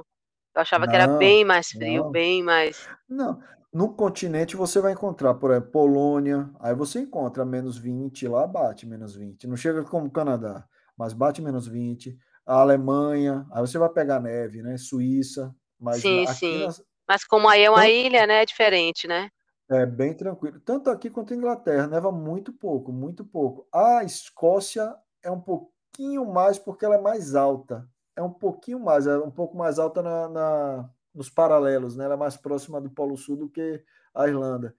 Eu 0.55 0.63
achava 0.63 0.87
não, 0.87 0.91
que 0.91 0.97
era 0.97 1.09
bem 1.19 1.45
mais 1.45 1.69
frio, 1.69 2.05
não. 2.05 2.11
bem 2.11 2.43
mais. 2.43 2.89
Não, 3.07 3.43
no 3.75 3.93
continente 3.93 4.57
você 4.57 4.81
vai 4.81 4.93
encontrar, 4.93 5.35
por 5.35 5.51
exemplo, 5.51 5.73
Polônia, 5.73 6.49
aí 6.61 6.73
você 6.73 7.01
encontra 7.01 7.45
menos 7.45 7.77
20, 7.77 8.29
lá 8.29 8.47
bate 8.47 8.87
menos 8.87 9.17
20. 9.17 9.49
Não 9.49 9.57
chega 9.57 9.83
como 9.83 10.07
o 10.07 10.11
Canadá, 10.13 10.65
mas 10.97 11.13
bate 11.13 11.43
menos 11.43 11.67
20. 11.67 12.17
A 12.47 12.61
Alemanha, 12.61 13.45
aí 13.51 13.61
você 13.61 13.77
vai 13.77 13.89
pegar 13.89 14.21
neve, 14.21 14.63
né? 14.63 14.77
Suíça, 14.79 15.53
mas 15.79 16.01
sim, 16.01 16.25
sim. 16.29 16.65
Nas... 16.65 16.85
Mas 17.09 17.25
como 17.25 17.49
aí 17.49 17.63
é 17.63 17.71
uma 17.71 17.89
ilha, 17.89 18.29
né? 18.29 18.43
É 18.43 18.47
diferente, 18.47 19.09
né? 19.09 19.29
É 19.69 19.85
bem 19.85 20.15
tranquilo. 20.15 20.61
Tanto 20.61 20.89
aqui 20.89 21.11
quanto 21.11 21.35
Inglaterra, 21.35 21.89
neva 21.89 22.13
muito 22.13 22.53
pouco, 22.53 22.93
muito 22.93 23.25
pouco. 23.25 23.67
A 23.75 24.05
Escócia 24.05 24.95
é 25.21 25.31
um 25.31 25.41
pouquinho 25.41 26.25
mais 26.25 26.61
porque 26.61 26.85
ela 26.85 26.95
é 26.95 27.01
mais 27.01 27.35
alta. 27.35 27.89
É 28.15 28.23
um 28.23 28.31
pouquinho 28.31 28.79
mais, 28.79 29.09
é 29.09 29.19
um 29.19 29.33
pouco 29.33 29.57
mais 29.57 29.81
alta 29.81 30.01
na, 30.01 30.29
na 30.29 30.91
nos 31.15 31.31
paralelos, 31.31 31.97
né? 31.97 32.05
Ela 32.05 32.15
é 32.15 32.19
mais 32.19 32.37
próxima 32.37 32.81
do 32.81 32.91
Polo 32.91 33.17
Sul 33.17 33.37
do 33.37 33.49
que 33.49 33.83
a 34.15 34.27
Irlanda. 34.27 34.75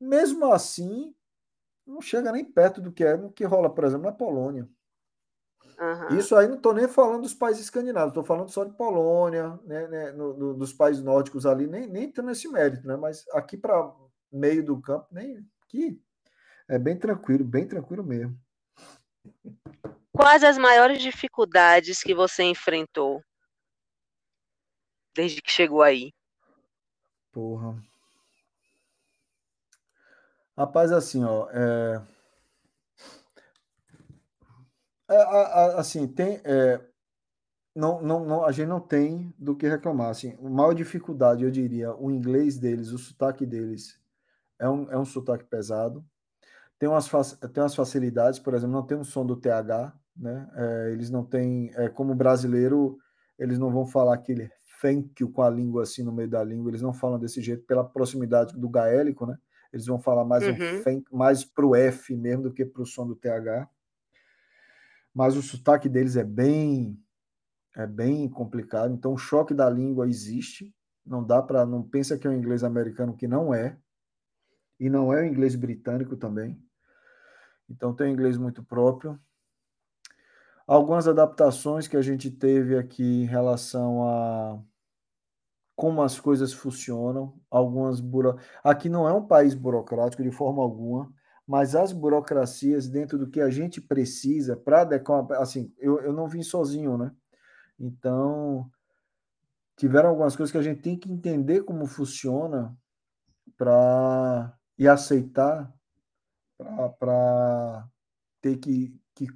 Mesmo 0.00 0.52
assim, 0.52 1.14
não 1.86 2.00
chega 2.00 2.32
nem 2.32 2.44
perto 2.44 2.80
do 2.80 2.92
que 2.92 3.04
é, 3.04 3.16
no 3.16 3.32
que 3.32 3.44
rola, 3.44 3.72
por 3.72 3.84
exemplo, 3.84 4.06
na 4.06 4.12
Polônia. 4.12 4.68
Uhum. 5.78 6.18
Isso 6.18 6.36
aí 6.36 6.46
não 6.46 6.56
estou 6.56 6.72
nem 6.72 6.86
falando 6.86 7.22
dos 7.22 7.34
países 7.34 7.64
escandinavos, 7.64 8.10
estou 8.10 8.24
falando 8.24 8.50
só 8.50 8.64
de 8.64 8.72
Polônia, 8.72 9.58
né, 9.64 9.88
né 9.88 10.12
no, 10.12 10.34
no, 10.36 10.54
dos 10.54 10.72
países 10.72 11.02
nórdicos 11.02 11.46
ali, 11.46 11.66
nem, 11.66 11.86
nem 11.88 12.10
tendo 12.10 12.30
esse 12.30 12.48
mérito, 12.48 12.86
né? 12.86 12.96
Mas 12.96 13.24
aqui 13.32 13.56
para 13.56 13.92
meio 14.30 14.64
do 14.64 14.80
campo, 14.80 15.06
nem 15.10 15.44
aqui 15.64 16.00
é 16.68 16.78
bem 16.78 16.96
tranquilo, 16.96 17.44
bem 17.44 17.66
tranquilo 17.66 18.04
mesmo. 18.04 18.38
Quais 20.12 20.44
as 20.44 20.58
maiores 20.58 21.02
dificuldades 21.02 22.02
que 22.02 22.14
você 22.14 22.44
enfrentou 22.44 23.22
desde 25.14 25.40
que 25.42 25.50
chegou 25.50 25.82
aí? 25.82 26.12
Porra. 27.32 27.82
Rapaz, 30.56 30.92
assim, 30.92 31.24
ó, 31.24 31.48
é... 31.50 32.02
É, 35.12 35.78
assim, 35.78 36.06
tem. 36.08 36.40
É, 36.44 36.80
não, 37.74 38.00
não, 38.02 38.24
não, 38.24 38.44
a 38.44 38.52
gente 38.52 38.68
não 38.68 38.80
tem 38.80 39.34
do 39.38 39.56
que 39.56 39.68
reclamar. 39.68 40.10
Assim, 40.10 40.36
a 40.42 40.48
maior 40.48 40.74
dificuldade, 40.74 41.44
eu 41.44 41.50
diria, 41.50 41.94
o 41.94 42.10
inglês 42.10 42.58
deles, 42.58 42.92
o 42.92 42.98
sotaque 42.98 43.44
deles 43.46 43.98
é 44.58 44.68
um, 44.68 44.90
é 44.90 44.98
um 44.98 45.04
sotaque 45.04 45.44
pesado. 45.44 46.04
Tem 46.78 46.88
umas, 46.88 47.08
tem 47.52 47.62
umas 47.62 47.74
facilidades, 47.74 48.38
por 48.40 48.54
exemplo, 48.54 48.74
não 48.74 48.86
tem 48.86 48.98
um 48.98 49.04
som 49.04 49.24
do 49.24 49.36
TH, 49.36 49.94
né? 50.16 50.48
É, 50.54 50.92
eles 50.92 51.10
não 51.10 51.24
têm, 51.24 51.70
é, 51.74 51.88
como 51.88 52.14
brasileiro, 52.14 52.98
eles 53.38 53.58
não 53.58 53.70
vão 53.70 53.86
falar 53.86 54.14
aquele 54.14 54.50
thank 54.82 55.14
you 55.20 55.30
com 55.30 55.42
a 55.42 55.48
língua 55.48 55.84
assim 55.84 56.02
no 56.02 56.12
meio 56.12 56.28
da 56.28 56.44
língua, 56.44 56.70
eles 56.70 56.82
não 56.82 56.92
falam 56.92 57.18
desse 57.18 57.40
jeito 57.40 57.62
pela 57.64 57.84
proximidade 57.84 58.58
do 58.58 58.68
gaélico, 58.68 59.24
né? 59.24 59.38
Eles 59.72 59.86
vão 59.86 59.98
falar 59.98 60.24
mais 60.24 60.44
uhum. 60.44 60.52
um 60.52 60.82
thank, 60.82 61.04
mais 61.10 61.44
pro 61.44 61.74
F 61.74 62.14
mesmo 62.16 62.42
do 62.42 62.52
que 62.52 62.64
pro 62.64 62.84
som 62.84 63.06
do 63.06 63.16
TH 63.16 63.70
mas 65.14 65.36
o 65.36 65.42
sotaque 65.42 65.88
deles 65.88 66.16
é 66.16 66.24
bem 66.24 66.98
é 67.74 67.86
bem 67.86 68.28
complicado. 68.28 68.92
Então 68.92 69.14
o 69.14 69.18
choque 69.18 69.54
da 69.54 69.68
língua 69.68 70.06
existe. 70.08 70.74
Não 71.04 71.24
dá 71.24 71.42
para 71.42 71.64
não 71.64 71.82
pensa 71.82 72.18
que 72.18 72.26
é 72.26 72.30
o 72.30 72.34
inglês 72.34 72.62
americano 72.62 73.16
que 73.16 73.26
não 73.26 73.54
é 73.54 73.78
e 74.78 74.90
não 74.90 75.12
é 75.12 75.22
o 75.22 75.24
inglês 75.24 75.54
britânico 75.54 76.16
também. 76.16 76.62
Então 77.68 77.94
tem 77.94 78.08
um 78.08 78.12
inglês 78.12 78.36
muito 78.36 78.62
próprio. 78.62 79.18
Algumas 80.66 81.08
adaptações 81.08 81.88
que 81.88 81.96
a 81.96 82.02
gente 82.02 82.30
teve 82.30 82.76
aqui 82.76 83.22
em 83.22 83.26
relação 83.26 84.06
a 84.06 84.62
como 85.74 86.02
as 86.02 86.20
coisas 86.20 86.52
funcionam, 86.52 87.34
algumas 87.50 88.00
buro... 88.00 88.36
aqui 88.62 88.88
não 88.88 89.08
é 89.08 89.12
um 89.12 89.26
país 89.26 89.54
burocrático 89.54 90.22
de 90.22 90.30
forma 90.30 90.62
alguma 90.62 91.12
mas 91.46 91.74
as 91.74 91.92
burocracias 91.92 92.88
dentro 92.88 93.18
do 93.18 93.28
que 93.28 93.40
a 93.40 93.50
gente 93.50 93.80
precisa 93.80 94.56
para 94.56 94.82
adequar, 94.82 95.30
assim, 95.32 95.72
eu, 95.78 96.00
eu 96.00 96.12
não 96.12 96.28
vim 96.28 96.42
sozinho, 96.42 96.96
né? 96.96 97.12
Então, 97.78 98.70
tiveram 99.76 100.10
algumas 100.10 100.36
coisas 100.36 100.52
que 100.52 100.58
a 100.58 100.62
gente 100.62 100.80
tem 100.80 100.98
que 100.98 101.10
entender 101.10 101.62
como 101.64 101.86
funciona 101.86 102.76
para 103.56 104.56
e 104.78 104.88
aceitar 104.88 105.72
para 106.98 107.88
ter 108.40 108.56
que, 108.56 108.98
que 109.14 109.26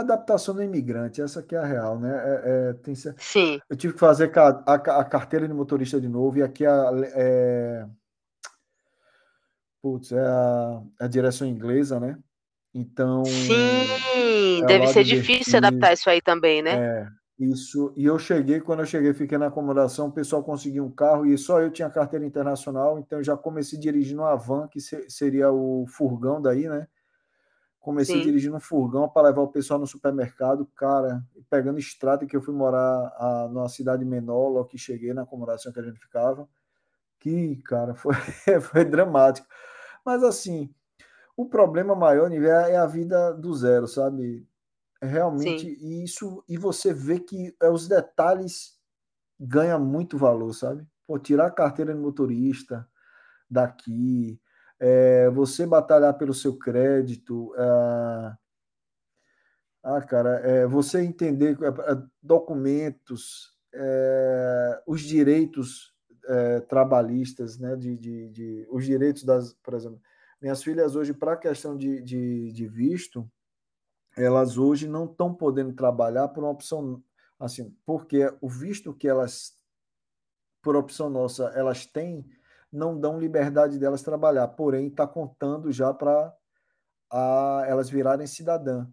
adaptação 0.00 0.54
do 0.54 0.62
imigrante, 0.62 1.20
essa 1.20 1.42
que 1.42 1.54
é 1.54 1.58
a 1.58 1.64
real, 1.64 1.98
né? 1.98 2.10
É, 2.14 2.42
é, 2.44 2.72
tem, 2.74 2.94
Sim. 2.94 3.60
Eu 3.68 3.76
tive 3.76 3.94
que 3.94 4.00
fazer 4.00 4.30
a, 4.38 4.48
a, 4.66 4.74
a, 4.74 5.04
carteira 5.04 5.46
de 5.46 5.54
motorista 5.54 6.00
de 6.00 6.08
novo 6.08 6.38
e 6.38 6.42
aqui 6.42 6.64
a, 6.64 6.90
é, 7.14 7.86
Putz, 9.86 10.10
é 10.10 10.20
a, 10.20 10.82
é 11.00 11.04
a 11.04 11.08
direção 11.08 11.46
inglesa, 11.46 12.00
né? 12.00 12.18
Então. 12.74 13.24
Sim, 13.24 14.62
é 14.62 14.66
deve 14.66 14.88
ser 14.88 15.04
difícil 15.04 15.58
adaptar 15.58 15.92
isso 15.92 16.10
aí 16.10 16.20
também, 16.20 16.60
né? 16.60 16.76
É, 16.76 17.08
isso. 17.38 17.92
E 17.96 18.04
eu 18.04 18.18
cheguei, 18.18 18.60
quando 18.60 18.80
eu 18.80 18.86
cheguei, 18.86 19.14
fiquei 19.14 19.38
na 19.38 19.46
acomodação, 19.46 20.08
o 20.08 20.12
pessoal 20.12 20.42
conseguiu 20.42 20.84
um 20.84 20.90
carro 20.90 21.24
e 21.24 21.38
só 21.38 21.60
eu 21.60 21.70
tinha 21.70 21.88
carteira 21.88 22.26
internacional, 22.26 22.98
então 22.98 23.22
já 23.22 23.36
comecei 23.36 23.78
dirigindo 23.78 24.22
uma 24.22 24.34
van, 24.34 24.66
que 24.66 24.80
seria 24.80 25.52
o 25.52 25.86
furgão 25.86 26.42
daí, 26.42 26.68
né? 26.68 26.88
Comecei 27.86 28.16
Sim. 28.16 28.22
dirigindo 28.22 28.56
um 28.56 28.60
furgão 28.60 29.08
para 29.08 29.28
levar 29.28 29.42
o 29.42 29.48
pessoal 29.48 29.78
no 29.78 29.86
supermercado, 29.86 30.66
cara, 30.74 31.24
pegando 31.48 31.78
estrada 31.78 32.26
que 32.26 32.36
eu 32.36 32.42
fui 32.42 32.52
morar 32.52 33.14
a, 33.16 33.48
numa 33.48 33.68
cidade 33.68 34.04
menor, 34.04 34.48
logo 34.48 34.64
que 34.66 34.76
cheguei 34.76 35.14
na 35.14 35.22
acomodação 35.22 35.72
que 35.72 35.78
a 35.78 35.84
gente 35.84 36.00
ficava 36.00 36.48
Que, 37.20 37.56
cara, 37.62 37.94
foi, 37.96 38.14
foi 38.60 38.84
dramático. 38.84 39.46
Mas, 40.04 40.24
assim, 40.24 40.74
o 41.36 41.48
problema 41.48 41.94
maior, 41.94 42.30
Nívia, 42.30 42.68
é 42.68 42.76
a 42.76 42.86
vida 42.86 43.32
do 43.32 43.54
zero, 43.54 43.86
sabe? 43.86 44.48
Realmente, 45.02 45.68
Sim. 45.68 46.04
isso. 46.04 46.44
E 46.48 46.58
você 46.58 46.92
vê 46.92 47.20
que 47.20 47.56
é, 47.62 47.70
os 47.70 47.88
detalhes 47.88 48.80
ganham 49.38 49.80
muito 49.80 50.18
valor, 50.18 50.52
sabe? 50.54 50.86
Pô, 51.06 51.18
tirar 51.18 51.46
a 51.46 51.52
carteira 51.52 51.94
de 51.94 52.00
motorista 52.00 52.88
daqui, 53.50 54.40
é, 54.78 55.30
você 55.30 55.66
batalhar 55.66 56.16
pelo 56.18 56.34
seu 56.34 56.56
crédito. 56.56 57.54
É, 57.56 58.36
ah, 59.82 60.02
cara, 60.02 60.40
é, 60.40 60.66
você 60.66 61.00
entender 61.02 61.56
é, 61.62 62.02
documentos, 62.22 63.56
é, 63.72 64.82
os 64.86 65.00
direitos 65.00 65.94
é, 66.26 66.60
trabalhistas, 66.60 67.58
né, 67.58 67.76
de, 67.76 67.96
de, 67.96 68.28
de, 68.30 68.68
os 68.70 68.84
direitos 68.84 69.22
das, 69.22 69.54
por 69.62 69.74
exemplo, 69.74 70.00
minhas 70.40 70.62
filhas 70.62 70.96
hoje, 70.96 71.12
para 71.14 71.32
a 71.32 71.36
questão 71.36 71.76
de, 71.76 72.02
de, 72.02 72.52
de, 72.52 72.66
visto, 72.66 73.30
elas 74.16 74.58
hoje 74.58 74.88
não 74.88 75.04
estão 75.04 75.32
podendo 75.32 75.72
trabalhar 75.72 76.28
por 76.28 76.42
uma 76.42 76.50
opção, 76.50 77.02
assim, 77.38 77.74
porque 77.84 78.32
o 78.40 78.48
visto 78.48 78.92
que 78.92 79.08
elas, 79.08 79.56
por 80.62 80.76
opção 80.76 81.08
nossa, 81.08 81.44
elas 81.54 81.86
têm, 81.86 82.24
não 82.72 82.98
dão 82.98 83.18
liberdade 83.18 83.78
delas 83.78 84.02
trabalhar, 84.02 84.48
porém 84.48 84.88
está 84.88 85.06
contando 85.06 85.72
já 85.72 85.92
para 85.94 86.34
elas 87.66 87.88
virarem 87.88 88.26
cidadã. 88.26 88.86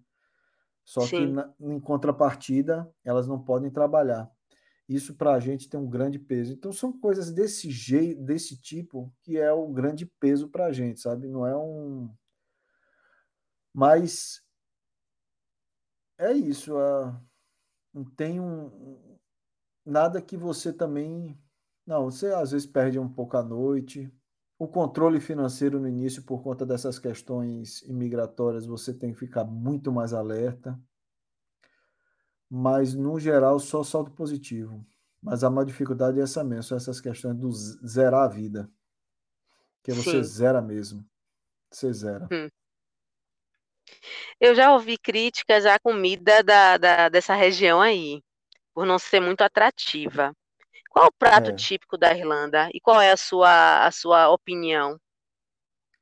Só 0.85 1.01
Sim. 1.01 1.07
que 1.09 1.27
na, 1.27 1.53
em 1.59 1.79
contrapartida, 1.79 2.91
elas 3.03 3.27
não 3.27 3.41
podem 3.41 3.71
trabalhar. 3.71 4.29
Isso 4.87 5.15
para 5.15 5.33
a 5.33 5.39
gente 5.39 5.69
tem 5.69 5.79
um 5.79 5.89
grande 5.89 6.19
peso. 6.19 6.53
Então 6.53 6.71
são 6.71 6.91
coisas 6.99 7.31
desse 7.31 7.71
jeito, 7.71 8.21
desse 8.21 8.61
tipo, 8.61 9.13
que 9.21 9.37
é 9.37 9.51
o 9.51 9.67
grande 9.67 10.05
peso 10.19 10.49
para 10.49 10.65
a 10.65 10.71
gente, 10.73 10.99
sabe? 10.99 11.27
Não 11.27 11.47
é 11.47 11.55
um. 11.55 12.13
Mas 13.73 14.41
é 16.17 16.33
isso. 16.33 16.77
É... 16.77 17.21
Não 17.93 18.03
tem 18.03 18.39
um 18.39 19.17
nada 19.85 20.21
que 20.21 20.35
você 20.35 20.73
também. 20.73 21.39
Não, 21.85 22.05
você 22.05 22.27
às 22.27 22.51
vezes 22.51 22.67
perde 22.67 22.99
um 22.99 23.09
pouco 23.09 23.37
a 23.37 23.43
noite. 23.43 24.11
O 24.57 24.67
controle 24.67 25.19
financeiro 25.19 25.79
no 25.79 25.87
início, 25.87 26.23
por 26.23 26.41
conta 26.41 26.65
dessas 26.65 26.97
questões 26.97 27.81
imigratórias, 27.83 28.65
você 28.65 28.93
tem 28.93 29.11
que 29.11 29.19
ficar 29.19 29.43
muito 29.43 29.91
mais 29.91 30.13
alerta 30.13 30.79
mas 32.55 32.93
no 32.93 33.19
geral 33.19 33.57
só 33.57 33.83
saldo 33.83 34.11
positivo. 34.11 34.85
Mas 35.19 35.43
a 35.43 35.49
maior 35.49 35.65
dificuldade 35.65 36.19
é 36.19 36.23
essa 36.23 36.43
mesmo, 36.43 36.63
são 36.63 36.77
essas 36.77 37.01
questões 37.01 37.35
do 37.35 37.51
zerar 37.51 38.25
a 38.25 38.27
vida. 38.27 38.69
Que 39.81 39.91
você 39.91 40.11
Sim. 40.11 40.23
zera 40.23 40.61
mesmo. 40.61 41.03
Você 41.71 41.91
zera. 41.91 42.29
Hum. 42.31 42.47
Eu 44.39 44.53
já 44.53 44.71
ouvi 44.71 44.99
críticas 44.99 45.65
à 45.65 45.79
comida 45.79 46.43
da, 46.43 46.77
da, 46.77 47.09
dessa 47.09 47.33
região 47.33 47.81
aí, 47.81 48.21
por 48.71 48.85
não 48.85 48.99
ser 48.99 49.19
muito 49.19 49.41
atrativa. 49.41 50.31
Qual 50.93 51.07
o 51.07 51.11
prato 51.11 51.49
é. 51.49 51.55
típico 51.55 51.97
da 51.97 52.15
Irlanda 52.15 52.69
e 52.71 52.79
qual 52.79 53.01
é 53.01 53.11
a 53.11 53.17
sua, 53.17 53.83
a 53.83 53.89
sua 53.89 54.29
opinião? 54.29 54.99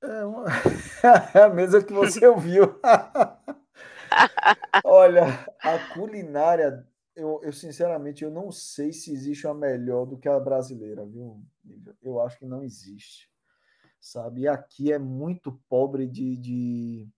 É, 0.04 0.26
uma... 0.26 0.44
é 1.34 1.44
a 1.44 1.50
mesma 1.50 1.82
que 1.82 1.94
você 1.94 2.28
ouviu. 2.28 2.78
Olha, 4.84 5.24
a 5.64 5.94
culinária, 5.94 6.86
eu, 7.16 7.40
eu 7.42 7.54
sinceramente 7.54 8.26
eu 8.26 8.30
não 8.30 8.52
sei 8.52 8.92
se 8.92 9.14
existe 9.14 9.48
uma 9.48 9.56
melhor 9.56 10.06
do 10.06 10.18
que 10.18 10.28
a 10.28 10.38
brasileira, 10.38 11.06
viu? 11.06 11.42
Eu 12.02 12.20
acho 12.20 12.40
que 12.40 12.46
não 12.46 12.62
existe, 12.62 13.30
sabe? 13.98 14.42
E 14.42 14.48
aqui 14.50 14.92
é 14.92 15.00
muito 15.00 15.58
pobre 15.70 16.06
de, 16.06 16.36
de... 16.36 17.10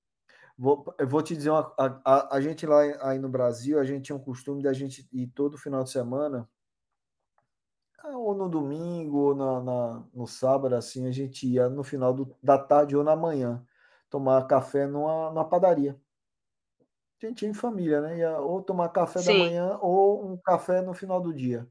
Vou, 0.55 0.85
eu 0.99 1.07
vou 1.07 1.23
te 1.23 1.35
dizer, 1.35 1.49
uma, 1.49 1.73
a, 1.75 2.01
a, 2.05 2.35
a, 2.35 2.41
gente 2.41 2.67
lá 2.67 2.81
aí 3.09 3.17
no 3.17 3.29
Brasil, 3.29 3.79
a 3.79 3.83
gente 3.83 4.03
tinha 4.03 4.15
um 4.15 4.23
costume 4.23 4.61
de 4.61 4.67
a 4.67 4.73
gente 4.73 5.09
ir 5.11 5.25
todo 5.29 5.57
final 5.57 5.83
de 5.83 5.89
semana, 5.89 6.47
ou 8.03 8.35
no 8.35 8.49
domingo, 8.49 9.17
ou 9.17 9.35
na, 9.35 9.61
na, 9.61 10.03
no 10.13 10.27
sábado, 10.27 10.75
assim, 10.75 11.07
a 11.07 11.11
gente 11.11 11.47
ia 11.47 11.69
no 11.69 11.83
final 11.83 12.13
do, 12.13 12.35
da 12.41 12.57
tarde 12.57 12.95
ou 12.95 13.03
na 13.03 13.15
manhã 13.15 13.65
tomar 14.09 14.45
café 14.47 14.85
numa, 14.85 15.29
numa 15.29 15.47
padaria 15.47 15.97
gente 17.27 17.45
em 17.45 17.53
família, 17.53 18.01
né? 18.01 18.17
Ia 18.17 18.37
ou 18.39 18.61
tomar 18.61 18.89
café 18.89 19.19
Sim. 19.19 19.33
da 19.33 19.39
manhã 19.45 19.77
ou 19.81 20.25
um 20.25 20.37
café 20.37 20.81
no 20.81 20.93
final 20.93 21.21
do 21.21 21.33
dia. 21.33 21.67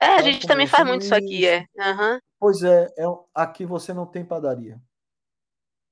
É, 0.00 0.06
a 0.06 0.22
gente 0.22 0.46
também 0.46 0.66
faz 0.66 0.86
muito 0.86 1.02
isso 1.02 1.14
aqui, 1.14 1.46
é. 1.46 1.60
Uhum. 1.76 2.20
Pois 2.38 2.62
é, 2.62 2.86
é, 2.96 3.04
aqui 3.34 3.64
você 3.64 3.92
não 3.92 4.06
tem 4.06 4.24
padaria. 4.24 4.80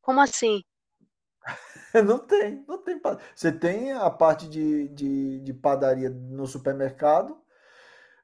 Como 0.00 0.20
assim? 0.20 0.62
não 2.06 2.18
tem, 2.18 2.64
não 2.68 2.78
tem. 2.78 3.00
Você 3.34 3.50
tem 3.50 3.92
a 3.92 4.08
parte 4.10 4.48
de, 4.48 4.88
de, 4.88 5.40
de 5.40 5.54
padaria 5.54 6.10
no 6.10 6.46
supermercado, 6.46 7.40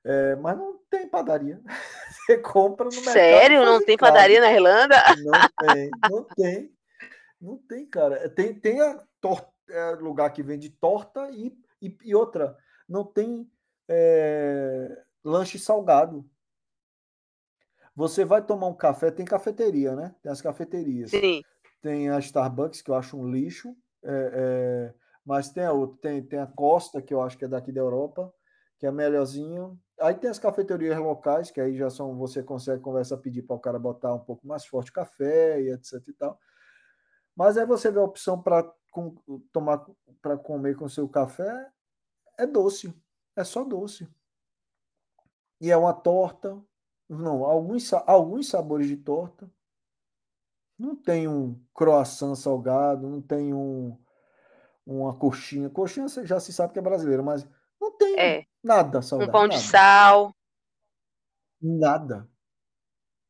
é, 0.04 0.36
mas 0.36 0.56
não 0.56 0.78
tem 0.90 1.08
padaria. 1.08 1.60
Você 2.26 2.38
compra 2.38 2.86
no 2.86 2.92
mercado. 2.92 3.12
Sério? 3.12 3.64
Não 3.64 3.84
tem 3.84 3.96
padaria 3.96 4.40
na 4.40 4.52
Irlanda? 4.52 4.96
Não 5.22 5.66
tem, 5.66 5.90
não 6.10 6.24
tem. 6.24 6.72
Não 7.40 7.56
tem, 7.58 7.86
cara. 7.86 8.28
Tem, 8.28 8.54
tem 8.54 8.80
a 8.80 9.02
torta 9.20 9.52
é 9.72 9.90
lugar 9.92 10.30
que 10.32 10.42
vende 10.42 10.70
torta 10.70 11.30
e, 11.30 11.56
e, 11.80 11.96
e 12.04 12.14
outra, 12.14 12.56
não 12.88 13.04
tem 13.04 13.50
é, 13.88 15.02
lanche 15.24 15.58
salgado. 15.58 16.28
Você 17.94 18.24
vai 18.24 18.44
tomar 18.44 18.68
um 18.68 18.74
café, 18.74 19.10
tem 19.10 19.24
cafeteria, 19.24 19.94
né? 19.94 20.14
Tem 20.22 20.30
as 20.32 20.40
cafeterias. 20.40 21.10
Sim. 21.10 21.42
Tem 21.80 22.08
a 22.08 22.18
Starbucks, 22.18 22.80
que 22.80 22.90
eu 22.90 22.94
acho 22.94 23.18
um 23.18 23.30
lixo, 23.30 23.76
é, 24.02 24.32
é, 24.34 24.94
mas 25.24 25.50
tem 25.50 25.64
a 25.64 25.72
outra, 25.72 25.98
tem, 26.00 26.22
tem 26.22 26.38
a 26.38 26.46
Costa, 26.46 27.02
que 27.02 27.12
eu 27.12 27.20
acho 27.20 27.36
que 27.36 27.44
é 27.44 27.48
daqui 27.48 27.72
da 27.72 27.80
Europa, 27.80 28.32
que 28.78 28.86
é 28.86 28.90
melhorzinho. 28.90 29.78
Aí 30.02 30.14
tem 30.14 30.28
as 30.28 30.38
cafeterias 30.38 30.98
locais, 30.98 31.50
que 31.50 31.60
aí 31.60 31.76
já 31.76 31.88
são, 31.88 32.16
você 32.16 32.42
consegue 32.42 32.82
conversar, 32.82 33.18
pedir 33.18 33.42
para 33.42 33.56
o 33.56 33.60
cara 33.60 33.78
botar 33.78 34.12
um 34.14 34.18
pouco 34.18 34.46
mais 34.46 34.66
forte 34.66 34.92
café 34.92 35.60
e 35.62 35.70
etc 35.72 36.02
e 36.08 36.12
tal. 36.12 36.38
Mas 37.36 37.56
aí 37.56 37.64
você 37.64 37.90
vê 37.90 37.98
a 37.98 38.04
opção 38.04 38.42
para 38.42 38.62
com, 38.90 39.14
tomar 39.52 39.86
para 40.20 40.36
comer 40.36 40.76
com 40.76 40.88
seu 40.88 41.08
café 41.08 41.70
é 42.38 42.46
doce, 42.46 42.94
é 43.36 43.44
só 43.44 43.64
doce. 43.64 44.08
E 45.60 45.70
é 45.70 45.76
uma 45.76 45.94
torta, 45.94 46.60
não, 47.08 47.44
alguns, 47.44 47.92
alguns 47.92 48.48
sabores 48.48 48.88
de 48.88 48.96
torta. 48.96 49.50
Não 50.78 50.96
tem 50.96 51.28
um 51.28 51.62
croissant 51.72 52.34
salgado, 52.34 53.08
não 53.08 53.22
tem 53.22 53.54
um, 53.54 53.96
uma 54.84 55.16
coxinha. 55.16 55.70
Coxinha 55.70 56.08
já 56.24 56.40
se 56.40 56.52
sabe 56.52 56.72
que 56.72 56.78
é 56.78 56.82
brasileira, 56.82 57.22
mas 57.22 57.46
não 57.80 57.96
tem 57.96 58.18
é. 58.18 58.46
Nada 58.62 59.02
salgado. 59.02 59.30
Um 59.30 59.32
pão 59.32 59.42
nada. 59.42 59.54
de 59.54 59.60
sal. 59.60 60.36
Nada. 61.60 62.28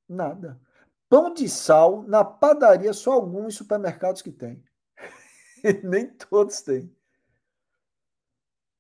Nada. 0.09 0.61
Pão 1.09 1.33
de 1.33 1.49
sal 1.49 2.03
na 2.05 2.25
padaria, 2.25 2.93
só 2.93 3.13
alguns 3.13 3.55
supermercados 3.55 4.23
que 4.23 4.33
tem. 4.33 4.65
Nem 5.85 6.09
todos 6.09 6.63
têm. 6.63 6.95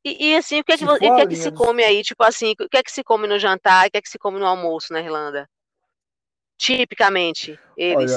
E, 0.04 0.30
e 0.30 0.36
assim, 0.36 0.60
o 0.60 0.64
que, 0.64 0.72
é 0.72 0.78
que, 0.78 0.84
o 0.84 0.98
que, 0.98 1.06
é 1.06 1.26
que 1.26 1.36
se 1.36 1.52
come 1.52 1.84
aí? 1.84 2.02
Tipo 2.02 2.24
assim, 2.24 2.52
o 2.52 2.68
que 2.68 2.76
é 2.76 2.82
que 2.82 2.90
se 2.90 3.04
come 3.04 3.28
no 3.28 3.38
jantar? 3.38 3.86
O 3.86 3.90
que 3.90 3.98
é 3.98 4.02
que 4.02 4.08
se 4.08 4.18
come 4.18 4.38
no 4.38 4.46
almoço 4.46 4.92
na 4.92 5.00
Irlanda? 5.00 5.48
Tipicamente, 6.58 7.58
eles. 7.76 8.12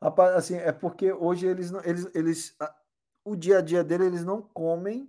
Olha, 0.00 0.36
assim, 0.36 0.56
é 0.56 0.72
porque 0.72 1.12
hoje 1.12 1.46
eles, 1.46 1.72
eles, 1.84 2.10
eles 2.14 2.56
o 3.24 3.36
dia 3.36 3.58
a 3.58 3.62
dia 3.62 3.84
dele 3.84 4.06
eles 4.06 4.24
não 4.24 4.42
comem 4.42 5.08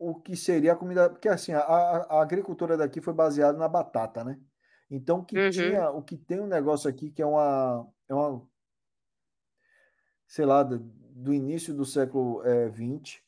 o 0.00 0.14
que 0.14 0.34
seria 0.34 0.72
a 0.72 0.76
comida, 0.76 1.10
porque 1.10 1.28
assim, 1.28 1.52
a, 1.52 1.60
a 1.60 2.22
agricultura 2.22 2.74
daqui 2.74 3.02
foi 3.02 3.12
baseada 3.12 3.58
na 3.58 3.68
batata, 3.68 4.24
né? 4.24 4.40
Então 4.90 5.18
o 5.18 5.24
que 5.24 5.38
uhum. 5.38 5.50
tinha, 5.50 5.90
o 5.90 6.02
que 6.02 6.16
tem 6.16 6.40
um 6.40 6.46
negócio 6.46 6.88
aqui 6.88 7.10
que 7.10 7.20
é 7.20 7.26
uma, 7.26 7.86
é 8.08 8.14
uma 8.14 8.42
sei 10.26 10.46
lá, 10.46 10.62
do, 10.62 10.78
do 10.78 11.34
início 11.34 11.74
do 11.74 11.84
século 11.84 12.40
XX, 12.72 13.16
eh, 13.16 13.20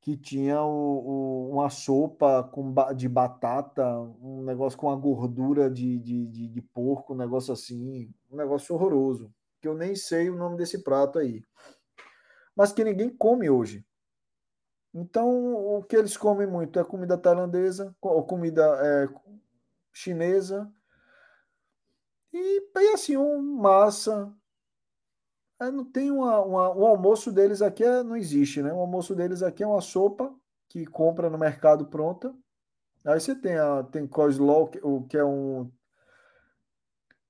que 0.00 0.16
tinha 0.16 0.62
o, 0.62 0.70
o, 0.70 1.50
uma 1.52 1.68
sopa 1.68 2.44
com, 2.44 2.74
de 2.96 3.06
batata, 3.06 3.86
um 4.22 4.42
negócio 4.42 4.78
com 4.78 4.90
a 4.90 4.96
gordura 4.96 5.68
de, 5.68 5.98
de, 5.98 6.26
de, 6.28 6.48
de, 6.48 6.62
porco, 6.62 7.12
um 7.12 7.16
negócio 7.16 7.52
assim, 7.52 8.10
um 8.30 8.36
negócio 8.36 8.74
horroroso, 8.74 9.30
que 9.60 9.68
eu 9.68 9.74
nem 9.74 9.94
sei 9.94 10.30
o 10.30 10.36
nome 10.36 10.56
desse 10.56 10.82
prato 10.82 11.18
aí, 11.18 11.42
mas 12.56 12.72
que 12.72 12.82
ninguém 12.82 13.14
come 13.14 13.50
hoje. 13.50 13.84
Então, 14.92 15.54
o 15.54 15.82
que 15.84 15.96
eles 15.96 16.16
comem 16.16 16.46
muito 16.46 16.78
é 16.78 16.84
comida 16.84 17.16
tailandesa, 17.16 17.94
ou 18.00 18.24
comida 18.24 18.62
é, 18.82 19.08
chinesa, 19.92 20.72
e, 22.32 22.62
e 22.74 22.88
assim, 22.92 23.16
um 23.16 23.40
massa, 23.40 24.32
é, 25.60 25.70
não 25.70 25.84
tem 25.84 26.10
uma, 26.10 26.40
uma, 26.40 26.70
o 26.74 26.86
almoço 26.86 27.32
deles 27.32 27.60
aqui 27.60 27.84
é, 27.84 28.02
não 28.02 28.16
existe, 28.16 28.62
né? 28.62 28.72
O 28.72 28.78
almoço 28.80 29.14
deles 29.14 29.42
aqui 29.42 29.62
é 29.62 29.66
uma 29.66 29.80
sopa 29.80 30.34
que 30.68 30.86
compra 30.86 31.28
no 31.28 31.36
mercado 31.36 31.86
pronta. 31.86 32.34
Aí 33.04 33.20
você 33.20 33.34
tem 33.34 33.58
a 33.58 33.82
tem 33.82 34.06
coleslaw, 34.06 34.70
o 34.82 35.06
que 35.06 35.16
é 35.16 35.24
um 35.24 35.70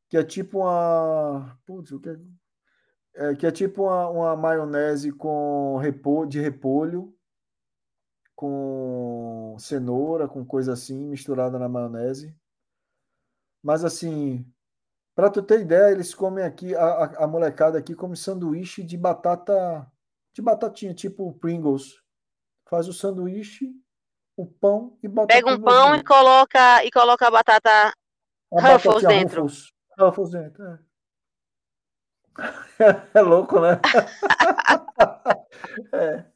que 0.08 0.16
é 0.16 0.24
tipo 0.24 0.58
uma. 0.60 1.58
Putz, 1.64 1.92
o 1.92 2.00
que 2.00 2.10
é? 2.10 2.16
é 3.14 3.34
que 3.36 3.46
é 3.46 3.50
tipo 3.50 3.84
uma, 3.84 4.08
uma 4.10 4.36
maionese 4.36 5.12
com 5.12 5.76
repolho, 5.78 6.28
de 6.28 6.40
repolho, 6.40 7.14
com 8.40 9.54
cenoura, 9.58 10.26
com 10.26 10.42
coisa 10.42 10.72
assim, 10.72 11.04
misturada 11.04 11.58
na 11.58 11.68
maionese. 11.68 12.34
Mas 13.62 13.84
assim, 13.84 14.50
para 15.14 15.28
tu 15.28 15.42
ter 15.42 15.60
ideia, 15.60 15.92
eles 15.92 16.14
comem 16.14 16.42
aqui, 16.42 16.74
a, 16.74 17.22
a, 17.22 17.26
molecada 17.26 17.78
aqui 17.78 17.94
come 17.94 18.16
sanduíche 18.16 18.82
de 18.82 18.96
batata, 18.96 19.86
de 20.32 20.40
batatinha, 20.40 20.94
tipo 20.94 21.34
Pringles. 21.34 22.02
Faz 22.66 22.88
o 22.88 22.94
sanduíche, 22.94 23.70
o 24.38 24.46
pão 24.46 24.96
e 25.02 25.08
bota 25.08 25.34
Pega 25.34 25.52
um 25.52 25.60
pão 25.60 25.94
e 25.94 26.02
coloca, 26.02 26.82
e 26.82 26.90
coloca 26.90 27.28
a 27.28 27.30
batata 27.30 27.92
a 28.54 28.72
Ruffles 28.72 29.02
dentro. 29.02 29.42
Ruffles, 29.42 29.72
Ruffles 29.98 30.30
dentro, 30.30 30.64
é. 30.64 30.78
é 33.12 33.20
louco, 33.20 33.60
né? 33.60 33.78
é, 35.92 36.29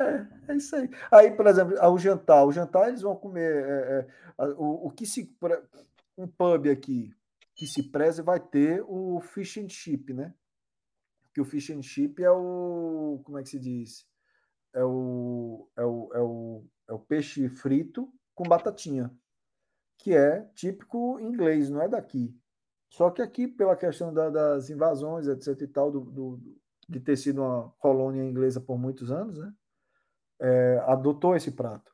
é, 0.00 0.52
é 0.52 0.56
isso 0.56 0.76
aí. 0.76 0.90
Aí, 1.10 1.30
por 1.32 1.46
exemplo, 1.46 1.74
o 1.80 1.98
jantar. 1.98 2.46
O 2.46 2.52
jantar 2.52 2.88
eles 2.88 3.02
vão 3.02 3.16
comer. 3.16 3.64
É, 3.64 4.06
é, 4.38 4.44
o, 4.56 4.86
o 4.86 4.90
que 4.90 5.06
se. 5.06 5.34
Um 6.18 6.26
pub 6.26 6.68
aqui 6.68 7.14
que 7.54 7.66
se 7.66 7.82
preze 7.90 8.22
vai 8.22 8.40
ter 8.40 8.82
o 8.86 9.20
fish 9.20 9.58
and 9.58 9.68
chip, 9.68 10.12
né? 10.14 10.34
Que 11.34 11.40
o 11.40 11.44
fish 11.44 11.70
and 11.70 11.82
chip 11.82 12.22
é 12.22 12.30
o. 12.30 13.20
Como 13.24 13.38
é 13.38 13.42
que 13.42 13.50
se 13.50 13.58
diz? 13.58 14.06
É 14.74 14.84
o, 14.84 15.68
é 15.76 15.84
o, 15.84 16.10
é 16.14 16.20
o, 16.20 16.64
é 16.88 16.92
o 16.92 16.98
peixe 16.98 17.48
frito 17.48 18.12
com 18.34 18.44
batatinha 18.44 19.10
que 19.98 20.14
é 20.14 20.42
típico 20.54 21.18
inglês, 21.20 21.70
não 21.70 21.82
é 21.82 21.88
daqui. 21.88 22.34
Só 22.88 23.10
que 23.10 23.20
aqui, 23.20 23.48
pela 23.48 23.76
questão 23.76 24.12
da, 24.12 24.30
das 24.30 24.70
invasões, 24.70 25.26
etc. 25.26 25.60
e 25.62 25.66
tal, 25.66 25.90
do, 25.90 26.00
do, 26.00 26.40
de 26.88 27.00
ter 27.00 27.16
sido 27.16 27.42
uma 27.42 27.70
colônia 27.78 28.22
inglesa 28.22 28.60
por 28.60 28.78
muitos 28.78 29.10
anos, 29.10 29.38
né? 29.38 29.52
É, 30.40 30.82
adotou 30.86 31.34
esse 31.34 31.50
prato. 31.50 31.92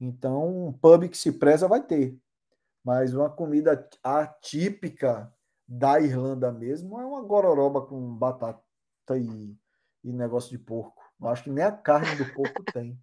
Então, 0.00 0.68
um 0.68 0.72
pub 0.72 1.08
que 1.08 1.16
se 1.16 1.32
preza 1.32 1.68
vai 1.68 1.82
ter. 1.82 2.18
Mas 2.82 3.12
uma 3.12 3.28
comida 3.28 3.88
atípica 4.02 5.32
da 5.68 6.00
Irlanda 6.00 6.50
mesmo 6.50 7.00
é 7.00 7.04
uma 7.04 7.22
gororoba 7.22 7.82
com 7.86 8.14
batata 8.16 8.62
e, 9.16 9.56
e 10.02 10.12
negócio 10.12 10.50
de 10.50 10.58
porco. 10.58 11.02
Eu 11.20 11.28
acho 11.28 11.44
que 11.44 11.50
nem 11.50 11.64
a 11.64 11.70
carne 11.70 12.16
do 12.16 12.32
porco 12.32 12.64
tem. 12.72 12.98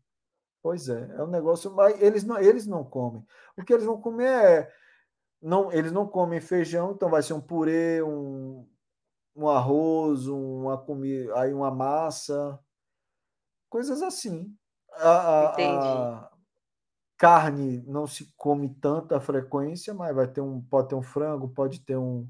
Pois 0.62 0.90
é, 0.90 1.16
é 1.16 1.24
um 1.24 1.28
negócio, 1.28 1.72
mas 1.74 2.02
eles 2.02 2.24
não, 2.24 2.40
eles 2.40 2.66
não 2.66 2.84
comem. 2.84 3.26
O 3.56 3.64
que 3.64 3.72
eles 3.72 3.86
vão 3.86 4.02
comer 4.02 4.28
é 4.28 4.74
não, 5.42 5.72
eles 5.72 5.92
não 5.92 6.08
comem 6.08 6.42
feijão, 6.42 6.92
então 6.92 7.10
vai 7.10 7.22
ser 7.22 7.34
um 7.34 7.42
purê, 7.42 8.02
um, 8.02 8.68
um 9.36 9.48
arroz, 9.48 10.28
uma 10.28 10.78
comida, 10.78 11.40
aí 11.40 11.54
uma 11.54 11.72
massa, 11.72 12.60
coisas 13.70 14.02
assim. 14.02 14.56
A, 14.94 15.56
a, 15.56 16.32
carne 17.18 17.84
não 17.88 18.06
se 18.06 18.32
come 18.38 18.70
tanta 18.76 19.20
frequência, 19.20 19.94
mas 19.94 20.16
vai 20.16 20.28
ter 20.28 20.42
um, 20.42 20.62
pode 20.62 20.90
ter 20.90 20.96
um 20.96 21.02
frango, 21.02 21.50
pode 21.50 21.80
ter 21.80 21.98
um, 21.98 22.30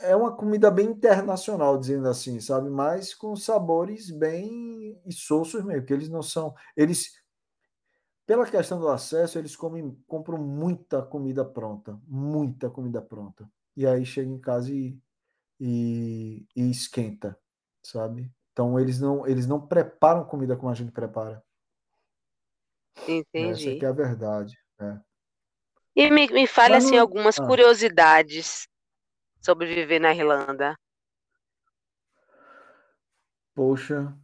é 0.00 0.14
uma 0.14 0.34
comida 0.34 0.70
bem 0.70 0.86
internacional, 0.88 1.78
dizendo 1.78 2.08
assim, 2.08 2.40
sabe? 2.40 2.68
Mas 2.70 3.14
com 3.14 3.36
sabores 3.36 4.10
bem 4.10 5.00
insosos 5.04 5.64
mesmo, 5.64 5.84
que 5.84 5.92
eles 5.92 6.08
não 6.08 6.22
são. 6.22 6.54
Eles, 6.76 7.14
pela 8.26 8.46
questão 8.46 8.78
do 8.80 8.88
acesso, 8.88 9.38
eles 9.38 9.56
comem, 9.56 9.96
compram 10.06 10.38
muita 10.38 11.02
comida 11.02 11.44
pronta, 11.44 12.00
muita 12.06 12.70
comida 12.70 13.00
pronta. 13.00 13.48
E 13.76 13.86
aí 13.86 14.04
chega 14.04 14.30
em 14.30 14.38
casa 14.38 14.72
e, 14.72 14.98
e, 15.60 16.46
e 16.54 16.70
esquenta, 16.70 17.38
sabe? 17.82 18.30
Então 18.54 18.78
eles 18.78 19.00
não, 19.00 19.26
eles 19.26 19.48
não 19.48 19.60
preparam 19.60 20.24
comida 20.24 20.56
como 20.56 20.70
a 20.70 20.74
gente 20.74 20.92
prepara. 20.92 21.42
Entendi. 23.08 23.76
Essa 23.76 23.86
é 23.86 23.88
a 23.88 23.92
verdade. 23.92 24.56
Né? 24.78 25.02
E 25.96 26.08
me, 26.08 26.28
me 26.28 26.46
fale 26.46 26.76
assim, 26.76 26.96
algumas 26.96 27.38
ah. 27.38 27.46
curiosidades 27.46 28.68
sobre 29.40 29.74
viver 29.74 29.98
na 29.98 30.14
Irlanda? 30.14 30.76
Poxa. 33.54 34.16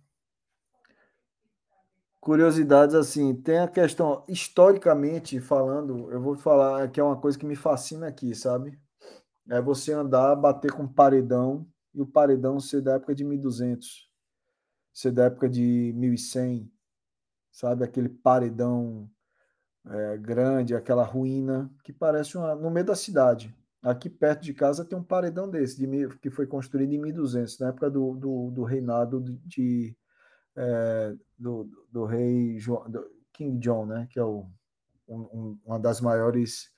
Curiosidades 2.20 2.94
assim, 2.94 3.34
tem 3.34 3.58
a 3.58 3.68
questão, 3.68 4.24
historicamente 4.28 5.40
falando, 5.40 6.10
eu 6.12 6.20
vou 6.20 6.36
falar 6.36 6.88
que 6.88 7.00
é 7.00 7.02
uma 7.02 7.20
coisa 7.20 7.38
que 7.38 7.46
me 7.46 7.56
fascina 7.56 8.06
aqui, 8.06 8.34
sabe? 8.34 8.78
É 9.48 9.60
você 9.60 9.92
andar, 9.92 10.36
bater 10.36 10.70
com 10.70 10.86
paredão, 10.86 11.66
e 11.94 12.00
o 12.00 12.06
paredão 12.06 12.60
ser 12.60 12.82
da 12.82 12.94
época 12.94 13.14
de 13.14 13.24
1200, 13.24 14.09
ser 14.92 15.12
da 15.12 15.24
época 15.24 15.48
de 15.48 15.92
1100, 15.96 16.70
sabe? 17.50 17.84
Aquele 17.84 18.08
paredão 18.08 19.10
é, 19.86 20.16
grande, 20.18 20.74
aquela 20.74 21.04
ruína 21.04 21.70
que 21.82 21.92
parece 21.92 22.36
uma, 22.36 22.54
no 22.54 22.70
meio 22.70 22.86
da 22.86 22.94
cidade. 22.94 23.54
Aqui 23.82 24.10
perto 24.10 24.42
de 24.42 24.52
casa 24.52 24.84
tem 24.84 24.98
um 24.98 25.02
paredão 25.02 25.48
desse, 25.48 25.78
de, 25.78 26.08
que 26.18 26.30
foi 26.30 26.46
construído 26.46 26.92
em 26.92 26.98
1200, 26.98 27.58
na 27.60 27.68
época 27.68 27.90
do, 27.90 28.14
do, 28.14 28.50
do 28.50 28.62
reinado 28.62 29.22
de, 29.46 29.96
é, 30.54 31.16
do, 31.38 31.70
do, 31.90 32.04
rei 32.04 32.58
João, 32.58 32.90
do 32.90 33.10
King 33.32 33.58
John, 33.58 33.86
né? 33.86 34.06
Que 34.10 34.18
é 34.18 34.24
o, 34.24 34.46
um, 35.08 35.58
uma 35.64 35.80
das 35.80 35.98
maiores, 36.00 36.70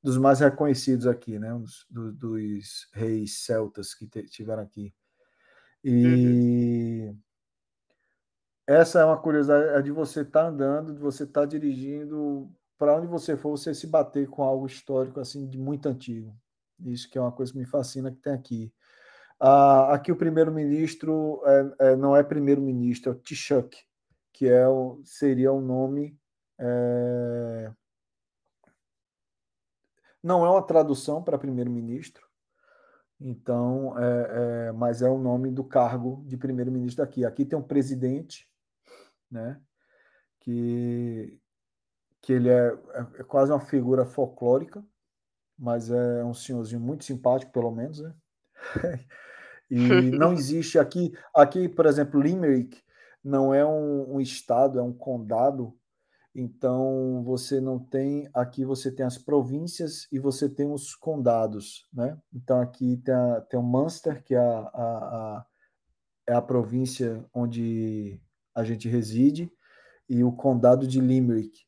dos 0.00 0.16
mais 0.16 0.38
reconhecidos 0.38 1.08
aqui, 1.08 1.40
né? 1.40 1.52
Um 1.52 1.62
dos, 1.62 1.86
do, 1.90 2.12
dos 2.12 2.88
reis 2.92 3.44
celtas 3.44 3.92
que 3.92 4.06
tiveram 4.28 4.62
aqui. 4.62 4.94
E 5.82 7.08
uhum. 7.08 7.18
Essa 8.66 9.00
é 9.00 9.04
uma 9.04 9.18
curiosidade 9.18 9.68
é 9.78 9.82
de 9.82 9.90
você 9.90 10.22
estar 10.22 10.42
tá 10.42 10.48
andando, 10.48 10.94
de 10.94 11.00
você 11.00 11.24
estar 11.24 11.42
tá 11.42 11.46
dirigindo, 11.46 12.50
para 12.78 12.96
onde 12.96 13.06
você 13.06 13.36
for, 13.36 13.50
você 13.50 13.74
se 13.74 13.86
bater 13.86 14.28
com 14.28 14.42
algo 14.42 14.66
histórico 14.66 15.20
assim 15.20 15.46
de 15.48 15.58
muito 15.58 15.88
antigo. 15.88 16.34
Isso 16.80 17.08
que 17.08 17.18
é 17.18 17.20
uma 17.20 17.32
coisa 17.32 17.52
que 17.52 17.58
me 17.58 17.66
fascina 17.66 18.10
que 18.10 18.18
tem 18.18 18.32
aqui. 18.32 18.72
Ah, 19.38 19.94
aqui 19.94 20.10
o 20.12 20.16
primeiro-ministro 20.16 21.42
é, 21.44 21.90
é, 21.90 21.96
não 21.96 22.16
é 22.16 22.22
primeiro-ministro, 22.22 23.10
é 23.10 23.14
o 23.14 23.18
Taoiseach, 23.18 23.86
que 24.32 24.48
é 24.48 24.66
o, 24.68 25.00
seria 25.04 25.52
o 25.52 25.60
nome. 25.60 26.18
É... 26.58 27.72
Não 30.22 30.44
é 30.44 30.50
uma 30.50 30.62
tradução 30.62 31.22
para 31.22 31.38
primeiro-ministro, 31.38 32.26
então, 33.20 33.98
é, 33.98 34.68
é, 34.68 34.72
mas 34.72 35.02
é 35.02 35.08
o 35.08 35.18
nome 35.18 35.50
do 35.50 35.64
cargo 35.64 36.22
de 36.26 36.36
primeiro-ministro 36.36 37.02
aqui. 37.02 37.24
Aqui 37.24 37.44
tem 37.44 37.58
um 37.58 37.62
presidente, 37.62 38.48
né? 39.30 39.60
Que, 40.40 41.38
que 42.20 42.32
ele 42.32 42.48
é, 42.48 42.66
é, 42.68 43.20
é 43.20 43.22
quase 43.24 43.52
uma 43.52 43.60
figura 43.60 44.04
folclórica, 44.04 44.84
mas 45.58 45.90
é 45.90 46.24
um 46.24 46.34
senhorzinho 46.34 46.80
muito 46.80 47.04
simpático, 47.04 47.52
pelo 47.52 47.70
menos, 47.70 48.00
né? 48.00 48.14
e 49.70 50.10
não 50.10 50.32
existe 50.34 50.78
aqui, 50.78 51.16
aqui, 51.34 51.68
por 51.68 51.86
exemplo, 51.86 52.20
Limerick 52.20 52.84
não 53.24 53.54
é 53.54 53.64
um, 53.64 54.16
um, 54.16 54.20
estado, 54.20 54.78
é 54.78 54.82
um 54.82 54.92
condado. 54.92 55.74
Então 56.34 57.22
você 57.24 57.60
não 57.60 57.78
tem 57.78 58.28
aqui 58.34 58.64
você 58.64 58.90
tem 58.90 59.06
as 59.06 59.16
províncias 59.16 60.08
e 60.10 60.18
você 60.18 60.48
tem 60.48 60.70
os 60.70 60.94
condados, 60.94 61.88
né? 61.92 62.18
Então 62.32 62.60
aqui 62.60 62.96
tem, 62.98 63.14
a, 63.14 63.40
tem 63.42 63.58
o 63.58 63.62
Munster 63.62 64.22
que 64.22 64.34
é 64.34 64.38
a, 64.38 64.58
a, 64.58 64.66
a, 64.74 65.46
é 66.26 66.34
a 66.34 66.42
província 66.42 67.24
onde 67.32 68.20
a 68.54 68.62
gente 68.64 68.88
reside 68.88 69.52
e 70.08 70.22
o 70.22 70.32
condado 70.32 70.86
de 70.86 71.00
Limerick 71.00 71.64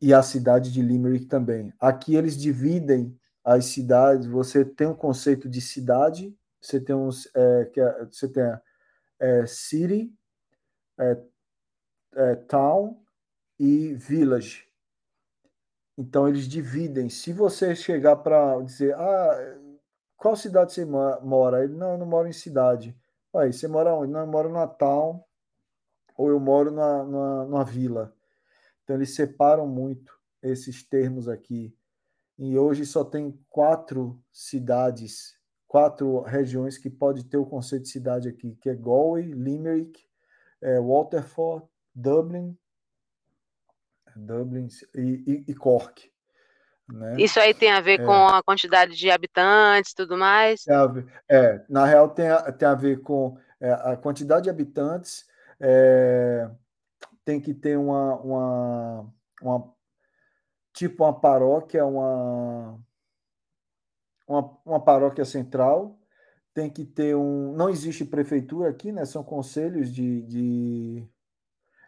e 0.00 0.14
a 0.14 0.22
cidade 0.22 0.72
de 0.72 0.80
Limerick 0.80 1.26
também. 1.26 1.72
Aqui 1.78 2.14
eles 2.14 2.36
dividem 2.36 3.18
as 3.44 3.66
cidades, 3.66 4.26
você 4.26 4.64
tem 4.64 4.86
um 4.86 4.94
conceito 4.94 5.48
de 5.48 5.60
cidade, 5.60 6.36
você 6.60 6.80
tem 6.80 6.94
uns, 6.94 7.28
é, 7.34 7.70
é, 7.76 8.04
você 8.06 8.28
tem 8.28 8.44
é, 9.18 9.46
city, 9.46 10.12
é, 10.98 11.22
é, 12.14 12.34
town 12.34 13.02
e 13.58 13.94
village. 13.94 14.68
Então 15.96 16.26
eles 16.28 16.48
dividem. 16.48 17.10
Se 17.10 17.32
você 17.32 17.74
chegar 17.74 18.16
para 18.16 18.60
dizer, 18.62 18.94
ah, 18.94 19.58
qual 20.16 20.36
cidade 20.36 20.72
você 20.72 20.84
mora? 20.84 21.64
Ele 21.64 21.74
não, 21.74 21.92
eu 21.92 21.98
não 21.98 22.06
moro 22.06 22.28
em 22.28 22.32
cidade. 22.32 22.96
Aí, 23.34 23.52
você 23.52 23.68
mora 23.68 23.94
onde? 23.94 24.12
Não, 24.12 24.20
eu 24.20 24.26
moro 24.26 24.50
na 24.50 24.66
town 24.66 25.22
ou 26.20 26.28
eu 26.28 26.38
moro 26.38 26.70
na, 26.70 27.02
na, 27.02 27.44
numa 27.46 27.64
vila. 27.64 28.14
Então, 28.84 28.94
eles 28.94 29.14
separam 29.14 29.66
muito 29.66 30.12
esses 30.42 30.82
termos 30.86 31.30
aqui. 31.30 31.74
E 32.38 32.58
hoje 32.58 32.84
só 32.84 33.02
tem 33.02 33.42
quatro 33.48 34.22
cidades, 34.30 35.34
quatro 35.66 36.20
regiões 36.20 36.76
que 36.76 36.90
pode 36.90 37.24
ter 37.24 37.38
o 37.38 37.46
conceito 37.46 37.84
de 37.84 37.88
cidade 37.88 38.28
aqui, 38.28 38.54
que 38.60 38.68
é 38.68 38.74
Galway, 38.74 39.32
Limerick, 39.32 39.98
é, 40.60 40.78
Waterford, 40.78 41.66
Dublin, 41.94 42.54
Dublin 44.14 44.68
e, 44.94 45.00
e, 45.00 45.44
e 45.48 45.54
Cork. 45.54 46.12
Né? 46.86 47.16
Isso 47.18 47.40
aí 47.40 47.54
tem 47.54 47.72
a 47.72 47.80
ver 47.80 48.00
é. 48.00 48.04
com 48.04 48.12
a 48.12 48.42
quantidade 48.42 48.94
de 48.94 49.10
habitantes 49.10 49.94
tudo 49.94 50.18
mais? 50.18 50.64
É, 51.30 51.64
na 51.66 51.86
real 51.86 52.10
tem 52.10 52.28
a, 52.28 52.52
tem 52.52 52.68
a 52.68 52.74
ver 52.74 53.00
com 53.00 53.38
é, 53.58 53.72
a 53.72 53.96
quantidade 53.96 54.44
de 54.44 54.50
habitantes, 54.50 55.29
é, 55.60 56.50
tem 57.24 57.40
que 57.40 57.52
ter 57.52 57.76
uma, 57.76 58.16
uma, 58.16 59.14
uma 59.42 59.74
tipo 60.72 61.04
uma 61.04 61.18
paróquia, 61.18 61.84
uma, 61.84 62.80
uma, 64.26 64.58
uma 64.64 64.84
paróquia 64.84 65.24
central, 65.24 65.98
tem 66.54 66.70
que 66.70 66.84
ter 66.84 67.14
um. 67.14 67.52
Não 67.52 67.68
existe 67.68 68.04
prefeitura 68.04 68.70
aqui, 68.70 68.90
né? 68.90 69.04
São 69.04 69.22
conselhos 69.22 69.92
de. 69.92 70.22
de 70.22 71.08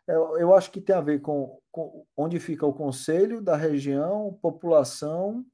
eu, 0.07 0.39
eu 0.39 0.55
acho 0.55 0.71
que 0.71 0.81
tem 0.81 0.95
a 0.95 1.01
ver 1.01 1.21
com, 1.21 1.61
com 1.71 2.07
onde 2.17 2.39
fica 2.39 2.67
o 2.67 2.73
conselho 2.73 3.41
da 3.41 3.57
região, 3.57 4.39
população 4.41 5.45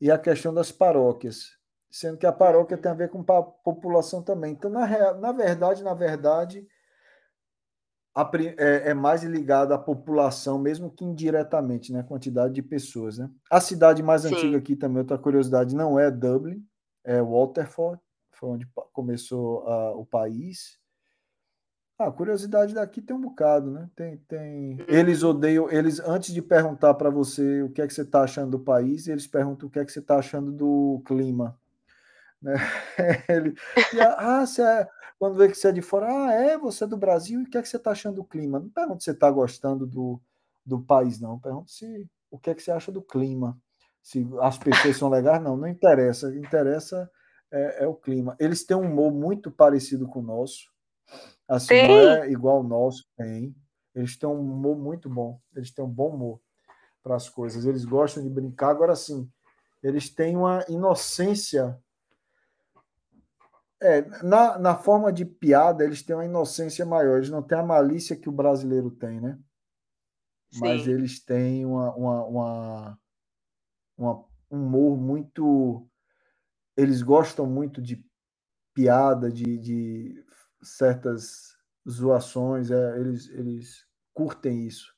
e 0.00 0.10
a 0.10 0.18
questão 0.18 0.52
das 0.52 0.70
paróquias. 0.70 1.57
Sendo 1.90 2.18
que 2.18 2.26
a 2.26 2.32
paróquia 2.32 2.76
tem 2.76 2.90
a 2.90 2.94
ver 2.94 3.08
com 3.08 3.24
a 3.32 3.42
população 3.42 4.22
também. 4.22 4.52
Então, 4.52 4.70
na, 4.70 5.14
na 5.14 5.32
verdade, 5.32 5.82
na 5.82 5.94
verdade, 5.94 6.66
a, 8.14 8.30
é, 8.58 8.90
é, 8.90 8.94
mais 8.94 9.22
ligada 9.22 9.74
à 9.74 9.78
população, 9.78 10.58
mesmo 10.58 10.90
que 10.90 11.04
indiretamente, 11.04 11.92
né? 11.92 12.00
A 12.00 12.04
quantidade 12.04 12.54
de 12.54 12.62
pessoas, 12.62 13.18
né? 13.18 13.30
A 13.50 13.60
cidade 13.60 14.02
mais 14.02 14.22
Sim. 14.22 14.34
antiga 14.34 14.58
aqui 14.58 14.74
também, 14.74 14.98
outra 14.98 15.16
curiosidade, 15.16 15.74
não 15.74 15.98
é 15.98 16.10
Dublin, 16.10 16.64
é 17.04 17.22
Waterford, 17.22 18.00
foi 18.32 18.50
onde 18.50 18.66
começou 18.92 19.64
uh, 19.64 19.98
o 19.98 20.04
país. 20.04 20.78
Ah, 21.98 22.12
curiosidade 22.12 22.74
daqui 22.74 23.02
tem 23.02 23.16
um 23.16 23.20
bocado, 23.20 23.70
né? 23.72 23.90
Tem, 23.96 24.16
tem. 24.28 24.74
Uhum. 24.74 24.84
Eles 24.86 25.24
odeiam, 25.24 25.68
eles 25.68 25.98
antes 26.00 26.32
de 26.32 26.40
perguntar 26.40 26.94
para 26.94 27.10
você 27.10 27.62
o 27.62 27.70
que 27.70 27.82
é 27.82 27.86
que 27.86 27.92
você 27.92 28.02
está 28.02 28.22
achando 28.22 28.52
do 28.52 28.60
país, 28.60 29.08
eles 29.08 29.26
perguntam 29.26 29.68
o 29.68 29.70
que 29.70 29.80
é 29.80 29.84
que 29.84 29.90
você 29.90 29.98
está 29.98 30.16
achando 30.16 30.52
do 30.52 31.02
clima. 31.04 31.58
Né? 32.42 32.54
Ele, 33.28 33.54
ah, 34.16 34.46
você 34.46 34.62
é, 34.62 34.88
quando 35.18 35.36
vê 35.36 35.48
que 35.48 35.54
você 35.54 35.68
é 35.68 35.72
de 35.72 35.82
fora, 35.82 36.06
ah, 36.08 36.32
é, 36.32 36.58
você 36.58 36.84
é 36.84 36.86
do 36.86 36.96
Brasil, 36.96 37.40
e 37.40 37.44
o 37.44 37.50
que 37.50 37.58
é 37.58 37.62
que 37.62 37.68
você 37.68 37.76
está 37.76 37.90
achando 37.90 38.16
do 38.16 38.24
clima? 38.24 38.60
Não 38.60 38.70
pergunta 38.70 39.00
se 39.00 39.06
você 39.06 39.10
está 39.12 39.30
gostando 39.30 39.86
do, 39.86 40.20
do 40.64 40.80
país, 40.80 41.20
não. 41.20 41.38
Pergunta 41.38 41.68
se 41.68 42.08
o 42.30 42.38
que 42.38 42.50
é 42.50 42.54
que 42.54 42.62
você 42.62 42.70
acha 42.70 42.92
do 42.92 43.02
clima. 43.02 43.58
Se 44.02 44.26
as 44.40 44.56
pessoas 44.56 44.96
são 44.96 45.08
legais, 45.08 45.42
não, 45.42 45.56
não 45.56 45.68
interessa. 45.68 46.28
O 46.28 46.32
que 46.32 46.38
interessa 46.38 47.10
é, 47.50 47.84
é 47.84 47.86
o 47.86 47.94
clima. 47.94 48.36
Eles 48.38 48.64
têm 48.64 48.76
um 48.76 48.90
humor 48.90 49.12
muito 49.12 49.50
parecido 49.50 50.06
com 50.08 50.20
o 50.20 50.22
nosso. 50.22 50.70
Assim, 51.48 51.68
tem. 51.68 51.88
não 51.88 51.98
é 51.98 52.30
igual 52.30 52.60
o 52.60 52.62
nosso, 52.62 53.06
tem. 53.16 53.54
Eles 53.94 54.16
têm 54.16 54.28
um 54.28 54.40
humor 54.40 54.78
muito 54.78 55.08
bom. 55.08 55.40
Eles 55.54 55.70
têm 55.70 55.84
um 55.84 55.90
bom 55.90 56.14
humor 56.14 56.40
para 57.02 57.16
as 57.16 57.28
coisas. 57.28 57.64
Eles 57.64 57.84
gostam 57.84 58.22
de 58.22 58.30
brincar. 58.30 58.70
Agora 58.70 58.94
sim, 58.94 59.28
eles 59.82 60.08
têm 60.08 60.36
uma 60.36 60.64
inocência. 60.68 61.78
É, 63.80 64.02
na, 64.22 64.58
na 64.58 64.76
forma 64.76 65.12
de 65.12 65.24
piada, 65.24 65.84
eles 65.84 66.02
têm 66.02 66.16
uma 66.16 66.24
inocência 66.24 66.84
maior. 66.84 67.18
Eles 67.18 67.30
não 67.30 67.42
têm 67.42 67.58
a 67.58 67.62
malícia 67.62 68.16
que 68.16 68.28
o 68.28 68.32
brasileiro 68.32 68.90
tem, 68.90 69.20
né? 69.20 69.38
Sim. 70.50 70.60
Mas 70.60 70.86
eles 70.86 71.24
têm 71.24 71.64
uma, 71.64 71.94
uma, 71.94 72.24
uma, 72.24 73.00
uma, 73.96 74.24
um 74.50 74.66
humor 74.66 74.96
muito. 74.96 75.88
Eles 76.76 77.02
gostam 77.02 77.46
muito 77.46 77.80
de 77.82 78.04
piada, 78.74 79.30
de, 79.30 79.58
de 79.58 80.24
certas 80.62 81.56
zoações, 81.88 82.70
é, 82.70 82.98
eles, 82.98 83.28
eles 83.30 83.86
curtem 84.14 84.66
isso. 84.66 84.94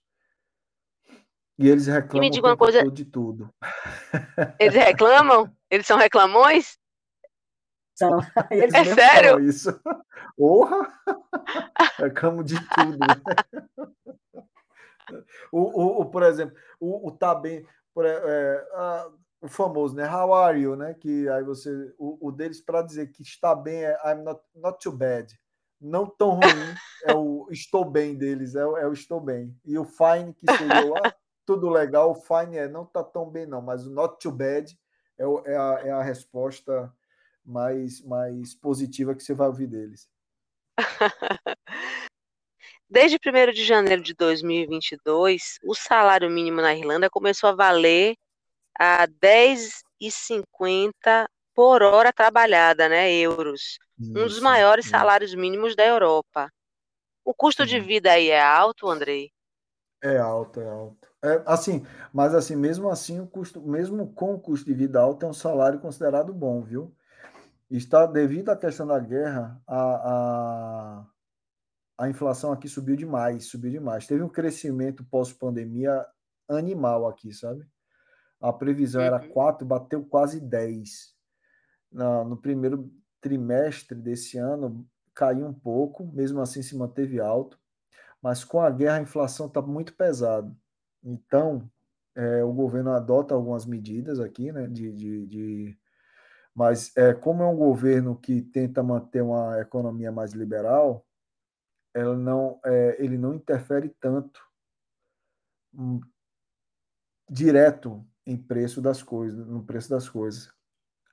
E 1.59 1.69
eles 1.69 1.87
reclamam 1.87 2.31
e 2.33 2.41
uma 2.41 2.57
coisa... 2.57 2.91
de 2.91 3.05
tudo. 3.05 3.53
Eles 4.59 4.75
reclamam? 4.75 5.55
Eles 5.71 5.87
são 5.87 5.97
reclamões? 5.97 6.80
São. 8.01 8.19
Eles 8.51 8.75
é 8.75 8.85
sério? 8.95 9.41
Isso. 9.41 9.79
Porra! 10.37 10.89
Reclamam 11.99 12.43
de 12.43 12.57
tudo. 12.57 12.99
o, 15.53 15.61
o, 15.61 16.01
o, 16.01 16.07
por 16.07 16.23
exemplo, 16.23 16.57
o, 16.81 17.09
o 17.09 17.13
tá 17.13 17.35
bem. 17.35 17.67
Por, 17.93 18.07
é, 18.07 18.69
a, 18.73 19.11
o 19.43 19.49
famoso, 19.49 19.95
né? 19.95 20.09
How 20.09 20.35
are 20.35 20.59
you, 20.59 20.77
né? 20.77 20.95
Que 20.95 21.29
aí 21.29 21.45
você. 21.45 21.93
O, 21.99 22.29
o 22.29 22.33
deles 22.33 22.61
para 22.61 22.83
dizer 22.83 23.13
que 23.13 23.23
está 23.23 23.55
bem 23.55 23.85
é 23.85 23.97
I'm 24.05 24.23
not, 24.23 24.41
not 24.55 24.79
too 24.83 24.93
bad 24.93 25.33
não 25.81 26.07
tão 26.07 26.33
ruim 26.33 26.75
é 27.07 27.15
o 27.15 27.49
estou 27.51 27.85
bem 27.85 28.15
deles, 28.15 28.55
é, 28.55 28.61
é 28.61 28.87
o 28.87 28.93
estou 28.93 29.19
bem. 29.19 29.57
E 29.65 29.79
o 29.79 29.85
fine, 29.85 30.35
que 30.35 30.45
seria 30.47 30.93
ah, 31.03 31.15
tudo 31.47 31.71
legal, 31.71 32.11
o 32.11 32.15
fine 32.15 32.59
é 32.59 32.69
não 32.69 32.85
tá 32.85 33.03
tão 33.03 33.31
bem, 33.31 33.47
não, 33.47 33.63
mas 33.63 33.87
o 33.87 33.91
not 33.91 34.19
too 34.21 34.31
bad 34.31 34.79
é, 35.19 35.53
é, 35.53 35.57
a, 35.57 35.81
é 35.85 35.91
a 35.91 36.03
resposta 36.03 36.93
mais, 37.45 38.01
mais 38.03 38.55
positiva 38.55 39.15
que 39.15 39.23
você 39.23 39.35
vai 39.35 39.49
ouvir 39.49 39.67
deles. 39.67 40.09
Desde 42.89 43.19
1 43.19 43.53
de 43.53 43.65
janeiro 43.65 44.03
de 44.03 44.15
2022, 44.15 45.59
o 45.65 45.75
salário 45.75 46.29
mínimo 46.29 46.61
na 46.61 46.75
Irlanda 46.75 47.09
começou 47.09 47.51
a 47.51 47.55
valer 47.55 48.17
a 48.79 49.07
10,50 49.07 51.29
por 51.55 51.83
hora 51.83 52.13
trabalhada, 52.13 52.89
né, 52.89 53.13
euros, 53.13 53.79
Isso, 53.99 54.11
um 54.11 54.27
dos 54.27 54.41
maiores 54.41 54.87
isso. 54.87 54.93
salários 54.93 55.35
mínimos 55.35 55.77
da 55.77 55.87
Europa. 55.87 56.51
O 57.25 57.35
custo 57.35 57.67
de 57.67 57.79
vida 57.79 58.13
aí 58.13 58.31
é 58.31 58.43
alto, 58.43 58.89
Andrei? 58.89 59.31
É 60.03 60.17
alto, 60.17 60.61
é 60.61 60.69
alto. 60.69 61.09
É, 61.23 61.43
assim, 61.47 61.85
mas 62.13 62.35
assim, 62.35 62.57
mesmo 62.57 62.89
assim, 62.89 63.21
o 63.21 63.27
custo, 63.27 63.61
mesmo 63.61 64.13
com 64.15 64.35
o 64.35 64.41
custo 64.41 64.65
de 64.65 64.75
vida 64.75 65.01
alto, 65.01 65.27
é 65.27 65.29
um 65.29 65.35
salário 65.35 65.79
considerado 65.79 66.33
bom, 66.33 66.63
viu? 66.63 66.95
Está 67.71 68.05
devido 68.07 68.49
à 68.51 68.57
questão 68.57 68.87
da 68.87 68.99
guerra, 68.99 69.61
a, 69.67 69.79
a, 69.79 71.07
a 71.99 72.09
inflação 72.09 72.53
aqui 72.53 72.69
subiu 72.69 72.97
demais, 72.97 73.47
subiu 73.47 73.71
demais. 73.71 74.07
Teve 74.07 74.23
um 74.23 74.29
crescimento 74.29 75.05
pós-pandemia 75.05 76.05
animal 76.49 77.07
aqui, 77.07 77.33
sabe? 77.33 77.65
A 78.41 78.53
previsão 78.53 79.01
uhum. 79.01 79.07
era 79.07 79.29
4, 79.29 79.67
bateu 79.67 80.05
quase 80.05 80.41
10 80.41 81.15
na, 81.93 82.25
no 82.25 82.37
primeiro 82.37 82.91
trimestre 83.21 83.97
desse 83.97 84.39
ano 84.39 84.87
caiu 85.15 85.47
um 85.47 85.53
pouco, 85.53 86.07
mesmo 86.07 86.41
assim 86.41 86.63
se 86.63 86.77
manteve 86.77 87.21
alto, 87.21 87.59
mas 88.23 88.45
com 88.45 88.61
a 88.61 88.71
guerra 88.71 88.97
a 88.97 89.03
inflação 89.03 89.47
está 89.47 89.61
muito 89.61 89.95
pesada. 89.95 90.51
Então, 91.03 91.71
é, 92.15 92.45
o 92.45 92.53
governo 92.53 92.93
adota 92.93 93.35
algumas 93.35 93.67
medidas 93.67 94.21
aqui, 94.21 94.53
né, 94.53 94.67
de, 94.67 94.93
de, 94.93 95.27
de 95.27 95.79
mas 96.55 96.97
é, 96.97 97.15
como 97.15 97.43
é 97.43 97.47
um 97.47 97.57
governo 97.57 98.17
que 98.17 98.43
tenta 98.43 98.83
manter 98.83 99.23
uma 99.23 99.61
economia 99.61 100.13
mais 100.13 100.33
liberal, 100.33 101.07
ela 101.95 102.17
não, 102.17 102.61
é, 102.65 102.97
ele 103.03 103.19
não 103.19 103.35
interfere 103.35 103.89
tanto 104.01 104.41
um, 105.75 106.01
direto 107.29 108.05
em 108.27 108.37
preço 108.37 108.81
das 108.81 109.03
coisas, 109.03 109.47
no 109.47 109.65
preço 109.65 109.91
das 109.91 110.09
coisas 110.09 110.53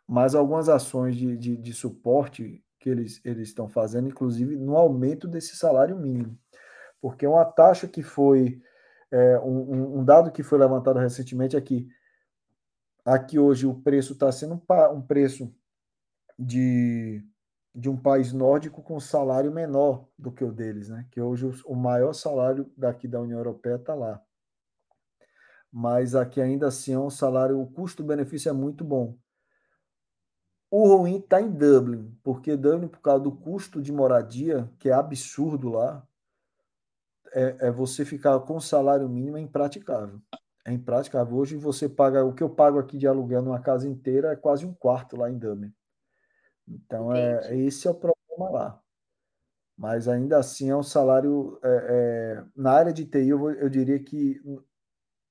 mas 0.07 0.33
algumas 0.33 0.69
ações 0.69 1.17
de, 1.17 1.35
de, 1.35 1.57
de 1.57 1.73
suporte 1.73 2.63
que 2.79 2.89
eles, 2.89 3.19
eles 3.25 3.49
estão 3.49 3.67
fazendo, 3.67 4.07
inclusive 4.07 4.55
no 4.55 4.77
aumento 4.77 5.27
desse 5.27 5.57
salário 5.57 5.97
mínimo. 5.97 6.39
Porque 7.01 7.27
uma 7.27 7.43
taxa 7.43 7.87
que 7.87 8.01
foi, 8.01 8.61
é, 9.11 9.37
um, 9.39 9.99
um, 9.99 10.05
dado 10.05 10.31
que 10.31 10.41
foi 10.41 10.57
levantado 10.57 10.97
recentemente 10.97 11.57
é 11.57 11.61
que 11.61 11.89
aqui 13.07 13.39
hoje 13.39 13.65
o 13.65 13.73
preço 13.73 14.13
está 14.13 14.29
sendo 14.31 14.61
um, 14.91 15.01
preço 15.01 15.55
de, 16.37 17.23
de 17.73 17.89
um 17.89 17.95
país 17.95 18.33
nórdico 18.33 18.83
com 18.83 18.99
salário 18.99 19.51
menor 19.51 20.05
do 20.17 20.29
que 20.29 20.43
o 20.43 20.51
deles, 20.51 20.89
né? 20.89 21.07
Que 21.09 21.21
hoje 21.21 21.45
o, 21.45 21.53
o 21.71 21.75
maior 21.75 22.11
salário 22.11 22.69
daqui 22.75 23.07
da 23.07 23.21
União 23.21 23.39
Europeia 23.39 23.75
está 23.75 23.95
lá. 23.95 24.21
Mas 25.71 26.15
aqui 26.15 26.41
ainda 26.41 26.67
assim 26.67 26.93
é 26.93 26.99
um 26.99 27.09
salário, 27.09 27.61
o 27.61 27.67
custo-benefício 27.67 28.49
é 28.49 28.53
muito 28.53 28.83
bom. 28.83 29.17
O 30.69 30.97
ruim 30.97 31.19
está 31.19 31.41
em 31.41 31.49
Dublin, 31.49 32.13
porque 32.21 32.57
Dublin, 32.57 32.89
por 32.89 32.99
causa 32.99 33.23
do 33.23 33.31
custo 33.31 33.81
de 33.81 33.93
moradia, 33.93 34.69
que 34.79 34.89
é 34.89 34.93
absurdo 34.93 35.69
lá, 35.69 36.05
é, 37.31 37.67
é 37.67 37.71
você 37.71 38.03
ficar 38.03 38.37
com 38.41 38.59
salário 38.59 39.07
mínimo 39.07 39.37
é 39.37 39.41
impraticável. 39.41 40.21
É 40.67 40.73
impraticável. 40.73 41.37
Hoje 41.37 41.55
você 41.55 41.87
paga, 41.87 42.25
o 42.25 42.33
que 42.33 42.43
eu 42.43 42.49
pago 42.49 42.77
aqui 42.77 42.97
de 42.97 43.07
aluguel 43.07 43.41
numa 43.41 43.61
casa 43.61 43.87
inteira 43.87 44.33
é 44.33 44.35
quase 44.35 44.65
um 44.65 44.73
quarto 44.73 45.15
lá 45.15 45.31
em 45.31 45.37
Dublin. 45.37 45.73
Então, 46.67 47.15
é, 47.15 47.55
esse 47.55 47.87
é 47.87 47.91
o 47.91 47.95
problema 47.95 48.49
lá. 48.51 48.83
Mas 49.77 50.09
ainda 50.09 50.37
assim 50.37 50.69
é 50.69 50.75
um 50.75 50.83
salário. 50.83 51.57
É, 51.63 51.69
é, 51.69 52.45
na 52.53 52.73
área 52.73 52.91
de 52.91 53.05
TI, 53.05 53.29
eu, 53.29 53.49
eu 53.51 53.69
diria 53.69 53.97
que 53.97 54.41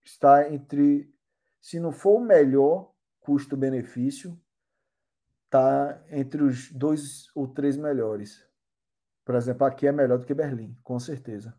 está 0.03 0.51
entre, 0.51 1.15
se 1.61 1.79
não 1.79 1.93
for 1.93 2.17
o 2.17 2.25
melhor 2.25 2.91
custo-benefício, 3.21 4.41
está 5.45 6.03
entre 6.09 6.45
os 6.45 6.73
dois 6.73 7.31
ou 7.35 7.47
três 7.47 7.77
melhores. 7.77 8.43
Por 9.23 9.35
exemplo, 9.35 9.67
aqui 9.67 9.87
é 9.87 9.93
melhor 9.93 10.19
do 10.19 10.25
que 10.25 10.33
Berlim, 10.33 10.75
com 10.83 10.99
certeza. 10.99 11.55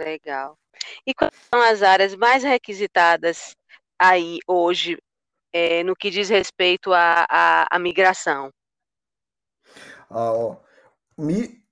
Legal. 0.00 0.58
E 1.06 1.12
quais 1.12 1.34
são 1.52 1.60
as 1.60 1.82
áreas 1.82 2.14
mais 2.14 2.42
requisitadas 2.42 3.54
aí 3.98 4.38
hoje 4.46 4.96
é, 5.52 5.84
no 5.84 5.94
que 5.94 6.10
diz 6.10 6.28
respeito 6.30 6.92
à, 6.92 7.26
à, 7.28 7.66
à 7.70 7.78
migração? 7.78 8.50
Ah, 10.08 10.32
ó, 10.32 10.56
mi, 11.18 11.62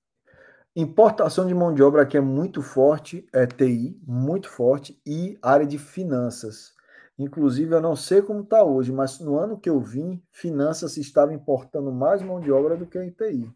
importação 0.77 1.47
de 1.47 1.55
mão 1.55 1.73
de 1.73 1.83
obra 1.83 2.03
aqui 2.03 2.19
é 2.19 2.21
muito 2.21 2.61
forte, 2.63 3.27
é 3.33 3.47
TI, 3.47 3.99
muito 4.07 4.51
forte, 4.51 5.01
e 5.07 5.39
área 5.43 5.67
de 5.67 5.79
finanças. 5.79 6.75
Inclusive, 7.19 7.75
eu 7.75 7.81
não 7.81 7.97
sei 7.97 8.21
como 8.23 8.43
está 8.43 8.63
hoje, 8.63 8.93
mas 8.93 9.19
no 9.19 9.39
ano 9.39 9.59
que 9.59 9.69
eu 9.69 9.81
vim, 9.81 10.23
finanças 10.31 10.97
estava 10.99 11.33
importando 11.33 11.91
mais 11.91 12.23
mão 12.23 12.41
de 12.41 12.53
obra 12.53 12.77
do 12.77 12.87
que 12.87 12.99
em 12.99 13.11
TI. 13.11 13.51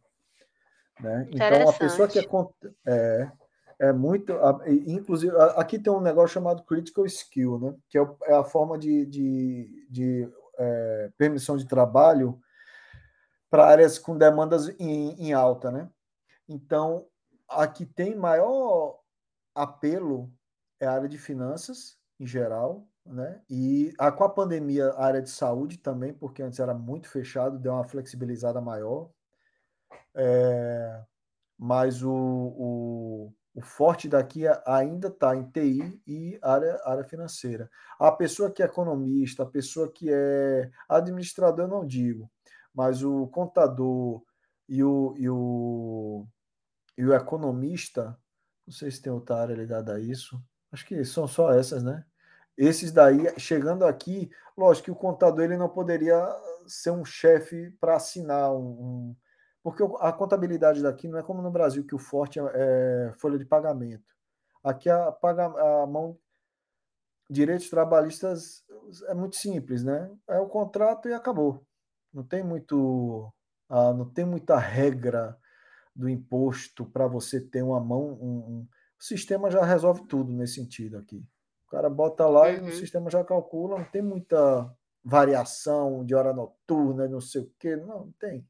Né? 0.98 1.28
Então, 1.30 1.68
a 1.68 1.72
pessoa 1.72 2.08
que 2.08 2.18
é, 2.18 2.26
é, 2.86 3.32
é 3.82 3.92
muito. 3.92 4.32
Inclusive, 4.86 5.36
aqui 5.56 5.76
tem 5.76 5.92
um 5.92 6.00
negócio 6.00 6.34
chamado 6.34 6.62
critical 6.62 7.04
skill, 7.04 7.58
né? 7.58 7.74
que 7.88 7.98
é, 7.98 8.08
é 8.26 8.34
a 8.34 8.44
forma 8.44 8.78
de, 8.78 9.04
de, 9.06 9.86
de 9.90 10.32
é, 10.56 11.10
permissão 11.18 11.56
de 11.56 11.66
trabalho 11.66 12.40
para 13.50 13.66
áreas 13.66 13.98
com 13.98 14.16
demandas 14.16 14.68
em, 14.78 15.14
em 15.18 15.32
alta. 15.32 15.72
Né? 15.72 15.90
Então, 16.48 17.08
aqui 17.48 17.84
tem 17.84 18.14
maior 18.14 19.00
apelo 19.52 20.32
é 20.78 20.86
a 20.86 20.92
área 20.92 21.08
de 21.08 21.18
finanças, 21.18 21.98
em 22.20 22.26
geral, 22.26 22.86
né? 23.04 23.40
E 23.48 23.92
a, 23.98 24.10
com 24.10 24.24
a 24.24 24.28
pandemia, 24.28 24.90
a 24.90 25.04
área 25.04 25.22
de 25.22 25.30
saúde 25.30 25.78
também, 25.78 26.12
porque 26.12 26.42
antes 26.42 26.58
era 26.58 26.74
muito 26.74 27.08
fechado, 27.08 27.58
deu 27.58 27.72
uma 27.72 27.84
flexibilizada 27.84 28.60
maior. 28.60 29.10
É, 30.14 31.02
mas 31.56 32.02
o, 32.02 32.12
o, 32.12 33.32
o 33.54 33.60
forte 33.60 34.08
daqui 34.08 34.44
ainda 34.66 35.08
está 35.08 35.36
em 35.36 35.44
TI 35.50 36.00
e 36.06 36.38
área, 36.42 36.80
área 36.84 37.04
financeira. 37.04 37.70
A 37.98 38.10
pessoa 38.10 38.50
que 38.50 38.62
é 38.62 38.66
economista, 38.66 39.42
a 39.42 39.46
pessoa 39.46 39.90
que 39.92 40.10
é 40.10 40.70
administrador, 40.88 41.66
eu 41.66 41.68
não 41.68 41.86
digo, 41.86 42.30
mas 42.74 43.02
o 43.02 43.26
contador 43.28 44.22
e 44.68 44.82
o, 44.82 45.14
e 45.18 45.28
o, 45.28 46.26
e 46.96 47.04
o 47.04 47.14
economista, 47.14 48.18
não 48.66 48.72
sei 48.72 48.90
se 48.90 49.02
tem 49.02 49.12
outra 49.12 49.36
área 49.36 49.54
ligada 49.54 49.94
a 49.94 50.00
isso, 50.00 50.42
acho 50.70 50.86
que 50.86 51.04
são 51.04 51.28
só 51.28 51.52
essas, 51.52 51.82
né? 51.82 52.04
Esses 52.56 52.92
daí, 52.92 53.38
chegando 53.38 53.84
aqui, 53.84 54.30
lógico 54.56 54.86
que 54.86 54.90
o 54.90 54.96
contador 54.96 55.44
ele 55.44 55.56
não 55.56 55.68
poderia 55.68 56.26
ser 56.66 56.90
um 56.90 57.04
chefe 57.04 57.70
para 57.80 57.96
assinar 57.96 58.54
um, 58.54 59.16
porque 59.62 59.82
a 60.00 60.12
contabilidade 60.12 60.82
daqui 60.82 61.06
não 61.06 61.18
é 61.18 61.22
como 61.22 61.40
no 61.40 61.50
Brasil, 61.50 61.86
que 61.86 61.94
o 61.94 61.98
forte 61.98 62.40
é, 62.40 62.42
é 62.54 63.12
folha 63.18 63.38
de 63.38 63.44
pagamento. 63.44 64.12
Aqui 64.62 64.88
a, 64.88 65.12
paga, 65.12 65.46
a 65.46 65.86
mão. 65.86 66.18
Direitos 67.30 67.70
trabalhistas 67.70 68.64
é 69.06 69.14
muito 69.14 69.36
simples, 69.36 69.82
né? 69.82 70.10
É 70.28 70.38
o 70.38 70.48
contrato 70.48 71.08
e 71.08 71.14
acabou. 71.14 71.64
Não 72.12 72.22
tem 72.22 72.42
muito. 72.42 73.32
Ah, 73.68 73.92
não 73.92 74.04
tem 74.04 74.24
muita 74.24 74.58
regra 74.58 75.38
do 75.94 76.08
imposto 76.08 76.84
para 76.84 77.06
você 77.06 77.40
ter 77.40 77.62
uma 77.62 77.80
mão. 77.80 78.18
Um, 78.20 78.36
um, 78.36 78.68
o 79.00 79.02
sistema 79.02 79.50
já 79.50 79.64
resolve 79.64 80.06
tudo 80.06 80.32
nesse 80.32 80.54
sentido 80.54 80.98
aqui. 80.98 81.24
O 81.66 81.70
cara 81.70 81.88
bota 81.88 82.26
lá 82.26 82.48
uhum. 82.48 82.54
e 82.54 82.60
o 82.60 82.64
uhum. 82.64 82.72
sistema 82.72 83.10
já 83.10 83.24
calcula, 83.24 83.78
não 83.78 83.84
tem 83.84 84.02
muita 84.02 84.70
variação 85.02 86.04
de 86.04 86.14
hora 86.14 86.32
noturna, 86.32 87.08
não 87.08 87.20
sei 87.20 87.42
o 87.42 87.52
quê. 87.58 87.76
Não, 87.76 88.06
não 88.06 88.12
tem. 88.12 88.46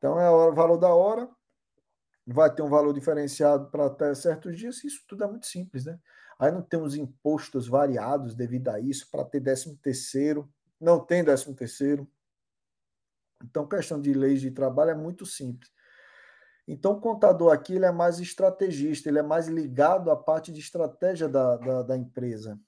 Então 0.00 0.18
é 0.18 0.30
o 0.30 0.54
valor 0.54 0.78
da 0.78 0.88
hora, 0.88 1.28
vai 2.26 2.52
ter 2.52 2.62
um 2.62 2.70
valor 2.70 2.94
diferenciado 2.94 3.66
para 3.70 3.84
até 3.84 4.14
certos 4.14 4.56
dias, 4.56 4.82
isso 4.82 5.04
tudo 5.06 5.24
é 5.24 5.26
muito 5.26 5.44
simples, 5.44 5.84
né? 5.84 6.00
Aí 6.38 6.50
não 6.50 6.62
temos 6.62 6.94
impostos 6.94 7.68
variados 7.68 8.34
devido 8.34 8.68
a 8.68 8.80
isso, 8.80 9.06
para 9.10 9.26
ter 9.26 9.42
13 9.42 9.76
terceiro, 9.76 10.50
não 10.80 10.98
tem 10.98 11.22
13 11.22 11.54
terceiro. 11.54 12.10
Então, 13.44 13.68
questão 13.68 14.00
de 14.00 14.14
leis 14.14 14.40
de 14.40 14.50
trabalho 14.50 14.92
é 14.92 14.94
muito 14.94 15.26
simples. 15.26 15.70
Então, 16.66 16.92
o 16.92 17.00
contador 17.00 17.52
aqui 17.52 17.74
ele 17.74 17.84
é 17.84 17.92
mais 17.92 18.18
estrategista, 18.20 19.10
ele 19.10 19.18
é 19.18 19.22
mais 19.22 19.48
ligado 19.48 20.10
à 20.10 20.16
parte 20.16 20.50
de 20.50 20.60
estratégia 20.60 21.28
da, 21.28 21.58
da, 21.58 21.82
da 21.82 21.96
empresa. 21.96 22.58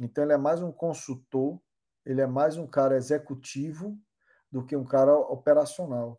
Então, 0.00 0.24
ele 0.24 0.32
é 0.32 0.38
mais 0.38 0.62
um 0.62 0.72
consultor, 0.72 1.60
ele 2.02 2.22
é 2.22 2.26
mais 2.26 2.56
um 2.56 2.66
cara 2.66 2.96
executivo 2.96 3.98
do 4.50 4.64
que 4.64 4.74
um 4.74 4.84
cara 4.84 5.14
operacional. 5.14 6.18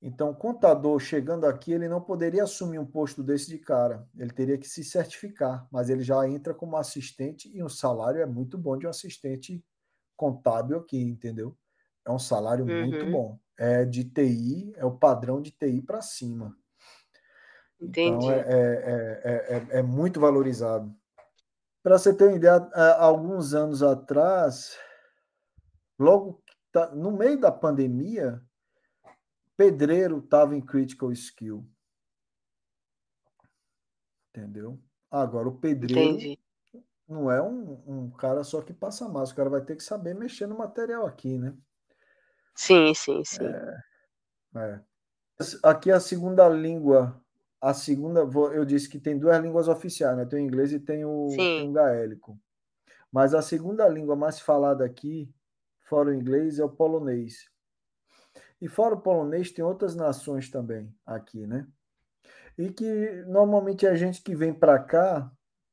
Então, 0.00 0.30
o 0.30 0.34
contador 0.34 1.00
chegando 1.00 1.44
aqui, 1.44 1.72
ele 1.72 1.88
não 1.88 2.00
poderia 2.00 2.44
assumir 2.44 2.78
um 2.78 2.86
posto 2.86 3.22
desse 3.22 3.48
de 3.48 3.58
cara. 3.58 4.06
Ele 4.16 4.30
teria 4.30 4.56
que 4.56 4.68
se 4.68 4.84
certificar, 4.84 5.66
mas 5.72 5.90
ele 5.90 6.02
já 6.04 6.28
entra 6.28 6.54
como 6.54 6.76
assistente 6.76 7.50
e 7.52 7.62
o 7.62 7.68
salário 7.68 8.20
é 8.20 8.26
muito 8.26 8.56
bom 8.56 8.76
de 8.76 8.86
um 8.86 8.90
assistente 8.90 9.62
contábil 10.16 10.78
aqui, 10.78 11.00
entendeu? 11.02 11.56
É 12.06 12.10
um 12.12 12.18
salário 12.18 12.64
uhum. 12.64 12.86
muito 12.86 13.10
bom. 13.10 13.38
É 13.58 13.84
de 13.84 14.04
TI, 14.04 14.72
é 14.76 14.84
o 14.84 14.96
padrão 14.96 15.42
de 15.42 15.50
TI 15.50 15.82
para 15.82 16.00
cima. 16.00 16.56
Entendi. 17.80 18.26
Então, 18.26 18.30
é, 18.30 18.40
é, 19.24 19.66
é, 19.74 19.78
é 19.78 19.82
muito 19.82 20.20
valorizado. 20.20 20.94
Para 21.82 21.98
você 21.98 22.14
ter 22.14 22.24
uma 22.24 22.36
ideia, 22.36 22.54
alguns 22.98 23.52
anos 23.52 23.82
atrás, 23.82 24.76
logo 25.98 26.40
no 26.94 27.10
meio 27.10 27.40
da 27.40 27.50
pandemia, 27.50 28.42
Pedreiro 29.58 30.18
estava 30.18 30.54
em 30.54 30.60
critical 30.60 31.10
skill. 31.10 31.68
Entendeu? 34.30 34.78
Agora, 35.10 35.48
o 35.48 35.58
pedreiro 35.58 36.10
Entendi. 36.12 36.38
não 37.08 37.28
é 37.28 37.42
um, 37.42 37.82
um, 37.84 38.10
cara 38.10 38.44
só 38.44 38.62
que 38.62 38.72
passa 38.72 39.08
massa. 39.08 39.32
O 39.32 39.34
cara 39.34 39.50
vai 39.50 39.60
ter 39.60 39.74
que 39.74 39.82
saber 39.82 40.14
mexer 40.14 40.46
no 40.46 40.56
material 40.56 41.04
aqui, 41.04 41.36
né? 41.36 41.56
Sim, 42.54 42.94
sim, 42.94 43.24
sim. 43.24 43.44
É, 43.44 43.82
é. 44.54 44.80
Aqui 45.64 45.90
a 45.90 45.98
segunda 45.98 46.48
língua. 46.48 47.20
A 47.60 47.74
segunda, 47.74 48.20
eu 48.54 48.64
disse 48.64 48.88
que 48.88 49.00
tem 49.00 49.18
duas 49.18 49.42
línguas 49.42 49.66
oficiais, 49.66 50.16
né? 50.16 50.24
Tem 50.24 50.38
o 50.38 50.46
inglês 50.46 50.72
e 50.72 50.78
tem 50.78 51.04
o, 51.04 51.26
tem 51.34 51.68
o 51.68 51.72
gaélico. 51.72 52.38
Mas 53.10 53.34
a 53.34 53.42
segunda 53.42 53.88
língua 53.88 54.14
mais 54.14 54.38
falada 54.38 54.84
aqui, 54.84 55.28
fora 55.80 56.10
o 56.10 56.14
inglês, 56.14 56.60
é 56.60 56.64
o 56.64 56.70
polonês. 56.70 57.50
E 58.60 58.68
fora 58.68 58.94
o 58.94 59.00
polonês, 59.00 59.52
tem 59.52 59.64
outras 59.64 59.94
nações 59.94 60.50
também 60.50 60.92
aqui, 61.06 61.46
né? 61.46 61.66
E 62.56 62.70
que 62.70 63.22
normalmente 63.26 63.86
é 63.86 63.94
gente 63.94 64.22
que 64.22 64.34
vem 64.34 64.52
para 64.52 64.78
cá 64.78 65.30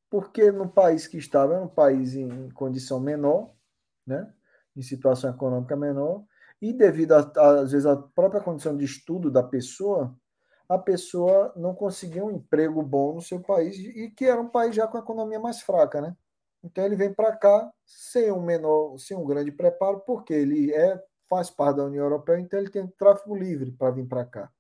porque 0.10 0.52
no 0.52 0.70
país 0.70 1.08
que 1.08 1.18
estava, 1.18 1.56
é 1.56 1.60
um 1.60 1.68
país 1.68 2.16
em 2.16 2.50
condição 2.52 3.00
menor, 3.00 3.52
né? 4.06 4.32
Em 4.76 4.82
situação 4.82 5.30
econômica 5.30 5.76
menor, 5.76 6.24
e 6.62 6.72
devido 6.72 7.14
a, 7.14 7.60
às 7.62 7.72
vezes 7.72 7.86
à 7.86 7.96
própria 7.98 8.42
condição 8.42 8.76
de 8.78 8.86
estudo 8.86 9.32
da 9.32 9.44
pessoa, 9.44 10.16
a 10.68 10.78
pessoa 10.78 11.54
não 11.56 11.76
conseguia 11.76 12.24
um 12.24 12.32
emprego 12.32 12.82
bom 12.82 13.16
no 13.16 13.22
seu 13.22 13.40
país 13.40 13.78
e 13.78 14.10
que 14.10 14.26
era 14.26 14.42
um 14.42 14.50
país 14.50 14.76
já 14.76 14.88
com 14.88 14.98
a 14.98 15.02
economia 15.02 15.40
mais 15.40 15.62
fraca, 15.62 16.02
né? 16.02 16.16
Então 16.64 16.84
ele 16.84 16.96
vem 16.96 17.14
para 17.14 17.36
cá 17.36 17.72
sem 17.86 18.32
um 18.32 18.42
menor, 18.42 18.98
sem 18.98 19.16
um 19.16 19.26
grande 19.26 19.52
preparo, 19.52 20.00
porque 20.02 20.34
ele 20.34 20.74
é 20.74 21.00
faz 21.30 21.50
parte 21.50 21.78
da 21.78 21.86
União 21.86 22.04
Europeia, 22.04 22.40
então 22.40 22.60
ele 22.60 22.70
tem 22.70 22.88
tráfego 22.88 23.36
livre 23.36 23.72
para 23.72 23.92
vir 23.92 24.08
para 24.08 24.26
cá. 24.26 24.52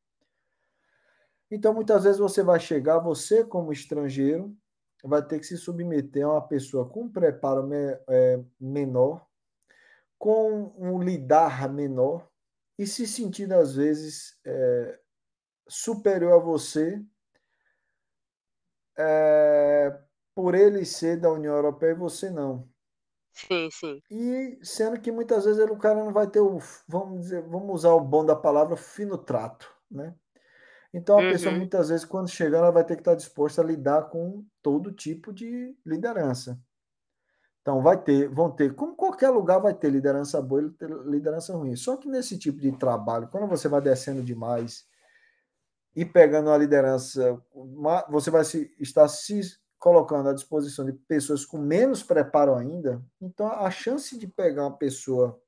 Então, 1.49 1.74
muitas 1.74 2.03
vezes 2.03 2.20
você 2.20 2.43
vai 2.43 2.59
chegar, 2.59 2.99
você 2.99 3.43
como 3.45 3.72
estrangeiro, 3.72 4.55
vai 5.03 5.26
ter 5.26 5.39
que 5.39 5.45
se 5.45 5.57
submeter 5.57 6.26
a 6.26 6.34
uma 6.34 6.47
pessoa 6.47 6.89
com 6.89 7.03
um 7.03 7.11
preparo 7.11 7.63
me, 7.66 7.76
é, 8.09 8.43
menor, 8.59 9.26
com 10.18 10.74
um 10.78 11.01
lidar 11.01 11.72
menor, 11.72 12.28
e 12.78 12.86
se 12.86 13.07
sentindo, 13.07 13.53
às 13.53 13.76
vezes, 13.76 14.38
é, 14.43 14.99
superior 15.68 16.34
a 16.34 16.43
você, 16.43 17.01
é, 18.97 19.97
por 20.34 20.55
ele 20.55 20.86
ser 20.86 21.18
da 21.18 21.32
União 21.32 21.55
Europeia 21.55 21.91
e 21.91 21.95
você 21.95 22.30
não. 22.30 22.68
Sim, 23.36 23.69
sim. 23.69 24.01
E 24.09 24.57
sendo 24.63 24.99
que 24.99 25.11
muitas 25.11 25.43
vezes 25.43 25.61
o 25.69 25.77
cara 25.77 26.03
não 26.03 26.13
vai 26.13 26.25
ter 26.25 26.39
o, 26.39 26.57
vamos 26.88 27.21
dizer, 27.21 27.41
vamos 27.43 27.75
usar 27.75 27.91
o 27.91 27.99
bom 27.99 28.25
da 28.25 28.36
palavra, 28.36 28.77
fino 28.77 29.17
trato, 29.17 29.69
né? 29.91 30.15
Então 30.93 31.19
a 31.19 31.21
uhum. 31.21 31.31
pessoa 31.31 31.53
muitas 31.53 31.89
vezes 31.89 32.05
quando 32.05 32.29
chegar 32.29 32.59
ela 32.59 32.71
vai 32.71 32.86
ter 32.86 32.95
que 32.95 33.01
estar 33.01 33.15
disposta 33.15 33.61
a 33.61 33.65
lidar 33.65 34.03
com 34.03 34.45
todo 34.61 34.93
tipo 34.93 35.33
de 35.33 35.75
liderança. 35.86 36.57
Então 37.61 37.81
vai 37.81 38.01
ter, 38.01 38.29
vão 38.29 38.49
ter, 38.49 38.73
como 38.73 38.95
qualquer 38.95 39.29
lugar 39.31 39.59
vai 39.59 39.73
ter 39.73 39.89
liderança 39.89 40.41
boa 40.41 40.61
e 40.61 41.09
liderança 41.09 41.53
ruim. 41.53 41.75
Só 41.75 41.97
que 41.97 42.07
nesse 42.07 42.38
tipo 42.39 42.61
de 42.61 42.71
trabalho, 42.71 43.27
quando 43.27 43.47
você 43.47 43.67
vai 43.67 43.81
descendo 43.81 44.23
demais 44.23 44.88
e 45.93 46.05
pegando 46.05 46.51
a 46.51 46.57
liderança, 46.57 47.41
você 48.07 48.29
vai 48.29 48.45
se, 48.45 48.73
estar 48.79 49.07
se 49.09 49.41
colocando 49.86 50.29
à 50.29 50.33
disposição 50.33 50.83
de 50.83 50.93
pessoas 50.93 51.45
com 51.45 51.59
menos 51.59 52.01
preparo 52.01 52.55
ainda, 52.55 53.05
então 53.21 53.45
a 53.45 53.69
chance 53.69 54.17
de 54.17 54.27
pegar 54.27 54.63
uma 54.63 54.75
pessoa 54.75 55.39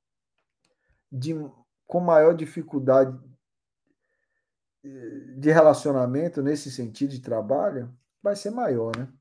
de, 1.12 1.34
com 1.88 2.00
maior 2.00 2.36
dificuldade 2.36 3.20
eh, 4.86 5.34
de 5.40 5.52
relacionamento 5.52 6.44
nesse 6.44 6.70
sentido 6.70 7.10
de 7.10 7.20
trabalho 7.20 7.92
vai 8.22 8.36
ser 8.36 8.52
maior, 8.52 8.96
né? 8.96 9.12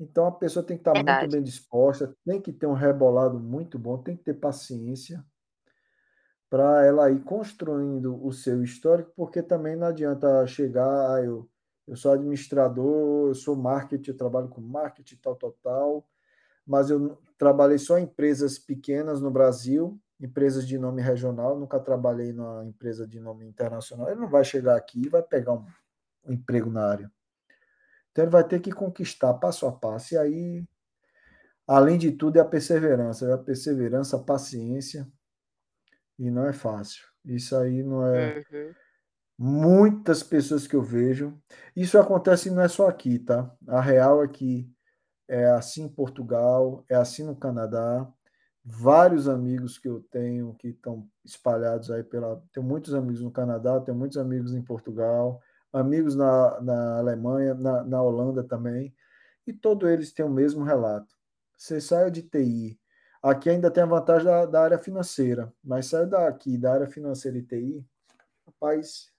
Então 0.00 0.26
a 0.26 0.32
pessoa 0.32 0.66
tem 0.66 0.76
que 0.76 0.80
estar 0.80 0.94
Verdade. 0.94 1.20
muito 1.20 1.32
bem 1.34 1.44
disposta, 1.44 2.12
tem 2.24 2.42
que 2.42 2.52
ter 2.52 2.66
um 2.66 2.72
rebolado 2.72 3.38
muito 3.38 3.78
bom, 3.78 4.02
tem 4.02 4.16
que 4.16 4.24
ter 4.24 4.34
paciência 4.34 5.24
para 6.50 6.84
ela 6.84 7.08
ir 7.08 7.22
construindo 7.22 8.20
o 8.20 8.32
seu 8.32 8.64
histórico, 8.64 9.12
porque 9.14 9.44
também 9.44 9.76
não 9.76 9.86
adianta 9.86 10.44
chegar, 10.48 11.14
ah, 11.14 11.22
eu, 11.22 11.48
eu 11.90 11.96
sou 11.96 12.12
administrador, 12.12 13.30
eu 13.30 13.34
sou 13.34 13.56
marketing, 13.56 14.10
eu 14.10 14.16
trabalho 14.16 14.48
com 14.48 14.60
marketing, 14.60 15.16
tal, 15.16 15.34
tal, 15.34 15.52
tal, 15.60 16.08
mas 16.64 16.88
eu 16.88 17.20
trabalhei 17.36 17.78
só 17.78 17.98
em 17.98 18.04
empresas 18.04 18.60
pequenas 18.60 19.20
no 19.20 19.28
Brasil, 19.28 20.00
empresas 20.20 20.68
de 20.68 20.78
nome 20.78 21.02
regional, 21.02 21.58
nunca 21.58 21.80
trabalhei 21.80 22.32
numa 22.32 22.64
empresa 22.64 23.08
de 23.08 23.18
nome 23.18 23.44
internacional. 23.44 24.08
Ele 24.08 24.20
não 24.20 24.28
vai 24.28 24.44
chegar 24.44 24.76
aqui 24.76 25.02
e 25.04 25.08
vai 25.08 25.20
pegar 25.20 25.54
um, 25.54 25.66
um 26.24 26.32
emprego 26.32 26.70
na 26.70 26.86
área. 26.86 27.10
Então 28.12 28.22
ele 28.22 28.30
vai 28.30 28.46
ter 28.46 28.60
que 28.60 28.70
conquistar 28.70 29.34
passo 29.34 29.66
a 29.66 29.72
passo, 29.72 30.14
e 30.14 30.16
aí, 30.16 30.64
além 31.66 31.98
de 31.98 32.12
tudo, 32.12 32.36
é 32.36 32.40
a 32.40 32.44
perseverança, 32.44 33.28
é 33.28 33.32
a 33.32 33.38
perseverança, 33.38 34.16
a 34.16 34.22
paciência, 34.22 35.08
e 36.16 36.30
não 36.30 36.46
é 36.46 36.52
fácil. 36.52 37.04
Isso 37.24 37.56
aí 37.56 37.82
não 37.82 38.06
é. 38.06 38.44
Uhum. 38.52 38.74
Muitas 39.42 40.22
pessoas 40.22 40.66
que 40.66 40.76
eu 40.76 40.82
vejo. 40.82 41.34
Isso 41.74 41.98
acontece 41.98 42.50
não 42.50 42.60
é 42.60 42.68
só 42.68 42.86
aqui, 42.86 43.18
tá? 43.18 43.50
A 43.66 43.80
real 43.80 44.22
é 44.22 44.28
que 44.28 44.70
é 45.26 45.46
assim 45.52 45.84
em 45.84 45.88
Portugal, 45.88 46.84
é 46.90 46.94
assim 46.94 47.24
no 47.24 47.34
Canadá. 47.34 48.06
Vários 48.62 49.26
amigos 49.26 49.78
que 49.78 49.88
eu 49.88 50.02
tenho 50.10 50.54
que 50.56 50.68
estão 50.68 51.08
espalhados 51.24 51.90
aí 51.90 52.04
pela. 52.04 52.42
Tenho 52.52 52.66
muitos 52.66 52.92
amigos 52.92 53.22
no 53.22 53.30
Canadá, 53.30 53.80
tenho 53.80 53.96
muitos 53.96 54.18
amigos 54.18 54.52
em 54.52 54.60
Portugal, 54.60 55.40
amigos 55.72 56.14
na, 56.14 56.60
na 56.60 56.98
Alemanha, 56.98 57.54
na, 57.54 57.82
na 57.82 58.02
Holanda 58.02 58.44
também, 58.44 58.94
e 59.46 59.54
todos 59.54 59.88
eles 59.88 60.12
têm 60.12 60.26
o 60.26 60.30
mesmo 60.30 60.64
relato. 60.64 61.14
Você 61.56 61.80
sai 61.80 62.10
de 62.10 62.22
TI, 62.22 62.78
Aqui 63.22 63.50
ainda 63.50 63.70
tem 63.70 63.82
a 63.82 63.86
vantagem 63.86 64.26
da, 64.26 64.46
da 64.46 64.62
área 64.62 64.78
financeira, 64.78 65.52
mas 65.64 65.86
sai 65.86 66.06
daqui 66.06 66.56
da 66.58 66.72
área 66.74 66.86
financeira 66.86 67.38
e 67.38 67.42
TI, 67.42 67.86
rapaz, 68.46 69.10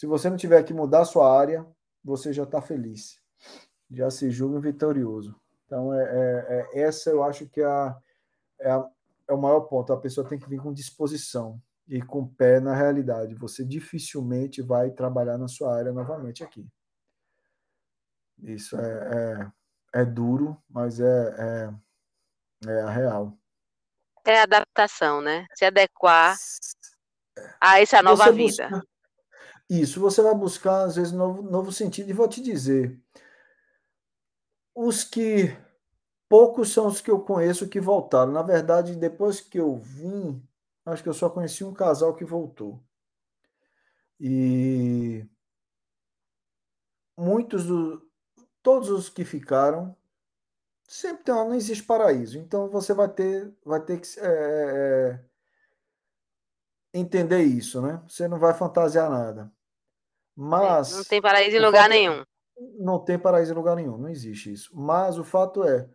se 0.00 0.06
você 0.06 0.30
não 0.30 0.38
tiver 0.38 0.62
que 0.62 0.72
mudar 0.72 1.02
a 1.02 1.04
sua 1.04 1.30
área, 1.38 1.66
você 2.02 2.32
já 2.32 2.44
está 2.44 2.62
feliz, 2.62 3.20
já 3.90 4.10
se 4.10 4.30
julga 4.30 4.58
vitorioso. 4.58 5.38
Então, 5.66 5.92
é, 5.92 6.02
é, 6.02 6.70
é, 6.78 6.80
essa 6.80 7.10
eu 7.10 7.22
acho 7.22 7.46
que 7.50 7.60
é, 7.60 7.66
a, 7.66 8.00
é, 8.58 8.70
a, 8.70 8.88
é 9.28 9.32
o 9.34 9.36
maior 9.36 9.60
ponto. 9.60 9.92
A 9.92 10.00
pessoa 10.00 10.26
tem 10.26 10.38
que 10.38 10.48
vir 10.48 10.58
com 10.58 10.72
disposição 10.72 11.60
e 11.86 12.00
com 12.00 12.26
pé 12.26 12.60
na 12.60 12.74
realidade. 12.74 13.34
Você 13.34 13.62
dificilmente 13.62 14.62
vai 14.62 14.90
trabalhar 14.90 15.36
na 15.36 15.48
sua 15.48 15.76
área 15.76 15.92
novamente 15.92 16.42
aqui. 16.42 16.66
Isso 18.38 18.78
é, 18.78 19.52
é, 19.94 20.00
é 20.00 20.04
duro, 20.06 20.56
mas 20.66 20.98
é, 20.98 21.34
é 21.38 21.74
é 22.66 22.80
a 22.80 22.90
real. 22.90 23.38
É 24.24 24.40
adaptação, 24.40 25.20
né? 25.20 25.46
Se 25.54 25.66
adequar 25.66 26.34
a 27.60 27.80
essa 27.80 28.02
nova 28.02 28.24
você 28.24 28.32
vida. 28.32 28.68
Busca... 28.70 28.90
Isso, 29.70 30.00
você 30.00 30.20
vai 30.20 30.34
buscar, 30.34 30.82
às 30.82 30.96
vezes, 30.96 31.12
novo, 31.12 31.42
novo 31.42 31.70
sentido. 31.72 32.10
E 32.10 32.12
vou 32.12 32.28
te 32.28 32.42
dizer, 32.42 33.00
os 34.74 35.04
que. 35.04 35.56
Poucos 36.28 36.72
são 36.72 36.86
os 36.86 37.00
que 37.00 37.10
eu 37.10 37.20
conheço 37.20 37.68
que 37.68 37.80
voltaram. 37.80 38.32
Na 38.32 38.42
verdade, 38.42 38.94
depois 38.96 39.40
que 39.40 39.58
eu 39.58 39.78
vim, 39.78 40.42
acho 40.86 41.02
que 41.02 41.08
eu 41.08 41.14
só 41.14 41.28
conheci 41.30 41.64
um 41.64 41.74
casal 41.74 42.14
que 42.14 42.24
voltou. 42.24 42.80
E 44.20 45.26
muitos 47.16 47.66
do, 47.66 48.08
todos 48.62 48.90
os 48.90 49.08
que 49.08 49.24
ficaram 49.24 49.96
sempre 50.84 51.24
tem, 51.24 51.34
não 51.34 51.54
existe 51.54 51.84
paraíso. 51.84 52.38
Então 52.38 52.68
você 52.68 52.94
vai 52.94 53.08
ter, 53.08 53.52
vai 53.64 53.80
ter 53.80 54.00
que 54.00 54.20
é, 54.20 54.24
é, 54.24 55.24
é, 56.94 57.00
entender 57.00 57.42
isso, 57.42 57.80
né? 57.82 58.02
Você 58.08 58.28
não 58.28 58.38
vai 58.38 58.54
fantasiar 58.54 59.10
nada. 59.10 59.52
Mas 60.42 60.96
não 60.96 61.04
tem 61.04 61.20
paraíso 61.20 61.54
em 61.54 61.60
lugar 61.60 61.86
nenhum. 61.86 62.24
Não 62.78 62.98
tem 62.98 63.18
paraíso 63.18 63.52
em 63.52 63.54
lugar 63.54 63.76
nenhum, 63.76 63.98
não 63.98 64.08
existe 64.08 64.50
isso. 64.50 64.70
Mas 64.74 65.18
o 65.18 65.24
fato 65.24 65.62
é, 65.62 65.86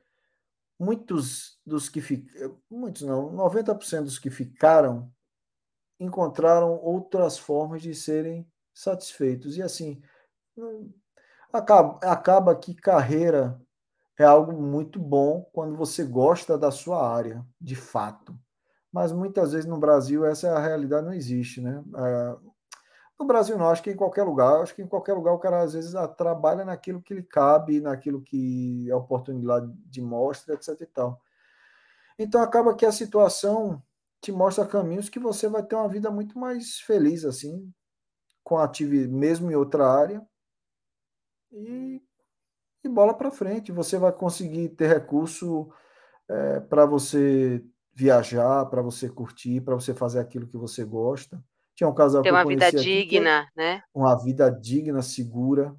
muitos 0.79 1.59
dos 1.65 1.89
que 1.89 1.99
ficaram, 1.99 2.61
muitos 2.69 3.01
não, 3.01 3.31
90% 3.31 4.03
dos 4.03 4.19
que 4.19 4.29
ficaram 4.29 5.11
encontraram 5.99 6.75
outras 6.75 7.39
formas 7.39 7.81
de 7.81 7.95
serem 7.95 8.47
satisfeitos. 8.71 9.57
E 9.57 9.63
assim, 9.63 9.99
acaba, 11.51 11.97
acaba 12.03 12.55
que 12.55 12.75
carreira 12.75 13.59
é 14.19 14.25
algo 14.25 14.53
muito 14.53 14.99
bom 14.99 15.41
quando 15.53 15.75
você 15.75 16.03
gosta 16.03 16.55
da 16.55 16.69
sua 16.69 17.09
área, 17.11 17.43
de 17.59 17.75
fato. 17.75 18.37
Mas 18.91 19.11
muitas 19.11 19.53
vezes 19.53 19.65
no 19.65 19.79
Brasil 19.79 20.23
essa 20.23 20.47
é 20.47 20.51
a 20.51 20.59
realidade 20.59 21.05
não 21.05 21.13
existe, 21.13 21.61
né? 21.61 21.83
É, 23.19 23.23
no 23.23 23.25
Brasil 23.25 23.57
não, 23.57 23.69
acho 23.69 23.83
que 23.83 23.91
em 23.91 23.95
qualquer 23.95 24.23
lugar, 24.23 24.61
acho 24.61 24.75
que 24.75 24.81
em 24.81 24.87
qualquer 24.87 25.13
lugar 25.13 25.33
o 25.33 25.39
cara 25.39 25.61
às 25.61 25.73
vezes 25.73 25.95
ah, 25.95 26.07
trabalha 26.07 26.65
naquilo 26.65 27.01
que 27.01 27.13
lhe 27.13 27.23
cabe, 27.23 27.81
naquilo 27.81 28.21
que 28.21 28.89
a 28.91 28.97
oportunidade 28.97 29.71
de 29.85 30.01
mostra, 30.01 30.55
etc 30.55 30.79
e 30.81 30.85
tal. 30.85 31.21
Então 32.17 32.41
acaba 32.41 32.75
que 32.75 32.85
a 32.85 32.91
situação 32.91 33.81
te 34.21 34.31
mostra 34.31 34.65
caminhos 34.65 35.09
que 35.09 35.19
você 35.19 35.47
vai 35.47 35.63
ter 35.63 35.75
uma 35.75 35.89
vida 35.89 36.09
muito 36.11 36.37
mais 36.39 36.79
feliz 36.79 37.25
assim, 37.25 37.71
com 38.43 38.57
atividade 38.57 39.11
mesmo 39.11 39.51
em 39.51 39.55
outra 39.55 39.87
área. 39.87 40.25
E 41.51 42.01
e 42.85 42.89
bola 42.89 43.13
para 43.13 43.31
frente. 43.31 43.71
Você 43.71 43.97
vai 43.97 44.11
conseguir 44.11 44.69
ter 44.69 44.87
recurso 44.87 45.69
é, 46.29 46.59
para 46.61 46.85
você 46.85 47.63
viajar, 47.93 48.65
para 48.67 48.81
você 48.81 49.09
curtir, 49.09 49.61
para 49.61 49.75
você 49.75 49.93
fazer 49.93 50.19
aquilo 50.19 50.47
que 50.47 50.57
você 50.57 50.83
gosta. 50.83 51.43
Tinha 51.75 51.89
um 51.89 51.93
casal 51.93 52.21
ter 52.21 52.29
que 52.29 52.33
uma 52.33 52.43
eu 52.43 52.47
vida 52.47 52.71
digna, 52.71 53.41
aqui, 53.41 53.51
né? 53.55 53.83
Uma 53.93 54.15
vida 54.15 54.49
digna, 54.49 55.01
segura. 55.01 55.75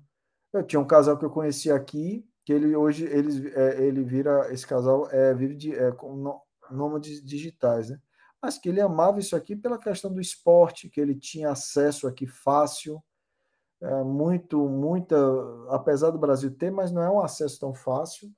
Eu 0.53 0.63
tinha 0.63 0.79
um 0.79 0.87
casal 0.87 1.17
que 1.17 1.25
eu 1.25 1.31
conheci 1.31 1.71
aqui, 1.71 2.25
que 2.45 2.53
ele 2.53 2.77
hoje 2.77 3.05
ele, 3.05 3.51
é, 3.55 3.83
ele 3.83 4.05
vira 4.05 4.53
esse 4.53 4.67
casal 4.67 5.09
é 5.11 5.35
vive 5.35 5.57
de 5.57 5.75
é, 5.75 5.91
com 5.93 6.39
nômades 6.71 7.25
digitais, 7.25 7.89
né? 7.89 7.99
Mas 8.43 8.59
que 8.59 8.69
ele 8.69 8.81
amava 8.81 9.19
isso 9.19 9.35
aqui 9.35 9.57
pela 9.57 9.79
questão 9.79 10.13
do 10.13 10.21
esporte, 10.21 10.91
que 10.91 11.01
ele 11.01 11.15
tinha 11.15 11.51
acesso 11.51 12.07
aqui 12.07 12.27
fácil, 12.27 13.03
é, 13.81 14.05
muito, 14.05 14.69
muita, 14.69 15.17
apesar 15.71 16.11
do 16.11 16.19
Brasil 16.19 16.51
ter, 16.51 16.71
mas 16.71 16.93
não 16.93 17.03
é 17.03 17.11
um 17.11 17.21
acesso 17.21 17.59
tão 17.59 17.73
fácil. 17.73 18.31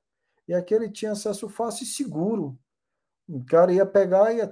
E 0.47 0.55
aqui 0.55 0.73
ele 0.73 0.89
tinha 0.89 1.13
acesso 1.13 1.49
fácil 1.49 1.85
e 1.85 1.87
seguro. 1.87 2.57
O 3.29 3.45
cara 3.45 3.73
ia 3.73 3.85
pegar, 3.85 4.33
ia 4.33 4.49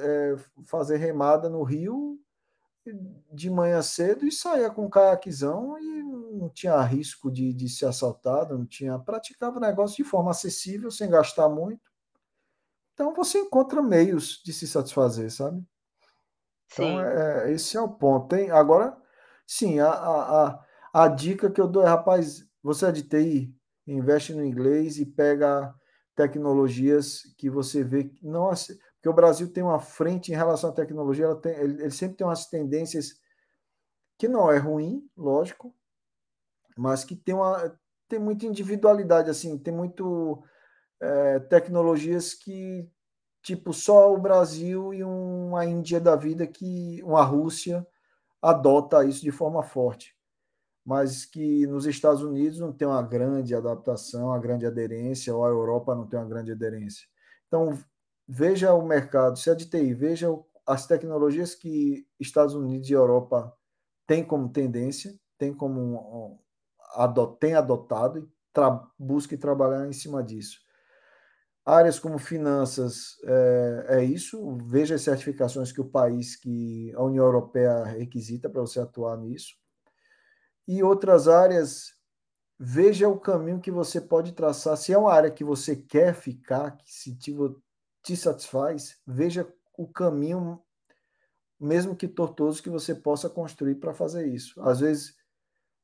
é, 0.00 0.36
fazer 0.66 0.96
remada 0.96 1.48
no 1.48 1.62
rio 1.62 2.20
de 3.32 3.50
manhã 3.50 3.82
cedo 3.82 4.26
e 4.26 4.32
saía 4.32 4.70
com 4.70 4.86
um 4.86 4.90
caiaquezão 4.90 5.78
e 5.78 6.02
não 6.02 6.48
tinha 6.48 6.80
risco 6.82 7.30
de, 7.30 7.52
de 7.52 7.68
ser 7.68 7.86
assaltado, 7.86 8.56
não 8.56 8.66
tinha. 8.66 8.98
Praticava 8.98 9.58
o 9.58 9.60
negócio 9.60 9.96
de 9.96 10.04
forma 10.04 10.30
acessível, 10.30 10.90
sem 10.90 11.10
gastar 11.10 11.48
muito. 11.48 11.90
Então 12.94 13.14
você 13.14 13.38
encontra 13.38 13.80
meios 13.82 14.42
de 14.44 14.52
se 14.52 14.66
satisfazer, 14.66 15.30
sabe? 15.30 15.64
Então, 16.72 17.00
é, 17.00 17.52
esse 17.52 17.76
é 17.76 17.80
o 17.80 17.88
ponto. 17.88 18.28
Tem, 18.28 18.50
agora, 18.50 18.96
Sim, 19.48 19.80
a, 19.80 19.88
a, 19.88 20.46
a, 20.46 21.04
a 21.04 21.08
dica 21.08 21.50
que 21.50 21.58
eu 21.58 21.66
dou 21.66 21.82
é, 21.82 21.88
rapaz, 21.88 22.46
você 22.62 22.84
é 22.84 22.92
de 22.92 23.02
TI, 23.02 23.56
investe 23.86 24.34
no 24.34 24.44
inglês 24.44 24.98
e 24.98 25.06
pega 25.06 25.74
tecnologias 26.14 27.22
que 27.38 27.48
você 27.48 27.82
vê 27.82 28.04
que 28.04 28.26
não 28.26 28.50
porque 28.98 29.08
o 29.08 29.14
Brasil 29.14 29.52
tem 29.52 29.62
uma 29.62 29.78
frente 29.78 30.32
em 30.32 30.34
relação 30.34 30.70
à 30.70 30.72
tecnologia, 30.72 31.26
ela 31.26 31.40
tem, 31.40 31.52
ele, 31.52 31.82
ele 31.82 31.90
sempre 31.90 32.16
tem 32.16 32.26
umas 32.26 32.46
tendências 32.46 33.20
que 34.18 34.26
não 34.26 34.50
é 34.50 34.58
ruim, 34.58 35.08
lógico, 35.16 35.72
mas 36.76 37.04
que 37.04 37.14
tem 37.14 37.34
uma 37.34 37.78
tem 38.08 38.18
muita 38.18 38.46
individualidade 38.46 39.30
assim, 39.30 39.58
tem 39.58 39.72
muito 39.72 40.42
é, 41.00 41.38
tecnologias 41.40 42.34
que 42.34 42.90
tipo 43.42 43.72
só 43.72 44.12
o 44.12 44.18
Brasil 44.18 44.92
e 44.94 45.04
uma 45.04 45.64
Índia 45.64 46.00
da 46.00 46.16
vida 46.16 46.46
que 46.46 47.02
uma 47.04 47.22
Rússia 47.22 47.86
adota 48.42 49.04
isso 49.04 49.20
de 49.20 49.30
forma 49.30 49.62
forte, 49.62 50.16
mas 50.84 51.24
que 51.24 51.66
nos 51.66 51.86
Estados 51.86 52.22
Unidos 52.22 52.58
não 52.58 52.72
tem 52.72 52.88
uma 52.88 53.02
grande 53.02 53.54
adaptação, 53.54 54.28
uma 54.28 54.38
grande 54.38 54.66
aderência, 54.66 55.34
ou 55.34 55.44
a 55.44 55.48
Europa 55.48 55.94
não 55.94 56.06
tem 56.06 56.18
uma 56.18 56.28
grande 56.28 56.50
aderência. 56.50 57.06
Então, 57.46 57.78
veja 58.28 58.74
o 58.74 58.86
mercado, 58.86 59.38
se 59.38 59.48
é 59.48 59.54
de 59.54 59.66
TI, 59.66 59.94
veja 59.94 60.28
as 60.66 60.86
tecnologias 60.86 61.54
que 61.54 62.06
Estados 62.20 62.54
Unidos 62.54 62.90
e 62.90 62.92
Europa 62.92 63.56
têm 64.06 64.22
como 64.22 64.50
tendência, 64.50 65.18
têm 65.38 65.54
como 65.54 66.38
tem 67.40 67.54
adotado 67.54 68.18
e 68.18 68.28
tra, 68.52 68.86
busque 68.98 69.36
trabalhar 69.36 69.86
em 69.86 69.92
cima 69.92 70.22
disso. 70.22 70.58
Áreas 71.64 71.98
como 71.98 72.18
finanças 72.18 73.16
é, 73.24 73.86
é, 73.88 74.04
isso. 74.04 74.56
Veja 74.64 74.94
as 74.94 75.02
certificações 75.02 75.70
que 75.70 75.80
o 75.80 75.88
país, 75.88 76.34
que 76.34 76.92
a 76.94 77.02
União 77.02 77.24
Europeia 77.24 77.84
requisita 77.84 78.48
para 78.48 78.62
você 78.62 78.80
atuar 78.80 79.18
nisso. 79.18 79.54
E 80.66 80.82
outras 80.82 81.28
áreas, 81.28 81.92
veja 82.58 83.08
o 83.08 83.20
caminho 83.20 83.60
que 83.60 83.70
você 83.70 84.00
pode 84.00 84.32
traçar. 84.32 84.76
Se 84.78 84.92
é 84.92 84.98
uma 84.98 85.12
área 85.12 85.30
que 85.30 85.44
você 85.44 85.76
quer 85.76 86.14
ficar, 86.14 86.70
que 86.78 86.90
se 86.90 87.14
te, 87.14 87.34
te 88.08 88.16
satisfaz, 88.16 88.98
veja 89.06 89.46
o 89.76 89.86
caminho, 89.86 90.62
mesmo 91.60 91.94
que 91.94 92.08
tortuoso, 92.08 92.62
que 92.62 92.70
você 92.70 92.94
possa 92.94 93.28
construir 93.28 93.74
para 93.74 93.92
fazer 93.92 94.26
isso. 94.26 94.58
Às 94.62 94.80
vezes 94.80 95.14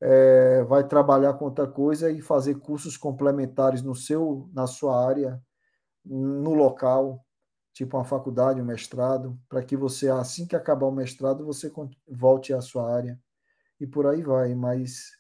é, 0.01 0.65
vai 0.65 0.89
trabalhar 0.89 1.35
com 1.35 1.45
outra 1.45 1.67
coisa 1.67 2.11
e 2.11 2.23
fazer 2.23 2.61
cursos 2.61 2.97
complementares 2.97 3.83
no 3.83 3.95
seu, 3.95 4.49
na 4.55 4.67
sua 4.67 5.07
área, 5.07 5.43
no 6.03 6.55
local, 6.55 7.27
tipo 7.75 7.99
uma 7.99 8.07
faculdade, 8.07 8.63
um 8.63 8.65
mestrado, 8.65 9.39
para 9.51 9.63
que 9.63 9.77
você, 9.77 10.09
assim 10.09 10.47
que 10.47 10.57
acabar 10.57 10.87
o 10.87 10.93
mestrado, 10.93 11.45
você 11.45 11.71
volte 12.09 12.55
à 12.55 12.63
sua 12.63 12.91
área 12.91 13.21
e 13.79 13.87
por 13.87 14.07
aí 14.07 14.23
vai. 14.23 14.55
Mas 14.55 15.11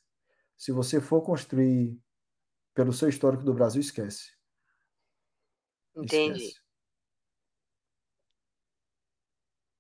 se 0.57 0.73
você 0.73 1.03
for 1.03 1.21
construir 1.21 2.01
pelo 2.75 2.95
seu 2.95 3.11
histórico 3.11 3.45
do 3.45 3.53
Brasil, 3.53 3.83
esquece. 3.83 4.33
Entendi. 5.97 6.47
Esquece. 6.47 6.64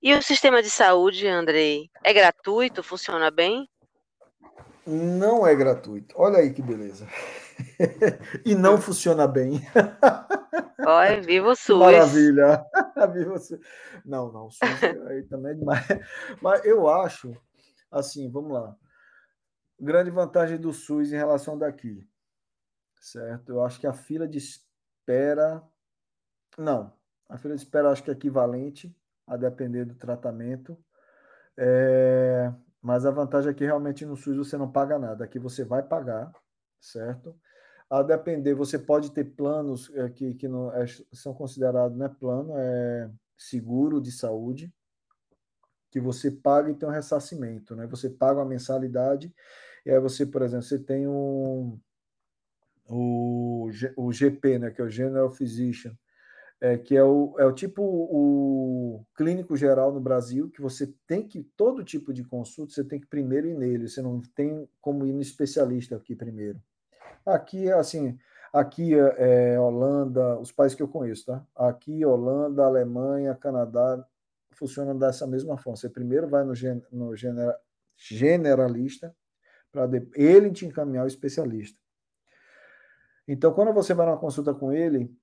E 0.07 0.13
o 0.13 0.23
sistema 0.23 0.63
de 0.63 0.69
saúde, 0.69 1.27
Andrei, 1.27 1.91
é 2.03 2.13
gratuito? 2.13 2.83
Funciona 2.83 3.31
bem? 3.31 3.67
Não 4.87 5.47
é 5.47 5.55
gratuito. 5.55 6.15
Olha 6.19 6.41
aí 6.41 6.53
que 6.53 6.61
beleza. 6.61 7.09
e 8.45 8.55
não 8.55 8.79
funciona 8.79 9.27
bem. 9.27 9.63
Olha, 10.87 11.23
viva 11.23 11.49
o 11.49 11.57
SUS. 11.57 11.79
Maravilha. 11.79 12.63
viva 13.15 13.33
o 13.33 13.39
SUS. 13.39 13.59
Não, 14.05 14.31
não, 14.31 14.49
o 14.49 14.51
SUS 14.51 14.83
aí 15.09 15.23
também 15.23 15.53
é 15.53 15.55
demais. 15.55 15.87
Mas 16.43 16.63
eu 16.67 16.87
acho, 16.87 17.35
assim, 17.91 18.31
vamos 18.31 18.53
lá. 18.53 18.77
Grande 19.81 20.11
vantagem 20.11 20.59
do 20.59 20.75
SUS 20.75 21.15
em 21.15 21.17
relação 21.17 21.57
daqui. 21.57 22.07
Certo? 23.01 23.53
Eu 23.53 23.65
acho 23.65 23.81
que 23.81 23.87
a 23.87 23.95
fila 23.95 24.29
de 24.29 24.37
espera. 24.37 25.63
Não, 26.59 26.93
a 27.27 27.39
fila 27.39 27.57
de 27.57 27.63
espera 27.63 27.89
acho 27.89 28.03
que 28.03 28.11
é 28.11 28.13
equivalente, 28.13 28.95
a 29.27 29.37
depender 29.37 29.85
do 29.85 29.95
tratamento. 29.95 30.79
É... 31.57 32.53
Mas 32.83 33.07
a 33.07 33.11
vantagem 33.11 33.51
é 33.51 33.55
que 33.55 33.65
realmente 33.65 34.05
no 34.05 34.17
SUS 34.17 34.37
você 34.37 34.57
não 34.57 34.71
paga 34.71 34.99
nada. 34.99 35.25
Aqui 35.25 35.39
você 35.39 35.65
vai 35.65 35.83
pagar, 35.83 36.31
certo? 36.81 37.35
A 37.89 38.03
depender, 38.03 38.55
você 38.55 38.79
pode 38.79 39.13
ter 39.13 39.25
planos 39.25 39.91
é, 39.95 40.09
que, 40.11 40.35
que 40.35 40.49
não 40.49 40.73
é, 40.73 40.85
são 41.13 41.33
considerados 41.33 41.97
não 41.97 42.07
é 42.07 42.09
plano, 42.09 42.55
é 42.57 43.11
seguro 43.37 44.01
de 44.01 44.11
saúde, 44.11 44.73
que 45.91 46.01
você 46.01 46.31
paga 46.31 46.71
e 46.71 46.75
tem 46.75 46.89
um 46.89 46.93
ressarcimento, 46.93 47.77
né? 47.77 47.87
Você 47.87 48.11
paga 48.11 48.41
uma 48.41 48.47
mensalidade 48.47 49.33
e 49.87 49.91
aí 49.91 50.01
você, 50.01 50.27
por 50.27 50.43
exemplo, 50.43 50.65
você 50.65 50.79
tem 50.79 51.07
um 51.07 51.79
o, 52.87 53.71
o 53.97 54.13
GP, 54.13 54.59
né, 54.59 54.71
que 54.71 54.81
é 54.81 54.85
o 54.85 54.91
General 54.91 55.31
Physician, 55.31 55.97
é, 56.65 56.79
que 56.79 56.97
é 56.97 57.05
o, 57.05 57.35
é 57.39 57.45
o 57.45 57.53
tipo 57.53 57.83
o 57.83 59.05
clínico 59.15 59.55
geral 59.55 59.93
no 59.93 60.01
Brasil, 60.01 60.49
que 60.49 60.63
você 60.63 60.95
tem 61.07 61.29
que, 61.29 61.43
todo 61.59 61.85
tipo 61.85 62.11
de 62.11 62.25
consulta, 62.25 62.73
você 62.73 62.83
tem 62.83 62.99
que 62.99 63.07
primeiro 63.07 63.47
ir 63.47 63.55
nele, 63.55 63.87
você 63.87 64.01
não 64.01 64.19
tem 64.35 64.67
como 64.81 65.05
ir 65.05 65.13
no 65.13 65.21
especialista 65.21 65.95
aqui 65.95 66.17
primeiro. 66.17 66.59
Aqui, 67.27 67.71
assim, 67.71 68.19
aqui 68.51 68.95
é, 68.95 69.61
Holanda, 69.61 70.39
os 70.39 70.51
países 70.53 70.75
que 70.75 70.83
eu 70.83 70.89
conheço, 70.89 71.27
tá? 71.27 71.47
Aqui, 71.55 72.03
Holanda, 72.03 72.65
Alemanha, 72.65 73.35
Canadá, 73.35 74.03
funciona 74.53 74.95
dessa 74.95 75.27
mesma 75.27 75.59
forma. 75.59 75.77
Você 75.77 75.91
primeiro 75.91 76.27
vai 76.29 76.45
no, 76.45 76.55
gen, 76.55 76.83
no 76.91 77.15
genera, 77.15 77.59
generalista, 77.95 79.15
para 79.71 79.87
ele 80.15 80.51
te 80.51 80.65
encaminhar 80.65 81.05
o 81.05 81.09
especialista. 81.09 81.79
Então, 83.29 83.53
quando 83.53 83.75
você 83.75 83.93
vai 83.93 84.07
numa 84.07 84.17
consulta 84.17 84.55
com 84.55 84.73
ele, 84.73 85.15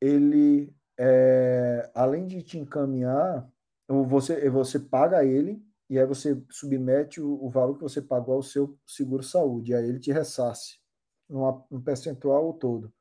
ele, 0.00 0.74
é, 0.98 1.90
além 1.94 2.26
de 2.26 2.42
te 2.42 2.58
encaminhar, 2.58 3.48
você, 3.88 4.48
você 4.50 4.78
paga 4.78 5.24
ele 5.24 5.64
e 5.88 5.98
aí 5.98 6.06
você 6.06 6.42
submete 6.50 7.20
o, 7.20 7.44
o 7.44 7.48
valor 7.48 7.76
que 7.76 7.82
você 7.82 8.02
pagou 8.02 8.34
ao 8.34 8.42
seu 8.42 8.78
seguro-saúde, 8.86 9.74
aí 9.74 9.88
ele 9.88 10.00
te 10.00 10.12
ressarce 10.12 10.78
numa, 11.28 11.64
um 11.70 11.80
percentual 11.80 12.52
todo, 12.54 12.92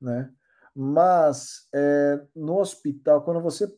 né? 0.00 0.32
Mas 0.74 1.68
é, 1.74 2.26
no 2.34 2.58
hospital, 2.58 3.22
quando 3.22 3.42
você 3.42 3.70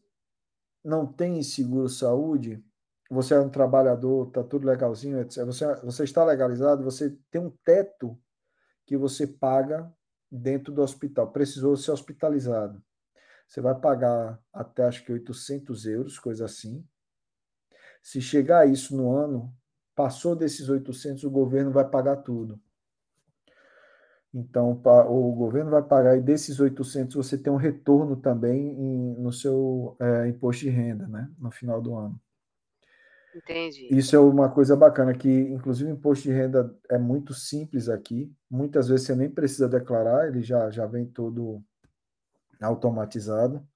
não 0.84 1.06
tem 1.06 1.42
seguro-saúde, 1.42 2.64
você 3.10 3.34
é 3.34 3.40
um 3.40 3.50
trabalhador, 3.50 4.30
tá 4.30 4.44
tudo 4.44 4.66
legalzinho, 4.66 5.20
etc. 5.20 5.44
Você, 5.44 5.74
você 5.82 6.04
está 6.04 6.24
legalizado, 6.24 6.84
você 6.84 7.16
tem 7.30 7.40
um 7.40 7.50
teto 7.64 8.18
que 8.86 8.96
você 8.96 9.26
paga 9.26 9.92
dentro 10.34 10.72
do 10.72 10.82
hospital. 10.82 11.30
Precisou 11.30 11.76
ser 11.76 11.92
hospitalizado. 11.92 12.82
Você 13.46 13.60
vai 13.60 13.74
pagar 13.74 14.40
até 14.52 14.84
acho 14.84 15.04
que 15.04 15.12
800 15.12 15.86
euros, 15.86 16.18
coisa 16.18 16.44
assim. 16.44 16.84
Se 18.02 18.20
chegar 18.20 18.60
a 18.60 18.66
isso 18.66 18.96
no 18.96 19.12
ano, 19.12 19.54
passou 19.94 20.34
desses 20.34 20.68
800, 20.68 21.24
o 21.24 21.30
governo 21.30 21.70
vai 21.70 21.88
pagar 21.88 22.16
tudo. 22.16 22.60
Então, 24.32 24.72
o 24.72 25.32
governo 25.32 25.70
vai 25.70 25.82
pagar 25.82 26.16
e 26.16 26.20
desses 26.20 26.58
800 26.58 27.14
você 27.14 27.38
tem 27.38 27.52
um 27.52 27.56
retorno 27.56 28.16
também 28.16 28.72
em, 28.72 29.14
no 29.14 29.32
seu 29.32 29.96
é, 30.00 30.26
imposto 30.26 30.64
de 30.64 30.70
renda, 30.70 31.06
né? 31.06 31.30
No 31.38 31.52
final 31.52 31.80
do 31.80 31.94
ano. 31.94 32.20
Entendi. 33.34 33.88
Isso 33.90 34.14
é 34.16 34.18
uma 34.18 34.48
coisa 34.48 34.76
bacana, 34.76 35.14
que 35.14 35.28
inclusive 35.28 35.90
o 35.90 35.94
imposto 35.94 36.24
de 36.24 36.32
renda 36.32 36.74
é 36.90 36.98
muito 36.98 37.34
simples 37.34 37.88
aqui. 37.88 38.32
Muitas 38.50 38.88
vezes 38.88 39.06
você 39.06 39.14
nem 39.14 39.30
precisa 39.30 39.68
declarar, 39.68 40.28
ele 40.28 40.42
já, 40.42 40.70
já 40.70 40.86
vem 40.86 41.06
todo 41.06 41.62
automatizado. 42.60 43.66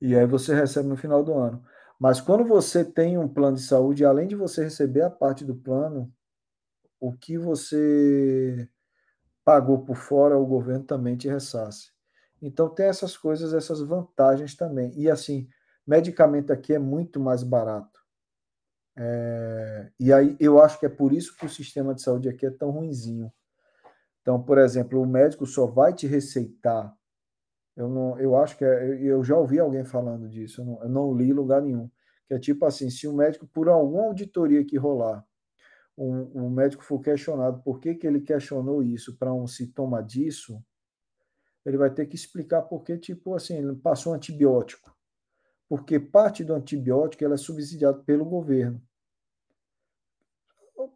E 0.00 0.16
aí 0.16 0.26
você 0.26 0.54
recebe 0.54 0.88
no 0.88 0.96
final 0.96 1.22
do 1.24 1.34
ano. 1.34 1.62
Mas 2.00 2.20
quando 2.20 2.44
você 2.44 2.84
tem 2.84 3.18
um 3.18 3.28
plano 3.28 3.56
de 3.56 3.62
saúde, 3.62 4.04
além 4.04 4.28
de 4.28 4.36
você 4.36 4.64
receber 4.64 5.02
a 5.02 5.10
parte 5.10 5.44
do 5.44 5.54
plano, 5.56 6.12
o 7.00 7.12
que 7.12 7.38
você 7.38 8.68
pagou 9.44 9.84
por 9.84 9.96
fora, 9.96 10.38
o 10.38 10.46
governo 10.46 10.84
também 10.84 11.16
te 11.16 11.28
ressarce. 11.28 11.90
Então 12.42 12.68
tem 12.68 12.86
essas 12.86 13.16
coisas, 13.16 13.54
essas 13.54 13.80
vantagens 13.80 14.54
também. 14.56 14.92
E 14.96 15.10
assim, 15.10 15.48
medicamento 15.86 16.52
aqui 16.52 16.74
é 16.74 16.78
muito 16.78 17.20
mais 17.20 17.42
barato. 17.42 17.98
É, 19.00 19.92
e 20.00 20.12
aí 20.12 20.36
eu 20.40 20.60
acho 20.60 20.80
que 20.80 20.86
é 20.86 20.88
por 20.88 21.12
isso 21.12 21.36
que 21.36 21.46
o 21.46 21.48
sistema 21.48 21.94
de 21.94 22.02
saúde 22.02 22.28
aqui 22.28 22.44
é 22.44 22.50
tão 22.50 22.70
ruinzinho. 22.70 23.32
Então, 24.20 24.42
por 24.42 24.58
exemplo, 24.58 25.00
o 25.00 25.06
médico 25.06 25.46
só 25.46 25.66
vai 25.66 25.94
te 25.94 26.06
receitar. 26.06 26.92
Eu 27.76 27.88
não, 27.88 28.18
eu 28.18 28.36
acho 28.36 28.58
que 28.58 28.64
é, 28.64 29.00
eu 29.00 29.22
já 29.22 29.36
ouvi 29.36 29.60
alguém 29.60 29.84
falando 29.84 30.28
disso. 30.28 30.62
Eu 30.62 30.64
não, 30.66 30.82
eu 30.82 30.88
não 30.88 31.14
li 31.14 31.32
lugar 31.32 31.62
nenhum. 31.62 31.88
Que 32.26 32.34
é 32.34 32.38
tipo 32.40 32.66
assim, 32.66 32.90
se 32.90 33.06
o 33.06 33.14
médico 33.14 33.46
por 33.46 33.68
alguma 33.68 34.06
auditoria 34.06 34.64
que 34.64 34.76
rolar, 34.76 35.24
um, 35.96 36.46
um 36.46 36.50
médico 36.50 36.82
for 36.82 37.00
questionado 37.00 37.62
por 37.62 37.80
que, 37.80 37.94
que 37.94 38.06
ele 38.06 38.20
questionou 38.20 38.82
isso 38.82 39.16
para 39.16 39.32
um 39.32 39.46
sintoma 39.46 40.02
disso, 40.02 40.60
ele 41.64 41.76
vai 41.76 41.90
ter 41.90 42.06
que 42.06 42.16
explicar 42.16 42.62
por 42.62 42.82
que, 42.82 42.98
tipo 42.98 43.34
assim, 43.34 43.56
ele 43.56 43.76
passou 43.76 44.12
um 44.12 44.16
antibiótico. 44.16 44.92
Porque 45.68 46.00
parte 46.00 46.42
do 46.42 46.54
antibiótico 46.54 47.24
ela 47.24 47.34
é 47.34 47.38
subsidiado 47.38 48.02
pelo 48.04 48.24
governo 48.24 48.82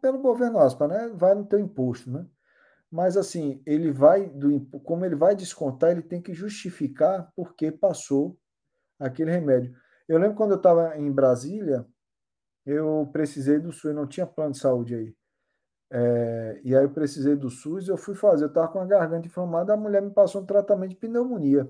pelo 0.01 0.19
governo 0.19 0.59
aspa, 0.59 0.87
né? 0.87 1.09
Vai 1.13 1.35
no 1.35 1.45
teu 1.45 1.59
imposto, 1.59 2.09
né? 2.11 2.25
Mas 2.91 3.17
assim, 3.17 3.61
ele 3.65 3.91
vai 3.91 4.29
do 4.29 4.61
como 4.81 5.03
ele 5.03 5.15
vai 5.15 5.35
descontar, 5.35 5.91
ele 5.91 6.03
tem 6.03 6.21
que 6.21 6.33
justificar 6.33 7.31
porque 7.35 7.71
passou 7.71 8.37
aquele 8.99 9.31
remédio. 9.31 9.75
Eu 10.07 10.19
lembro 10.19 10.37
quando 10.37 10.51
eu 10.51 10.57
estava 10.57 10.95
em 10.97 11.11
Brasília, 11.11 11.85
eu 12.65 13.09
precisei 13.11 13.59
do 13.59 13.71
SUS, 13.71 13.95
não 13.95 14.07
tinha 14.07 14.27
plano 14.27 14.51
de 14.51 14.59
saúde 14.59 14.95
aí. 14.95 15.15
É, 15.91 16.61
e 16.63 16.75
aí 16.75 16.83
eu 16.83 16.89
precisei 16.91 17.35
do 17.35 17.49
SUS, 17.49 17.87
eu 17.87 17.97
fui 17.97 18.15
fazer, 18.15 18.45
eu 18.45 18.47
estava 18.47 18.67
com 18.67 18.79
a 18.79 18.85
garganta 18.85 19.27
inflamada, 19.27 19.73
a 19.73 19.77
mulher 19.77 20.01
me 20.01 20.11
passou 20.11 20.41
um 20.41 20.45
tratamento 20.45 20.91
de 20.91 20.95
pneumonia. 20.97 21.69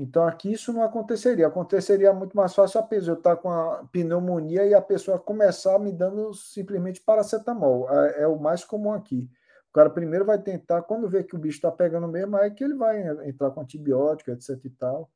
Então 0.00 0.24
aqui 0.24 0.52
isso 0.52 0.72
não 0.72 0.84
aconteceria. 0.84 1.48
Aconteceria 1.48 2.12
muito 2.12 2.36
mais 2.36 2.54
fácil 2.54 2.78
a 2.78 2.84
pessoa 2.84 3.16
estar 3.16 3.36
com 3.36 3.50
a 3.50 3.84
pneumonia 3.90 4.64
e 4.64 4.72
a 4.72 4.80
pessoa 4.80 5.18
começar 5.18 5.76
me 5.80 5.90
dando 5.90 6.32
simplesmente 6.32 7.00
paracetamol. 7.00 7.90
É, 7.90 8.22
é 8.22 8.26
o 8.28 8.38
mais 8.38 8.64
comum 8.64 8.92
aqui. 8.92 9.28
O 9.68 9.72
cara 9.72 9.90
primeiro 9.90 10.24
vai 10.24 10.40
tentar, 10.40 10.82
quando 10.82 11.08
vê 11.08 11.24
que 11.24 11.34
o 11.34 11.38
bicho 11.38 11.58
está 11.58 11.72
pegando 11.72 12.06
mesmo, 12.06 12.36
aí 12.36 12.52
que 12.52 12.62
ele 12.62 12.74
vai 12.74 13.02
entrar 13.28 13.50
com 13.50 13.60
antibiótico, 13.60 14.30
etc 14.30 14.64
e 14.64 14.70
tal. 14.70 15.10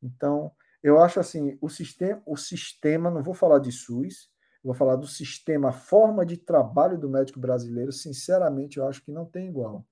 Então, 0.00 0.52
eu 0.82 1.00
acho 1.00 1.18
assim, 1.18 1.58
o 1.60 1.68
sistema, 1.68 2.22
o 2.24 2.36
sistema, 2.36 3.10
não 3.10 3.24
vou 3.24 3.34
falar 3.34 3.58
de 3.58 3.72
SUS, 3.72 4.30
vou 4.62 4.72
falar 4.72 4.94
do 4.96 5.06
sistema, 5.06 5.70
a 5.70 5.72
forma 5.72 6.24
de 6.24 6.36
trabalho 6.36 6.96
do 6.96 7.10
médico 7.10 7.40
brasileiro, 7.40 7.90
sinceramente, 7.90 8.78
eu 8.78 8.86
acho 8.86 9.04
que 9.04 9.10
não 9.10 9.26
tem 9.26 9.48
igual. 9.48 9.84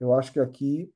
Eu 0.00 0.12
acho 0.12 0.32
que 0.32 0.40
aqui 0.40 0.92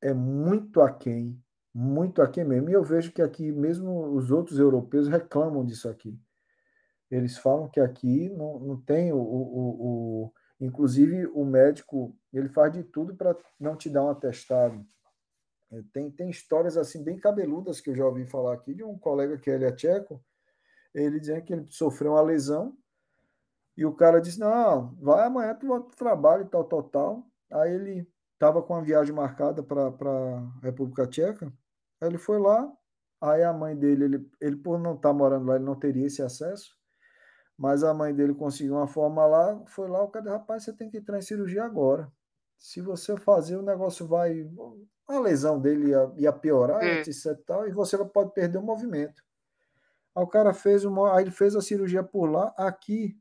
é 0.00 0.12
muito 0.12 0.82
aquém 0.82 1.42
muito 1.74 2.22
aqui 2.22 2.42
mesmo. 2.44 2.70
E 2.70 2.72
eu 2.72 2.82
vejo 2.82 3.12
que 3.12 3.22
aqui, 3.22 3.52
mesmo 3.52 4.14
os 4.14 4.30
outros 4.30 4.58
europeus 4.58 5.08
reclamam 5.08 5.64
disso 5.64 5.88
aqui. 5.88 6.18
Eles 7.10 7.38
falam 7.38 7.68
que 7.68 7.80
aqui 7.80 8.28
não, 8.30 8.58
não 8.60 8.80
tem 8.80 9.12
o, 9.12 9.18
o, 9.18 10.26
o 10.26 10.32
Inclusive, 10.60 11.26
o 11.28 11.42
médico, 11.42 12.14
ele 12.32 12.48
faz 12.50 12.70
de 12.72 12.84
tudo 12.84 13.16
para 13.16 13.34
não 13.58 13.74
te 13.74 13.88
dar 13.88 14.04
um 14.04 14.10
atestado. 14.10 14.84
É, 15.72 15.82
tem, 15.90 16.10
tem 16.10 16.28
histórias 16.28 16.76
assim 16.76 17.02
bem 17.02 17.18
cabeludas 17.18 17.80
que 17.80 17.88
eu 17.88 17.96
já 17.96 18.04
ouvi 18.04 18.26
falar 18.26 18.52
aqui 18.52 18.74
de 18.74 18.84
um 18.84 18.98
colega 18.98 19.38
que 19.38 19.48
ele 19.48 19.64
é 19.64 19.72
tcheco, 19.72 20.22
ele 20.94 21.18
dizendo 21.18 21.42
que 21.42 21.52
ele 21.54 21.66
sofreu 21.70 22.12
uma 22.12 22.20
lesão 22.20 22.76
e 23.74 23.86
o 23.86 23.94
cara 23.94 24.20
disse, 24.20 24.38
não, 24.38 24.94
vai 24.96 25.26
amanhã 25.26 25.54
tu 25.54 25.66
volta 25.66 25.86
para 25.86 25.94
o 25.94 25.98
trabalho 25.98 26.42
e 26.44 26.48
tal, 26.48 26.64
tal, 26.64 26.82
tal. 26.82 27.26
Aí 27.50 27.72
ele 27.72 28.06
estava 28.40 28.62
com 28.62 28.74
a 28.74 28.80
viagem 28.80 29.14
marcada 29.14 29.62
para 29.62 29.88
a 29.88 30.60
República 30.62 31.06
Tcheca, 31.06 31.52
aí 32.00 32.08
ele 32.08 32.16
foi 32.16 32.38
lá, 32.38 32.72
aí 33.20 33.42
a 33.42 33.52
mãe 33.52 33.76
dele, 33.76 34.04
ele, 34.04 34.30
ele 34.40 34.56
por 34.56 34.78
não 34.78 34.94
estar 34.94 35.10
tá 35.10 35.14
morando 35.14 35.44
lá, 35.46 35.56
ele 35.56 35.64
não 35.64 35.78
teria 35.78 36.06
esse 36.06 36.22
acesso, 36.22 36.74
mas 37.58 37.84
a 37.84 37.92
mãe 37.92 38.14
dele 38.14 38.34
conseguiu 38.34 38.76
uma 38.76 38.86
forma 38.86 39.26
lá, 39.26 39.62
foi 39.66 39.86
lá, 39.90 40.02
o 40.02 40.08
cara, 40.08 40.30
rapaz, 40.30 40.64
você 40.64 40.72
tem 40.72 40.88
que 40.88 40.96
entrar 40.96 41.18
em 41.18 41.22
cirurgia 41.22 41.62
agora. 41.62 42.10
Se 42.56 42.80
você 42.80 43.14
fazer, 43.18 43.56
o 43.56 43.62
negócio 43.62 44.06
vai. 44.06 44.50
A 45.06 45.18
lesão 45.18 45.60
dele 45.60 45.90
ia, 45.90 46.12
ia 46.16 46.32
piorar, 46.32 46.82
hum. 46.82 46.86
etc. 46.86 47.38
Tal, 47.46 47.68
e 47.68 47.72
você 47.72 48.02
pode 48.04 48.32
perder 48.32 48.58
o 48.58 48.62
movimento. 48.62 49.22
Aí 50.14 50.22
o 50.22 50.26
cara 50.26 50.54
fez 50.54 50.84
uma. 50.84 51.16
Aí 51.16 51.24
ele 51.24 51.30
fez 51.30 51.56
a 51.56 51.60
cirurgia 51.60 52.02
por 52.02 52.30
lá. 52.30 52.54
Aqui, 52.56 53.18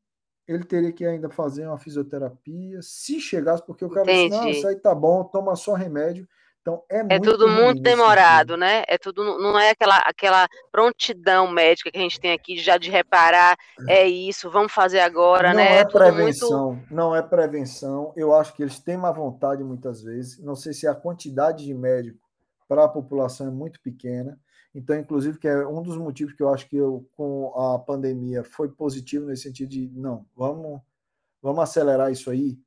ele 0.50 0.64
teria 0.64 0.92
que 0.92 1.06
ainda 1.06 1.30
fazer 1.30 1.68
uma 1.68 1.78
fisioterapia, 1.78 2.82
se 2.82 3.20
chegasse, 3.22 3.64
porque 3.64 3.86
o 3.86 3.90
cara 3.90 4.12
Entendi. 4.12 4.30
disse, 4.30 4.42
não, 4.42 4.50
isso 4.50 4.68
aí 4.68 4.76
tá 4.76 4.96
bom, 4.96 5.24
toma 5.24 5.56
só 5.56 5.74
remédio. 5.74 6.28
Então 6.62 6.84
é, 6.90 7.16
é 7.16 7.20
tudo 7.20 7.48
muito 7.48 7.82
demorado, 7.82 8.58
né? 8.58 8.84
É 8.88 8.98
tudo 8.98 9.24
não 9.40 9.58
é 9.58 9.70
aquela 9.70 9.98
aquela 10.00 10.48
prontidão 10.72 11.50
médica 11.50 11.90
que 11.90 11.98
a 11.98 12.02
gente 12.02 12.20
tem 12.20 12.34
aqui 12.34 12.58
já 12.58 12.78
de 12.78 12.90
reparar 12.92 13.58
é 13.88 14.06
isso, 14.06 14.50
vamos 14.50 14.74
fazer 14.74 15.00
agora, 15.00 15.50
não 15.50 15.56
né? 15.56 15.70
Não 15.70 15.76
é, 15.78 15.80
é 15.80 15.86
prevenção, 15.86 16.74
muito... 16.74 16.94
não 16.94 17.16
é 17.16 17.22
prevenção. 17.22 18.12
Eu 18.16 18.36
acho 18.36 18.54
que 18.54 18.62
eles 18.62 18.80
têm 18.80 18.98
má 18.98 19.12
vontade 19.12 19.64
muitas 19.64 20.02
vezes. 20.02 20.38
Não 20.40 20.56
sei 20.56 20.74
se 20.74 20.86
a 20.86 20.94
quantidade 20.94 21.64
de 21.64 21.74
médico 21.74 22.20
para 22.68 22.84
a 22.84 22.90
população 22.90 23.48
é 23.48 23.52
muito 23.52 23.80
pequena. 23.82 24.38
Então, 24.74 24.96
inclusive, 24.98 25.40
que 25.40 25.48
é 25.48 25.68
um 25.68 25.82
dos 25.82 25.98
motivos 25.98 26.34
que 26.34 26.44
eu 26.44 26.50
acho 26.54 26.70
que 26.70 26.78
eu, 26.78 27.08
com 27.16 27.54
a 27.56 27.80
pandemia 27.80 28.44
foi 28.44 28.70
positivo 28.70 29.26
nesse 29.26 29.44
sentido 29.44 29.70
de 29.70 29.90
não, 29.90 30.26
vamos, 30.36 30.80
vamos 31.42 31.64
acelerar 31.64 32.12
isso 32.12 32.30
aí, 32.30 32.58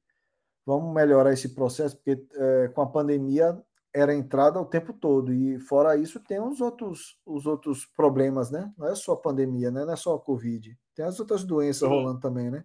vamos 0.67 0.93
melhorar 0.93 1.33
esse 1.33 1.51
processo, 1.51 1.97
porque 1.97 2.27
é, 2.35 2.69
com 2.69 2.83
a 2.83 2.87
pandemia 2.87 3.57
era 3.95 4.15
entrada 4.15 4.61
o 4.61 4.65
tempo 4.65 4.93
todo, 4.93 5.33
e 5.33 5.59
fora 5.61 5.97
isso 5.97 6.19
tem 6.19 6.41
os 6.41 6.61
outros, 6.61 7.21
os 7.27 7.47
outros 7.47 7.85
problemas, 7.85 8.51
né? 8.51 8.73
Não 8.77 8.89
é 8.89 8.95
só 8.95 9.13
a 9.13 9.21
pandemia, 9.21 9.71
né? 9.71 9.85
não 9.85 9.93
é 9.93 9.97
só 9.97 10.15
a 10.15 10.21
Covid, 10.21 10.77
tem 10.95 11.05
as 11.05 11.21
outras 11.21 11.45
doenças 11.45 11.89
Sim. 11.89 11.95
rolando 11.95 12.19
também, 12.19 12.51
né? 12.51 12.65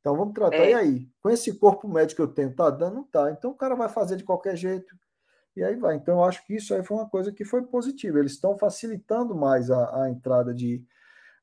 Então 0.00 0.14
vamos 0.18 0.34
tratar. 0.34 0.56
É. 0.56 0.72
E 0.72 0.74
aí? 0.74 1.08
Com 1.22 1.30
esse 1.30 1.58
corpo 1.58 1.88
médico 1.88 2.16
que 2.16 2.22
eu 2.22 2.34
tenho, 2.34 2.54
tá 2.54 2.68
dando? 2.68 2.96
Não 2.96 3.04
tá. 3.04 3.30
Então 3.30 3.52
o 3.52 3.54
cara 3.54 3.74
vai 3.74 3.88
fazer 3.88 4.16
de 4.16 4.24
qualquer 4.24 4.54
jeito 4.54 4.94
e 5.56 5.62
aí 5.62 5.76
vai. 5.76 5.96
Então, 5.96 6.14
eu 6.14 6.24
acho 6.24 6.44
que 6.46 6.54
isso 6.54 6.74
aí 6.74 6.82
foi 6.82 6.96
uma 6.96 7.08
coisa 7.08 7.32
que 7.32 7.44
foi 7.44 7.62
positiva. 7.62 8.18
Eles 8.18 8.32
estão 8.32 8.58
facilitando 8.58 9.34
mais 9.34 9.70
a, 9.70 10.04
a 10.04 10.10
entrada 10.10 10.52
de 10.52 10.84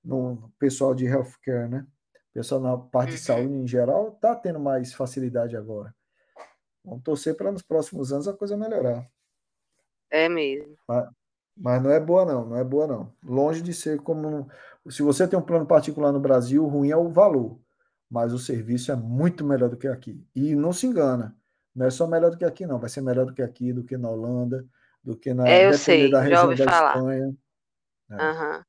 no 0.03 0.51
pessoal 0.59 0.93
de 0.93 1.05
healthcare, 1.05 1.70
né? 1.70 1.86
Pessoal 2.34 2.62
na 2.62 2.78
parte 2.78 3.09
de 3.09 3.18
uhum. 3.18 3.24
saúde 3.24 3.53
em 3.53 3.68
geral 3.68 4.09
está 4.09 4.36
tendo 4.36 4.59
mais 4.59 4.93
facilidade 4.93 5.55
agora. 5.55 5.93
Vamos 6.84 7.03
torcer 7.03 7.36
para 7.36 7.51
nos 7.51 7.62
próximos 7.62 8.12
anos 8.12 8.28
a 8.28 8.34
coisa 8.34 8.57
melhorar. 8.57 9.05
É 10.09 10.28
mesmo. 10.28 10.76
Mas, 10.88 11.09
mas, 11.55 11.84
não 11.84 11.91
é 11.91 11.99
boa, 11.99 12.26
não. 12.26 12.45
Não 12.45 12.57
é 12.57 12.64
boa, 12.64 12.88
não. 12.88 13.14
Longe 13.24 13.62
de 13.62 13.74
ser 13.74 13.99
como. 14.01 14.49
Se 14.89 15.03
você 15.03 15.28
tem 15.28 15.38
um 15.38 15.43
plano 15.43 15.66
particular 15.66 16.12
no 16.12 16.20
Brasil, 16.20 16.64
o 16.64 16.68
ruim 16.68 16.89
é 16.89 16.97
o 16.97 17.09
valor. 17.09 17.59
Mas 18.09 18.34
o 18.34 18.39
serviço 18.39 18.91
é 18.91 18.95
muito 18.95 19.45
melhor 19.45 19.70
do 19.70 19.78
que 19.78 19.88
aqui. 19.88 20.26
E 20.36 20.55
não 20.55 20.74
se 20.74 20.88
engana. 20.88 21.36
Não 21.76 21.86
é 21.86 21.89
só 21.89 22.05
melhor 22.07 22.32
do 22.32 22.38
que 22.38 22.45
aqui, 22.45 22.65
não. 22.65 22.80
Vai 22.80 22.89
ser 22.89 23.01
melhor 23.01 23.26
do 23.26 23.34
que 23.34 23.41
aqui, 23.41 23.72
do 23.72 23.84
que 23.84 23.97
na 23.97 24.09
Holanda, 24.09 24.65
do 25.03 25.15
que 25.15 25.34
na 25.34 25.47
é, 25.47 25.67
eu 25.67 25.74
sei, 25.74 26.09
da 26.09 26.22
região 26.22 26.53
da 26.53 26.65
falar. 26.65 26.95
Espanha. 26.95 27.36
É. 28.09 28.15
Uhum. 28.15 28.63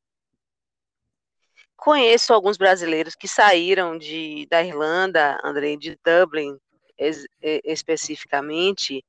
Conheço 1.77 2.33
alguns 2.33 2.57
brasileiros 2.57 3.17
que 3.17 3.27
saíram 3.27 3.99
de, 3.99 4.47
da 4.49 4.63
Irlanda, 4.63 5.41
André, 5.43 5.77
de 5.77 5.99
Dublin 6.05 6.57
es, 6.97 7.27
especificamente, 7.65 9.05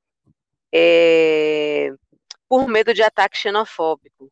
é, 0.72 1.94
por 2.48 2.66
medo 2.66 2.92
de 2.92 3.02
ataque 3.02 3.38
xenofóbico. 3.38 4.30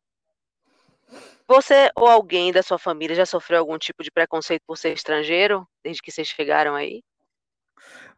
Você 1.47 1.91
ou 1.97 2.09
alguém 2.09 2.53
da 2.53 2.63
sua 2.63 2.79
família 2.79 3.15
já 3.15 3.27
sofreu 3.27 3.61
algum 3.61 3.79
tipo 3.79 4.03
de 4.03 4.11
preconceito 4.11 4.63
por 4.67 4.77
ser 4.77 4.93
estrangeiro, 4.93 5.69
desde 5.83 6.03
que 6.03 6.11
vocês 6.11 6.27
chegaram 6.27 6.75
aí? 6.75 7.03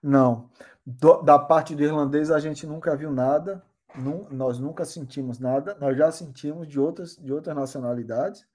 Não. 0.02 0.50
Do, 0.86 1.22
da 1.22 1.38
parte 1.38 1.74
do 1.74 1.82
irlandês 1.82 2.30
a 2.30 2.38
gente 2.38 2.66
nunca 2.66 2.96
viu 2.96 3.10
nada, 3.10 3.64
nós 4.30 4.58
nunca 4.58 4.84
sentimos 4.84 5.38
nada, 5.38 5.76
nós 5.80 5.96
já 5.96 6.10
sentimos 6.10 6.68
de 6.68 6.78
outras, 6.78 7.16
de 7.16 7.32
outras 7.32 7.56
nacionalidades, 7.56 8.46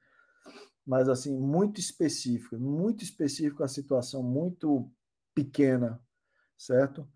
mas 0.85 1.07
assim, 1.07 1.37
muito 1.37 1.79
específico, 1.79 2.57
muito 2.57 3.03
específico 3.03 3.63
a 3.63 3.67
situação, 3.67 4.21
muito 4.21 4.91
pequena, 5.33 5.99
certo? 6.57 7.07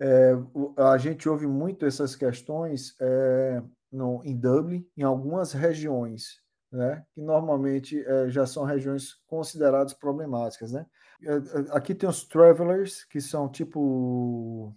É, 0.00 0.32
a 0.76 0.98
gente 0.98 1.28
ouve 1.28 1.46
muito 1.46 1.86
essas 1.86 2.14
questões 2.14 2.94
é, 3.00 3.62
no, 3.90 4.22
em 4.24 4.36
Dublin, 4.36 4.86
em 4.96 5.02
algumas 5.02 5.52
regiões, 5.52 6.40
né, 6.76 7.04
que 7.12 7.20
normalmente 7.20 7.98
é, 8.04 8.28
já 8.28 8.46
são 8.46 8.64
regiões 8.64 9.14
consideradas 9.26 9.94
problemáticas, 9.94 10.72
né? 10.72 10.86
É, 11.22 11.32
é, 11.32 11.40
aqui 11.70 11.94
tem 11.94 12.08
os 12.08 12.24
travelers, 12.24 13.04
que 13.04 13.20
são 13.20 13.48
tipo 13.48 14.76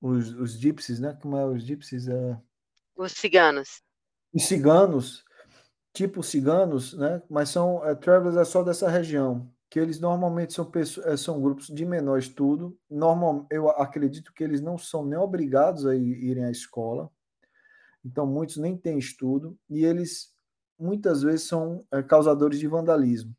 os, 0.00 0.32
os 0.34 0.58
gypsies, 0.58 0.98
né? 0.98 1.16
Como 1.20 1.36
é 1.36 1.46
os 1.46 1.62
gypsies? 1.62 2.08
É... 2.08 2.40
Os 2.96 3.12
ciganos. 3.12 3.82
Os 4.34 4.44
ciganos, 4.44 5.24
tipo 5.92 6.22
ciganos, 6.22 6.94
né? 6.94 7.22
Mas 7.30 7.50
são 7.50 7.84
é, 7.84 7.94
travelers 7.94 8.36
é 8.36 8.44
só 8.44 8.62
dessa 8.62 8.88
região, 8.88 9.50
que 9.70 9.78
eles 9.78 10.00
normalmente 10.00 10.52
são 10.52 10.64
pessoas, 10.64 11.20
são 11.20 11.40
grupos 11.40 11.68
de 11.68 11.84
menor 11.84 12.18
estudo. 12.18 12.76
Normal, 12.90 13.46
eu 13.50 13.70
acredito 13.70 14.32
que 14.32 14.42
eles 14.42 14.60
não 14.60 14.76
são 14.76 15.04
nem 15.04 15.18
obrigados 15.18 15.86
a 15.86 15.94
irem 15.94 16.44
à 16.44 16.50
escola. 16.50 17.10
Então 18.04 18.26
muitos 18.26 18.56
nem 18.56 18.76
têm 18.76 18.98
estudo 18.98 19.58
e 19.68 19.84
eles 19.84 20.32
muitas 20.78 21.22
vezes 21.22 21.48
são 21.48 21.84
é, 21.92 22.02
causadores 22.02 22.58
de 22.58 22.66
vandalismo. 22.66 23.34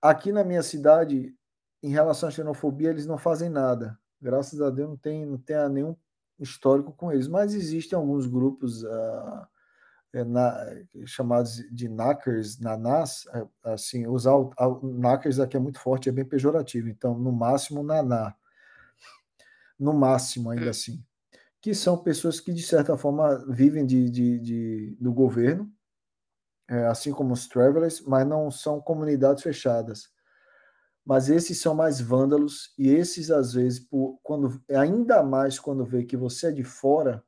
Aqui 0.00 0.32
na 0.32 0.44
minha 0.44 0.62
cidade, 0.62 1.34
em 1.82 1.90
relação 1.90 2.28
à 2.28 2.32
xenofobia, 2.32 2.90
eles 2.90 3.06
não 3.06 3.18
fazem 3.18 3.48
nada. 3.48 3.98
Graças 4.20 4.60
a 4.60 4.70
Deus 4.70 4.88
não 4.88 4.96
tem, 4.96 5.26
não 5.26 5.38
tem 5.38 5.56
nenhum 5.68 5.96
histórico 6.38 6.92
com 6.92 7.12
eles, 7.12 7.28
mas 7.28 7.54
existem 7.54 7.96
alguns 7.96 8.26
grupos 8.26 8.82
uh, 8.82 9.46
na, 10.24 10.66
chamados 11.06 11.56
de 11.70 11.88
knackers, 11.88 12.60
nanás, 12.60 13.24
é, 13.32 13.72
assim, 13.72 14.06
usar 14.06 14.34
o, 14.34 14.52
o 14.58 14.92
knackers 14.92 15.40
aqui 15.40 15.56
é 15.56 15.60
muito 15.60 15.80
forte, 15.80 16.08
é 16.08 16.12
bem 16.12 16.24
pejorativo, 16.24 16.88
então 16.88 17.18
no 17.18 17.32
máximo 17.32 17.82
naná, 17.82 18.34
no 19.78 19.92
máximo 19.92 20.50
ainda 20.50 20.66
hum. 20.66 20.70
assim, 20.70 21.04
que 21.60 21.74
são 21.74 21.96
pessoas 21.96 22.38
que 22.38 22.52
de 22.52 22.62
certa 22.62 22.96
forma 22.96 23.44
vivem 23.48 23.84
de, 23.84 24.08
de, 24.08 24.38
de 24.38 24.96
do 25.00 25.12
governo, 25.12 25.72
é, 26.68 26.86
assim 26.86 27.12
como 27.12 27.34
os 27.34 27.46
travelers, 27.46 28.00
mas 28.00 28.26
não 28.26 28.50
são 28.50 28.80
comunidades 28.80 29.42
fechadas. 29.42 30.08
Mas 31.04 31.28
esses 31.28 31.60
são 31.60 31.74
mais 31.74 32.00
vândalos 32.00 32.72
e 32.78 32.88
esses 32.88 33.30
às 33.30 33.52
vezes 33.52 33.78
por, 33.80 34.18
quando 34.22 34.62
ainda 34.70 35.22
mais 35.22 35.58
quando 35.58 35.84
vê 35.84 36.04
que 36.04 36.16
você 36.16 36.46
é 36.46 36.52
de 36.52 36.64
fora 36.64 37.22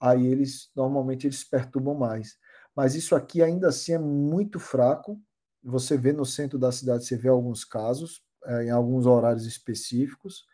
aí 0.00 0.26
eles 0.26 0.70
normalmente 0.74 1.26
eles 1.26 1.44
perturbam 1.44 1.94
mais. 1.94 2.38
Mas 2.74 2.94
isso 2.94 3.14
aqui 3.14 3.42
ainda 3.42 3.68
assim 3.68 3.92
é 3.92 3.98
muito 3.98 4.58
fraco. 4.58 5.20
Você 5.62 5.96
vê 5.96 6.12
no 6.12 6.24
centro 6.24 6.58
da 6.58 6.72
cidade 6.72 7.04
você 7.04 7.16
vê 7.16 7.28
alguns 7.28 7.64
casos 7.64 8.22
é, 8.46 8.64
em 8.64 8.70
alguns 8.70 9.04
horários 9.04 9.44
específicos. 9.44 10.46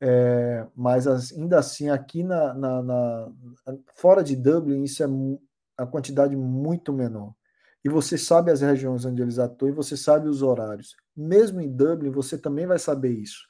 É, 0.00 0.66
mas 0.76 1.06
ainda 1.08 1.58
assim 1.58 1.88
aqui 1.88 2.22
na, 2.22 2.52
na, 2.54 2.82
na, 2.82 3.32
fora 3.94 4.22
de 4.22 4.36
Dublin 4.36 4.84
isso 4.84 5.02
é 5.02 5.06
a 5.78 5.86
quantidade 5.86 6.36
muito 6.36 6.92
menor 6.92 7.34
e 7.86 7.88
você 7.88 8.18
sabe 8.18 8.50
as 8.50 8.62
regiões 8.62 9.04
onde 9.04 9.22
eles 9.22 9.38
atuam 9.38 9.68
e 9.68 9.72
você 9.72 9.96
sabe 9.96 10.26
os 10.26 10.42
horários. 10.42 10.96
Mesmo 11.16 11.60
em 11.60 11.70
Dublin, 11.72 12.10
você 12.10 12.36
também 12.36 12.66
vai 12.66 12.80
saber 12.80 13.10
isso. 13.10 13.46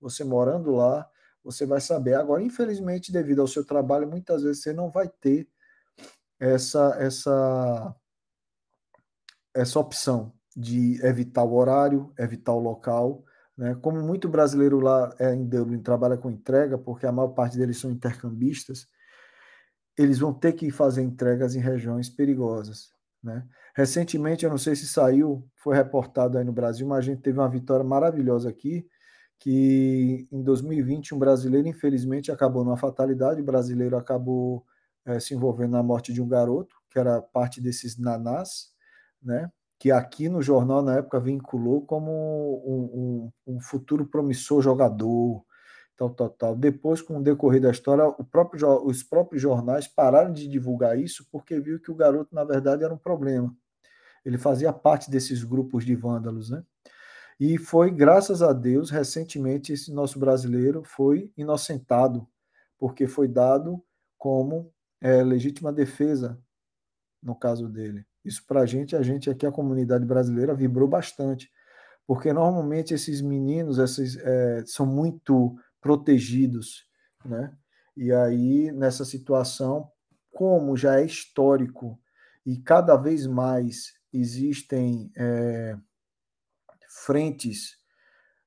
Você 0.00 0.22
morando 0.22 0.70
lá, 0.70 1.10
você 1.42 1.66
vai 1.66 1.80
saber. 1.80 2.14
Agora, 2.14 2.40
infelizmente, 2.40 3.10
devido 3.10 3.40
ao 3.40 3.48
seu 3.48 3.66
trabalho, 3.66 4.08
muitas 4.08 4.44
vezes 4.44 4.62
você 4.62 4.72
não 4.72 4.92
vai 4.92 5.08
ter 5.08 5.48
essa 6.38 6.96
essa 7.00 7.96
essa 9.52 9.80
opção 9.80 10.32
de 10.56 11.04
evitar 11.04 11.42
o 11.42 11.54
horário, 11.56 12.12
evitar 12.16 12.52
o 12.52 12.60
local, 12.60 13.24
né? 13.58 13.74
Como 13.82 14.00
muito 14.00 14.28
brasileiro 14.28 14.78
lá 14.78 15.12
é, 15.18 15.34
em 15.34 15.44
Dublin 15.44 15.82
trabalha 15.82 16.16
com 16.16 16.30
entrega, 16.30 16.78
porque 16.78 17.06
a 17.06 17.12
maior 17.12 17.30
parte 17.30 17.58
deles 17.58 17.78
são 17.78 17.90
intercambistas, 17.90 18.86
eles 19.98 20.20
vão 20.20 20.32
ter 20.32 20.52
que 20.52 20.70
fazer 20.70 21.02
entregas 21.02 21.56
em 21.56 21.60
regiões 21.60 22.08
perigosas. 22.08 22.99
Né? 23.22 23.46
Recentemente, 23.74 24.44
eu 24.44 24.50
não 24.50 24.58
sei 24.58 24.74
se 24.74 24.86
saiu, 24.86 25.46
foi 25.56 25.76
reportado 25.76 26.38
aí 26.38 26.44
no 26.44 26.52
Brasil, 26.52 26.86
mas 26.86 26.98
a 26.98 27.02
gente 27.02 27.20
teve 27.20 27.38
uma 27.38 27.48
vitória 27.48 27.84
maravilhosa 27.84 28.48
aqui, 28.48 28.86
que 29.38 30.26
em 30.30 30.42
2020 30.42 31.14
um 31.14 31.18
brasileiro, 31.18 31.68
infelizmente, 31.68 32.30
acabou 32.32 32.64
numa 32.64 32.76
fatalidade, 32.76 33.40
o 33.40 33.44
brasileiro 33.44 33.96
acabou 33.96 34.64
é, 35.06 35.18
se 35.18 35.34
envolvendo 35.34 35.72
na 35.72 35.82
morte 35.82 36.12
de 36.12 36.20
um 36.20 36.28
garoto, 36.28 36.76
que 36.90 36.98
era 36.98 37.20
parte 37.22 37.60
desses 37.60 37.98
nanás, 37.98 38.72
né? 39.22 39.50
que 39.78 39.90
aqui 39.90 40.28
no 40.28 40.42
jornal, 40.42 40.82
na 40.82 40.98
época, 40.98 41.18
vinculou 41.18 41.80
como 41.86 42.12
um, 42.66 43.32
um, 43.46 43.54
um 43.56 43.60
futuro 43.60 44.06
promissor 44.06 44.60
jogador, 44.60 45.42
tal, 46.00 46.08
tal, 46.08 46.30
tal. 46.30 46.56
Depois, 46.56 47.02
com 47.02 47.18
o 47.18 47.22
decorrer 47.22 47.60
da 47.60 47.70
história, 47.70 48.10
próprio, 48.30 48.86
os 48.86 49.02
próprios 49.02 49.42
jornais 49.42 49.86
pararam 49.86 50.32
de 50.32 50.48
divulgar 50.48 50.98
isso 50.98 51.26
porque 51.30 51.60
viu 51.60 51.78
que 51.78 51.90
o 51.90 51.94
garoto, 51.94 52.34
na 52.34 52.42
verdade, 52.42 52.82
era 52.82 52.94
um 52.94 52.98
problema. 52.98 53.54
Ele 54.24 54.38
fazia 54.38 54.72
parte 54.72 55.10
desses 55.10 55.44
grupos 55.44 55.84
de 55.84 55.94
vândalos, 55.94 56.48
né? 56.48 56.64
E 57.38 57.58
foi, 57.58 57.90
graças 57.90 58.42
a 58.42 58.52
Deus, 58.52 58.90
recentemente, 58.90 59.72
esse 59.72 59.92
nosso 59.92 60.18
brasileiro 60.18 60.82
foi 60.84 61.30
inocentado, 61.36 62.26
porque 62.78 63.06
foi 63.06 63.28
dado 63.28 63.82
como 64.18 64.72
é, 65.00 65.22
legítima 65.22 65.72
defesa 65.72 66.38
no 67.22 67.34
caso 67.34 67.68
dele. 67.68 68.06
Isso 68.24 68.44
para 68.46 68.60
a 68.60 68.66
gente, 68.66 68.94
a 68.96 69.02
gente 69.02 69.28
aqui, 69.28 69.46
a 69.46 69.52
comunidade 69.52 70.04
brasileira, 70.04 70.54
vibrou 70.54 70.88
bastante, 70.88 71.50
porque 72.06 72.32
normalmente 72.32 72.92
esses 72.92 73.22
meninos 73.22 73.78
esses, 73.78 74.16
é, 74.18 74.62
são 74.66 74.84
muito 74.84 75.56
protegidos, 75.80 76.86
né? 77.24 77.56
E 77.96 78.12
aí, 78.12 78.70
nessa 78.72 79.04
situação, 79.04 79.90
como 80.32 80.76
já 80.76 81.00
é 81.00 81.04
histórico 81.04 82.00
e 82.46 82.58
cada 82.58 82.96
vez 82.96 83.26
mais 83.26 83.92
existem 84.12 85.10
é, 85.16 85.76
frentes 86.88 87.78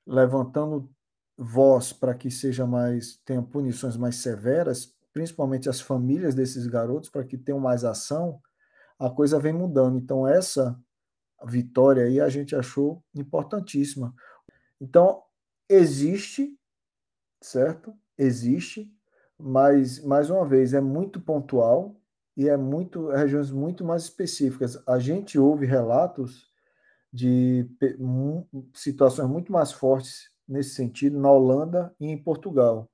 levantando 0.05 0.89
voz 1.37 1.93
para 1.93 2.13
que 2.13 2.29
seja 2.29 2.65
mais 2.65 3.17
tenha 3.25 3.41
punições 3.41 3.97
mais 3.97 4.17
severas, 4.17 4.93
principalmente 5.11 5.69
as 5.69 5.79
famílias 5.79 6.35
desses 6.35 6.67
garotos 6.67 7.09
para 7.09 7.23
que 7.23 7.37
tenham 7.37 7.59
mais 7.59 7.83
ação, 7.83 8.41
a 8.99 9.09
coisa 9.09 9.39
vem 9.39 9.53
mudando. 9.53 9.97
Então 9.97 10.27
essa 10.27 10.77
vitória 11.45 12.05
aí 12.05 12.19
a 12.19 12.29
gente 12.29 12.55
achou 12.55 13.03
importantíssima. 13.15 14.13
Então 14.79 15.21
existe, 15.69 16.57
certo? 17.45 17.93
Existe, 18.17 18.91
mas 19.37 20.03
mais 20.03 20.29
uma 20.29 20.45
vez 20.45 20.73
é 20.73 20.81
muito 20.81 21.19
pontual 21.19 21.95
e 22.35 22.49
é 22.49 22.57
muito 22.57 23.09
regiões 23.09 23.51
muito 23.51 23.83
mais 23.83 24.03
específicas. 24.03 24.81
A 24.87 24.99
gente 24.99 25.37
ouve 25.37 25.65
relatos 25.65 26.51
de 27.11 27.69
situações 28.73 29.29
muito 29.29 29.51
mais 29.51 29.71
fortes 29.71 30.31
nesse 30.47 30.71
sentido 30.71 31.19
na 31.19 31.31
Holanda 31.31 31.95
e 31.99 32.07
em 32.07 32.17
Portugal, 32.17 32.89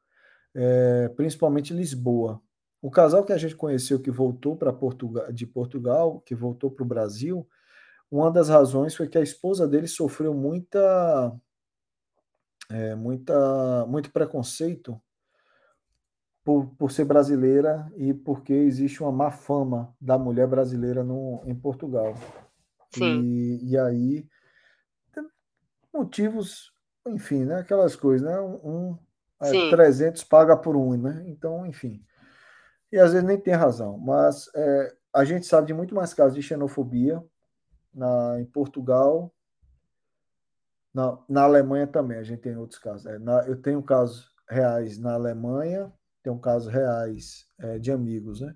é, 0.54 1.10
principalmente 1.10 1.74
Lisboa. 1.74 2.42
O 2.82 2.90
casal 2.92 3.26
que 3.26 3.34
a 3.34 3.38
gente 3.38 3.56
conheceu 3.56 4.00
que 4.00 4.12
voltou 4.12 4.56
para 4.56 4.72
Portugal, 4.72 5.32
de 5.32 5.46
Portugal, 5.46 6.22
que 6.22 6.36
voltou 6.36 6.72
para 6.72 6.84
o 6.84 6.88
Brasil, 6.88 7.48
uma 8.12 8.32
das 8.32 8.50
razões 8.50 8.96
foi 8.96 9.08
que 9.08 9.18
a 9.18 9.22
esposa 9.22 9.68
dele 9.68 9.88
sofreu 9.88 10.34
muita, 10.34 11.32
é, 12.70 12.96
muita, 12.96 13.86
muito 13.88 14.12
preconceito 14.12 15.02
por, 16.44 16.68
por 16.78 16.92
ser 16.92 17.06
brasileira 17.06 17.92
e 17.96 18.14
porque 18.14 18.54
existe 18.54 19.02
uma 19.02 19.12
má 19.12 19.32
fama 19.32 19.96
da 20.00 20.18
mulher 20.18 20.48
brasileira 20.48 21.04
no, 21.04 21.42
em 21.46 21.56
Portugal. 21.56 22.14
Sim. 22.92 23.22
E, 23.22 23.72
e 23.72 23.78
aí, 23.78 24.28
motivos, 25.94 26.72
enfim, 27.08 27.46
né? 27.46 27.60
Aquelas 27.60 27.96
coisas, 27.96 28.28
né? 28.28 28.40
Um, 28.40 28.98
é, 29.42 29.70
300 29.70 30.24
paga 30.24 30.56
por 30.56 30.76
um, 30.76 30.98
né? 30.98 31.24
Então, 31.28 31.66
enfim. 31.66 32.04
E 32.92 32.98
às 32.98 33.14
vezes 33.14 33.28
nem 33.28 33.40
tem 33.40 33.54
razão, 33.54 33.98
mas 33.98 34.50
é, 34.56 34.96
a 35.14 35.24
gente 35.24 35.46
sabe 35.46 35.68
de 35.68 35.74
muito 35.74 35.94
mais 35.94 36.14
casos 36.14 36.34
de 36.34 36.42
xenofobia 36.42 37.24
na, 37.94 38.40
em 38.40 38.46
Portugal, 38.46 39.32
na, 40.94 41.44
Alemanha 41.44 41.88
também, 41.88 42.18
a 42.18 42.24
gente 42.24 42.42
tem 42.42 42.58
outros 42.58 42.80
casos. 42.80 43.06
É, 43.06 43.20
na, 43.20 43.48
eu 43.48 43.62
tenho 43.62 43.82
casos 43.84 44.34
reais 44.50 44.98
na 44.98 45.14
Alemanha, 45.14 45.92
tenho 46.24 46.40
casos 46.40 46.72
reais 46.72 47.46
é, 47.60 47.80
de 47.80 47.92
amigos, 47.92 48.42
né? 48.42 48.56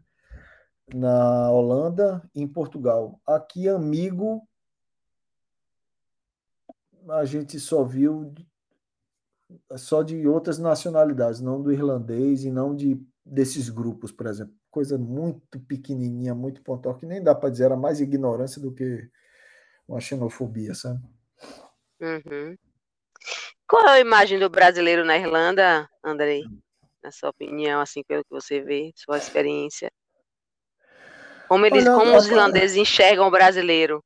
na 0.94 1.52
Holanda 1.52 2.28
e 2.36 2.42
em 2.42 2.48
Portugal. 2.48 3.22
Aqui, 3.26 3.70
amigo, 3.70 4.48
a 7.10 7.26
gente 7.26 7.60
só 7.60 7.84
viu 7.84 8.34
só 9.76 10.02
de 10.02 10.28
outras 10.28 10.58
nacionalidades, 10.58 11.40
não 11.40 11.62
do 11.62 11.72
irlandês 11.72 12.44
e 12.44 12.52
não 12.52 12.76
de 12.76 13.00
desses 13.26 13.70
grupos, 13.70 14.12
por 14.12 14.28
exemplo. 14.28 14.54
Coisa 14.70 14.98
muito 14.98 15.60
pequenininha, 15.62 16.34
muito 16.34 16.62
pontual, 16.64 16.98
que 16.98 17.06
nem 17.06 17.22
dá 17.22 17.36
para 17.36 17.50
dizer, 17.50 17.66
era 17.66 17.78
mais 17.78 18.02
ignorância 18.02 18.62
do 18.62 18.74
que 18.74 19.08
uma 19.88 20.00
xenofobia, 20.00 20.74
sabe? 20.74 21.00
Uhum. 22.04 22.58
Qual 23.66 23.88
é 23.88 23.92
a 23.92 24.00
imagem 24.02 24.38
do 24.38 24.50
brasileiro 24.50 25.06
na 25.06 25.18
Irlanda, 25.18 25.90
Andrei? 26.04 26.44
Na 27.02 27.14
sua 27.14 27.30
opinião, 27.30 27.80
assim, 27.80 28.04
pelo 28.04 28.26
que 28.26 28.30
você 28.30 28.60
vê, 28.60 28.92
sua 28.94 29.18
experiência? 29.18 29.90
Como, 31.48 31.66
eles, 31.66 31.88
Olha, 31.88 31.96
como 31.96 32.18
os 32.18 32.28
irlandeses 32.28 32.76
enxergam 32.76 33.26
o 33.26 33.32
brasileiro? 33.32 34.04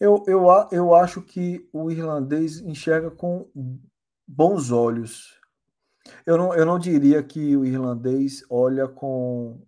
Eu, 0.00 0.24
eu, 0.26 0.46
eu 0.72 0.94
acho 0.94 1.20
que 1.20 1.68
o 1.70 1.90
irlandês 1.90 2.58
enxerga 2.60 3.10
com 3.10 3.50
bons 4.26 4.70
olhos. 4.70 5.38
Eu 6.24 6.38
não, 6.38 6.54
eu 6.54 6.64
não 6.64 6.78
diria 6.78 7.22
que 7.22 7.54
o 7.58 7.64
irlandês 7.64 8.42
olha 8.48 8.88
com 8.88 9.60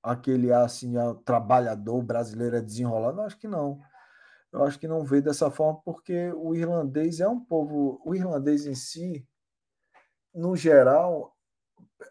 aquele 0.00 0.52
assim, 0.52 0.94
trabalhador 1.24 2.00
brasileiro 2.02 2.56
é 2.56 2.60
desenrolado. 2.60 3.20
Eu 3.20 3.24
acho 3.24 3.36
que 3.36 3.48
não. 3.48 3.82
Eu 4.54 4.62
acho 4.62 4.78
que 4.78 4.86
não 4.86 5.04
vê 5.04 5.20
dessa 5.20 5.50
forma, 5.50 5.80
porque 5.84 6.32
o 6.32 6.54
irlandês 6.54 7.18
é 7.18 7.28
um 7.28 7.40
povo. 7.40 8.00
O 8.04 8.14
irlandês 8.14 8.66
em 8.66 8.74
si, 8.76 9.26
no 10.32 10.54
geral, 10.54 11.36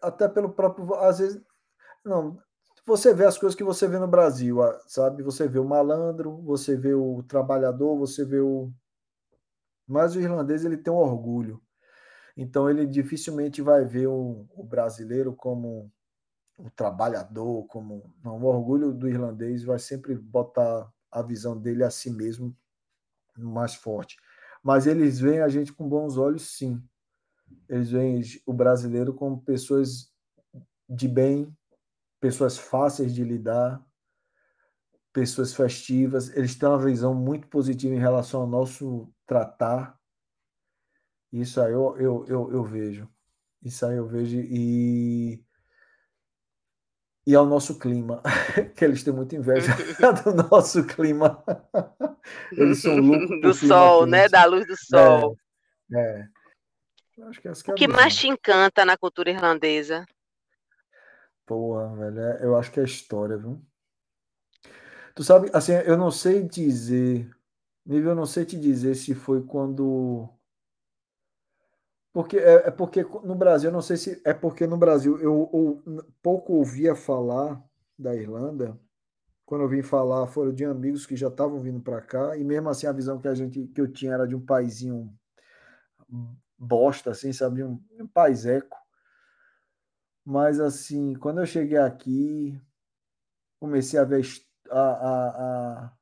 até 0.02 0.28
pelo 0.28 0.52
próprio. 0.52 0.94
Às 0.96 1.20
vezes. 1.20 1.42
Não, 2.04 2.38
você 2.86 3.14
vê 3.14 3.24
as 3.24 3.38
coisas 3.38 3.56
que 3.56 3.64
você 3.64 3.88
vê 3.88 3.98
no 3.98 4.06
Brasil, 4.06 4.58
sabe? 4.86 5.22
Você 5.22 5.48
vê 5.48 5.58
o 5.58 5.64
malandro, 5.64 6.36
você 6.42 6.76
vê 6.76 6.92
o 6.92 7.22
trabalhador, 7.22 7.96
você 7.96 8.26
vê 8.26 8.40
o. 8.40 8.70
Mas 9.86 10.14
o 10.14 10.20
irlandês 10.20 10.66
ele 10.66 10.76
tem 10.76 10.92
um 10.92 10.96
orgulho. 10.96 11.62
Então 12.36 12.68
ele 12.68 12.86
dificilmente 12.86 13.62
vai 13.62 13.86
ver 13.86 14.08
o, 14.08 14.46
o 14.50 14.62
brasileiro 14.64 15.34
como 15.34 15.90
o 16.58 16.70
trabalhador, 16.70 17.66
como. 17.68 18.14
Não, 18.22 18.38
o 18.38 18.44
orgulho 18.44 18.92
do 18.92 19.08
irlandês 19.08 19.64
vai 19.64 19.78
sempre 19.78 20.14
botar 20.14 20.92
a 21.14 21.22
visão 21.22 21.56
dele 21.56 21.84
a 21.84 21.90
si 21.90 22.10
mesmo 22.10 22.54
mais 23.36 23.74
forte. 23.74 24.16
Mas 24.62 24.86
eles 24.86 25.20
veem 25.20 25.40
a 25.40 25.48
gente 25.48 25.72
com 25.72 25.88
bons 25.88 26.16
olhos, 26.16 26.56
sim. 26.56 26.82
Eles 27.68 27.90
veem 27.90 28.22
o 28.46 28.52
brasileiro 28.52 29.14
como 29.14 29.42
pessoas 29.42 30.12
de 30.88 31.06
bem, 31.06 31.54
pessoas 32.20 32.58
fáceis 32.58 33.14
de 33.14 33.22
lidar, 33.22 33.84
pessoas 35.12 35.54
festivas. 35.54 36.34
Eles 36.34 36.56
têm 36.56 36.68
uma 36.68 36.78
visão 36.78 37.14
muito 37.14 37.46
positiva 37.48 37.94
em 37.94 37.98
relação 37.98 38.40
ao 38.40 38.46
nosso 38.46 39.12
tratar. 39.26 39.98
Isso 41.30 41.60
aí 41.60 41.72
eu, 41.72 41.96
eu, 41.98 42.24
eu, 42.26 42.52
eu 42.52 42.64
vejo. 42.64 43.08
Isso 43.62 43.84
aí 43.84 43.96
eu 43.96 44.06
vejo. 44.06 44.38
E, 44.38 45.43
e 47.26 47.34
ao 47.34 47.46
nosso 47.46 47.78
clima, 47.78 48.22
que 48.76 48.84
eles 48.84 49.02
têm 49.02 49.14
muita 49.14 49.36
inveja 49.36 49.72
do 50.24 50.34
nosso 50.50 50.84
clima. 50.86 51.42
Eles 52.52 52.82
são 52.82 52.96
loucos. 52.96 53.40
Do 53.40 53.54
sol, 53.54 54.06
né? 54.06 54.28
Da 54.28 54.44
luz 54.44 54.66
do 54.66 54.76
sol. 54.76 55.36
É. 55.92 55.98
é. 55.98 56.28
Acho 57.28 57.40
que 57.40 57.70
o 57.70 57.74
que 57.74 57.86
mais 57.86 58.16
te 58.16 58.26
encanta 58.26 58.84
na 58.84 58.96
cultura 58.96 59.30
irlandesa? 59.30 60.04
Porra, 61.46 61.94
velho, 61.94 62.20
é, 62.20 62.44
eu 62.44 62.56
acho 62.56 62.72
que 62.72 62.80
é 62.80 62.84
história, 62.84 63.36
viu? 63.36 63.62
Tu 65.14 65.22
sabe, 65.22 65.48
assim, 65.52 65.72
eu 65.72 65.96
não 65.96 66.10
sei 66.10 66.42
dizer, 66.42 67.30
nível, 67.86 68.10
eu 68.10 68.16
não 68.16 68.26
sei 68.26 68.44
te 68.44 68.58
dizer 68.58 68.94
se 68.96 69.14
foi 69.14 69.42
quando. 69.44 70.28
Porque 72.14 72.38
é, 72.38 72.68
é 72.68 72.70
porque 72.70 73.02
no 73.24 73.34
Brasil, 73.34 73.72
não 73.72 73.82
sei 73.82 73.96
se 73.96 74.22
é 74.24 74.32
porque 74.32 74.68
no 74.68 74.76
Brasil 74.76 75.18
eu, 75.18 75.50
eu 75.52 76.04
pouco 76.22 76.54
ouvia 76.54 76.94
falar 76.94 77.60
da 77.98 78.14
Irlanda. 78.14 78.78
Quando 79.44 79.62
eu 79.62 79.68
vim 79.68 79.82
falar, 79.82 80.28
foram 80.28 80.54
de 80.54 80.64
amigos 80.64 81.06
que 81.06 81.16
já 81.16 81.28
estavam 81.28 81.60
vindo 81.60 81.80
para 81.80 82.00
cá, 82.00 82.36
e 82.36 82.44
mesmo 82.44 82.68
assim 82.70 82.86
a 82.86 82.92
visão 82.92 83.20
que 83.20 83.28
a 83.28 83.34
gente 83.34 83.66
que 83.66 83.80
eu 83.80 83.92
tinha 83.92 84.14
era 84.14 84.28
de 84.28 84.36
um 84.36 84.40
paizinho 84.40 85.12
bosta, 86.58 87.10
assim, 87.10 87.32
sabe? 87.32 87.64
Um, 87.64 87.82
um 88.00 88.06
país 88.06 88.46
eco. 88.46 88.76
Mas, 90.24 90.60
assim, 90.60 91.14
quando 91.14 91.40
eu 91.40 91.46
cheguei 91.46 91.78
aqui, 91.78 92.58
comecei 93.60 93.98
a 93.98 94.04
ver 94.04 94.24
a, 94.70 94.80
a, 94.80 95.92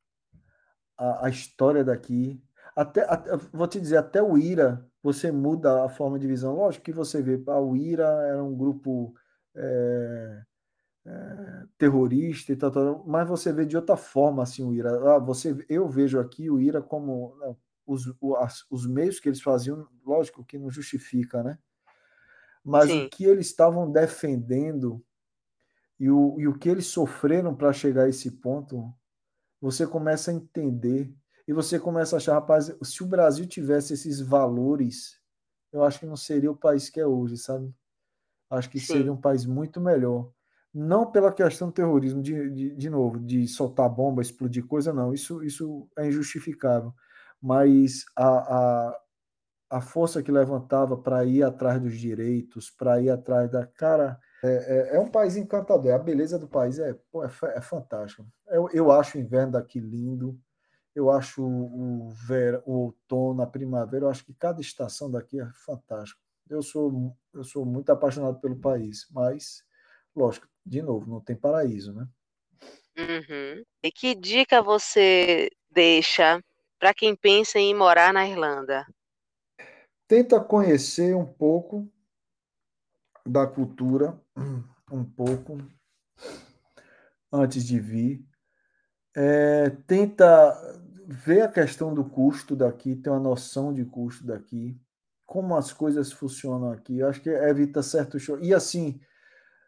a, 0.99 1.27
a 1.27 1.31
história 1.31 1.85
daqui. 1.85 2.43
Até, 2.77 3.03
até, 3.03 3.37
vou 3.53 3.67
te 3.67 3.81
dizer, 3.81 3.97
até 3.97 4.23
o 4.23 4.39
IRA, 4.39 4.89
você 5.03 5.33
muda 5.33 5.85
a 5.85 5.89
forma 5.89 6.19
de 6.19 6.27
visão. 6.27 6.55
Lógico 6.55 6.85
que 6.85 6.93
você 6.93 7.21
vê, 7.23 7.43
ah, 7.49 7.61
o 7.61 7.77
IRA 7.77 8.07
era 8.29 8.43
um 8.43 8.57
grupo 8.57 9.15
é, 9.55 10.43
é, 11.07 11.65
terrorista 11.77 12.53
e 12.53 12.57
tal, 12.57 12.71
tal, 12.71 13.05
mas 13.07 13.29
você 13.29 13.53
vê 13.53 13.67
de 13.67 13.77
outra 13.77 13.97
forma 13.97 14.43
assim 14.43 14.65
o 14.65 14.73
IRA. 14.73 15.17
Ah, 15.17 15.19
você, 15.19 15.57
eu 15.69 15.89
vejo 15.89 16.21
aqui 16.21 16.51
o 16.51 16.61
IRA 16.61 16.83
como 16.83 17.37
não, 17.41 17.57
os, 17.87 18.07
os, 18.21 18.67
os 18.71 18.87
meios 18.87 19.19
que 19.19 19.29
eles 19.29 19.43
faziam, 19.43 19.87
lógico 20.05 20.45
que 20.45 20.59
não 20.59 20.71
justifica, 20.71 21.43
né? 21.43 21.59
Mas 22.65 22.91
Sim. 22.91 23.07
o 23.07 23.11
que 23.11 23.25
eles 23.25 23.47
estavam 23.47 23.91
defendendo 23.91 25.05
e 25.99 26.11
o, 26.11 26.39
e 26.39 26.49
o 26.49 26.59
que 26.59 26.69
eles 26.69 26.87
sofreram 26.87 27.55
para 27.55 27.73
chegar 27.73 28.05
a 28.05 28.09
esse 28.09 28.31
ponto, 28.31 28.93
você 29.61 29.87
começa 29.87 30.31
a 30.31 30.35
entender 30.35 31.13
e 31.47 31.53
você 31.53 31.79
começa 31.79 32.17
a 32.17 32.19
achar, 32.19 32.35
rapaz, 32.35 32.75
se 32.83 33.03
o 33.03 33.07
Brasil 33.07 33.47
tivesse 33.47 33.95
esses 33.95 34.21
valores, 34.21 35.21
eu 35.73 35.83
acho 35.83 36.01
que 36.01 36.07
não 36.07 36.17
seria 36.17 36.51
o 36.51 36.57
país 36.57 36.89
que 36.89 37.01
é 37.01 37.07
hoje, 37.07 37.37
sabe? 37.37 37.73
Acho 38.51 38.69
que 38.71 38.79
Sim. 38.79 38.93
seria 38.93 39.13
um 39.13 39.21
país 39.21 39.47
muito 39.47 39.81
melhor. 39.81 40.31
Não 40.75 41.11
pela 41.11 41.33
questão 41.33 41.69
do 41.69 41.75
terrorismo, 41.75 42.23
de, 42.23 42.51
de, 42.51 42.75
de 42.75 42.91
novo, 42.91 43.19
de 43.19 43.47
soltar 43.49 43.89
bomba, 43.89 44.23
explodir 44.23 44.67
coisa, 44.67 44.93
não. 44.93 45.13
Isso, 45.13 45.43
isso 45.43 45.89
é 45.99 46.07
injustificável. 46.07 46.95
Mas 47.41 48.05
a, 48.17 48.29
a, 48.29 49.01
a 49.71 49.81
força 49.81 50.23
que 50.23 50.31
levantava 50.31 50.97
para 50.97 51.25
ir 51.25 51.43
atrás 51.43 51.81
dos 51.81 51.99
direitos, 51.99 52.71
para 52.71 53.01
ir 53.01 53.11
atrás 53.11 53.51
da. 53.51 53.67
Cara, 53.67 54.19
é, 54.45 54.49
é, 54.93 54.97
é, 54.97 55.01
um 55.01 55.11
país 55.11 55.37
encantador. 55.37 55.93
A 55.93 55.99
beleza 55.99 56.39
do 56.39 56.49
país 56.49 56.79
é, 56.79 56.95
pô, 57.11 57.25
é, 57.25 57.31
é 57.55 57.61
fantástica. 57.61 58.25
Eu, 58.49 58.69
eu 58.73 58.93
acho 58.93 59.17
o 59.17 59.21
inverno 59.21 59.53
daqui 59.53 59.81
lindo. 59.81 60.39
Eu 60.95 61.11
acho 61.11 61.43
o, 61.43 62.11
ver, 62.11 62.63
o 62.67 62.73
outono, 62.73 63.43
a 63.43 63.47
primavera. 63.47 64.05
Eu 64.05 64.11
acho 64.11 64.25
que 64.25 64.35
cada 64.35 64.61
estação 64.61 65.11
daqui 65.11 65.41
é 65.41 65.49
fantástica. 65.65 66.21
Eu 66.49 66.63
sou, 66.63 67.17
eu 67.33 67.45
sou 67.45 67.65
muito 67.65 67.91
apaixonado 67.91 68.41
pelo 68.41 68.57
país, 68.57 69.07
mas, 69.11 69.65
lógico, 70.15 70.47
de 70.65 70.83
novo, 70.83 71.11
não 71.11 71.21
tem 71.21 71.35
paraíso, 71.35 71.93
né? 71.95 72.07
Uhum. 72.99 73.65
E 73.83 73.91
que 73.91 74.15
dica 74.15 74.61
você 74.61 75.49
deixa 75.71 76.43
para 76.79 76.93
quem 76.93 77.17
pensa 77.17 77.59
em 77.59 77.75
morar 77.75 78.13
na 78.13 78.29
Irlanda? 78.29 78.87
tenta 80.13 80.39
conhecer 80.39 81.17
um 81.17 81.25
pouco 81.25 81.91
da 83.25 83.47
cultura, 83.47 84.21
um 84.93 85.03
pouco, 85.03 85.57
antes 87.33 87.65
de 87.65 87.81
vir. 87.81 88.23
É, 89.17 89.71
tenta 89.87 90.82
ver 91.07 91.43
a 91.43 91.49
questão 91.49 91.95
do 91.95 92.05
custo 92.05 92.55
daqui, 92.55 92.97
ter 92.97 93.11
uma 93.11 93.21
noção 93.21 93.73
de 93.73 93.85
custo 93.85 94.27
daqui, 94.27 94.79
como 95.27 95.57
as 95.57 95.73
coisas 95.73 96.13
funcionam 96.13 96.71
aqui. 96.71 96.99
Eu 96.99 97.09
acho 97.09 97.21
que 97.21 97.31
evita 97.31 97.83
certo 97.83 98.19
show. 98.19 98.39
E 98.41 98.53
assim, 98.53 99.01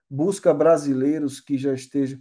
busca 0.09 0.53
brasileiros 0.53 1.41
que 1.41 1.57
já 1.57 1.73
estejam. 1.73 2.19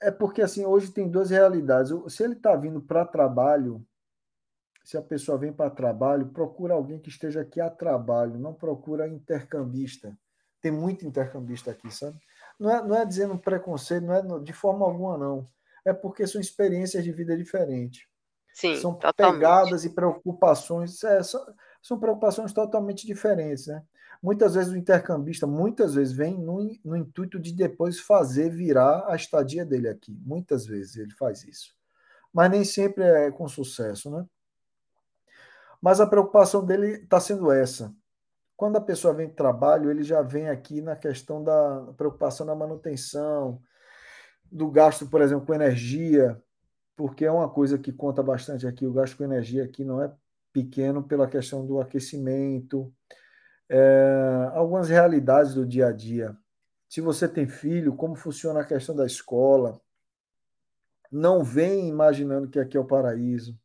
É 0.00 0.10
porque 0.10 0.42
assim, 0.42 0.64
hoje 0.64 0.90
tem 0.90 1.08
duas 1.08 1.30
realidades. 1.30 1.92
Se 2.08 2.24
ele 2.24 2.34
está 2.34 2.56
vindo 2.56 2.80
para 2.80 3.04
trabalho, 3.04 3.86
se 4.84 4.96
a 4.96 5.02
pessoa 5.02 5.38
vem 5.38 5.52
para 5.52 5.70
trabalho, 5.70 6.28
procura 6.28 6.74
alguém 6.74 6.98
que 6.98 7.08
esteja 7.08 7.42
aqui 7.42 7.60
a 7.60 7.70
trabalho, 7.70 8.38
não 8.38 8.52
procura 8.52 9.08
intercambista. 9.08 10.16
Tem 10.60 10.72
muito 10.72 11.06
intercambista 11.06 11.70
aqui, 11.70 11.90
sabe? 11.90 12.18
Não 12.58 12.70
é, 12.70 12.82
não 12.82 12.96
é 12.96 13.04
dizendo 13.04 13.38
preconceito, 13.38 14.04
não 14.04 14.14
é 14.14 14.40
de 14.40 14.52
forma 14.52 14.84
alguma, 14.84 15.16
não. 15.16 15.46
É 15.84 15.92
porque 15.92 16.26
são 16.26 16.40
experiências 16.40 17.04
de 17.04 17.12
vida 17.12 17.36
diferentes. 17.36 18.06
Sim, 18.52 18.76
são 18.76 18.94
totalmente. 18.94 19.38
pegadas 19.40 19.84
e 19.84 19.90
preocupações, 19.90 21.02
é, 21.04 21.22
são, 21.22 21.44
são, 21.82 21.98
preocupações 21.98 22.52
totalmente 22.52 23.06
diferentes, 23.06 23.66
né? 23.66 23.82
Muitas 24.22 24.54
vezes 24.54 24.72
o 24.72 24.76
intercambista, 24.76 25.46
muitas 25.46 25.94
vezes 25.94 26.12
vem 26.12 26.38
no, 26.38 26.70
no 26.84 26.96
intuito 26.96 27.40
de 27.40 27.52
depois 27.52 27.98
fazer 27.98 28.50
virar 28.50 29.04
a 29.08 29.16
estadia 29.16 29.64
dele 29.64 29.88
aqui. 29.88 30.16
Muitas 30.24 30.64
vezes 30.64 30.96
ele 30.96 31.12
faz 31.12 31.42
isso. 31.42 31.74
Mas 32.32 32.50
nem 32.50 32.64
sempre 32.64 33.02
é 33.02 33.30
com 33.32 33.48
sucesso, 33.48 34.10
né? 34.10 34.24
Mas 35.80 36.00
a 36.00 36.06
preocupação 36.06 36.64
dele 36.64 37.02
está 37.02 37.18
sendo 37.18 37.50
essa. 37.50 37.92
Quando 38.56 38.76
a 38.76 38.80
pessoa 38.80 39.12
vem 39.12 39.26
de 39.26 39.34
trabalho, 39.34 39.90
ele 39.90 40.04
já 40.04 40.22
vem 40.22 40.48
aqui 40.48 40.80
na 40.80 40.94
questão 40.94 41.42
da 41.42 41.92
preocupação 41.96 42.46
da 42.46 42.54
manutenção, 42.54 43.60
do 44.50 44.70
gasto, 44.70 45.08
por 45.08 45.20
exemplo, 45.20 45.44
com 45.44 45.54
energia, 45.54 46.40
porque 46.96 47.24
é 47.24 47.30
uma 47.30 47.48
coisa 47.48 47.78
que 47.78 47.92
conta 47.92 48.22
bastante 48.22 48.66
aqui. 48.66 48.86
O 48.86 48.92
gasto 48.92 49.16
com 49.16 49.24
energia 49.24 49.64
aqui 49.64 49.84
não 49.84 50.02
é 50.02 50.12
pequeno 50.52 51.02
pela 51.02 51.26
questão 51.26 51.66
do 51.66 51.80
aquecimento, 51.80 52.92
é, 53.68 54.50
algumas 54.52 54.88
realidades 54.88 55.54
do 55.54 55.66
dia 55.66 55.86
a 55.86 55.92
dia. 55.92 56.36
Se 56.88 57.00
você 57.00 57.26
tem 57.26 57.46
filho, 57.48 57.96
como 57.96 58.14
funciona 58.14 58.60
a 58.60 58.64
questão 58.64 58.94
da 58.94 59.06
escola? 59.06 59.80
Não 61.10 61.42
vem 61.42 61.88
imaginando 61.88 62.48
que 62.48 62.58
aqui 62.58 62.76
é 62.76 62.80
o 62.80 62.84
paraíso. 62.84 63.58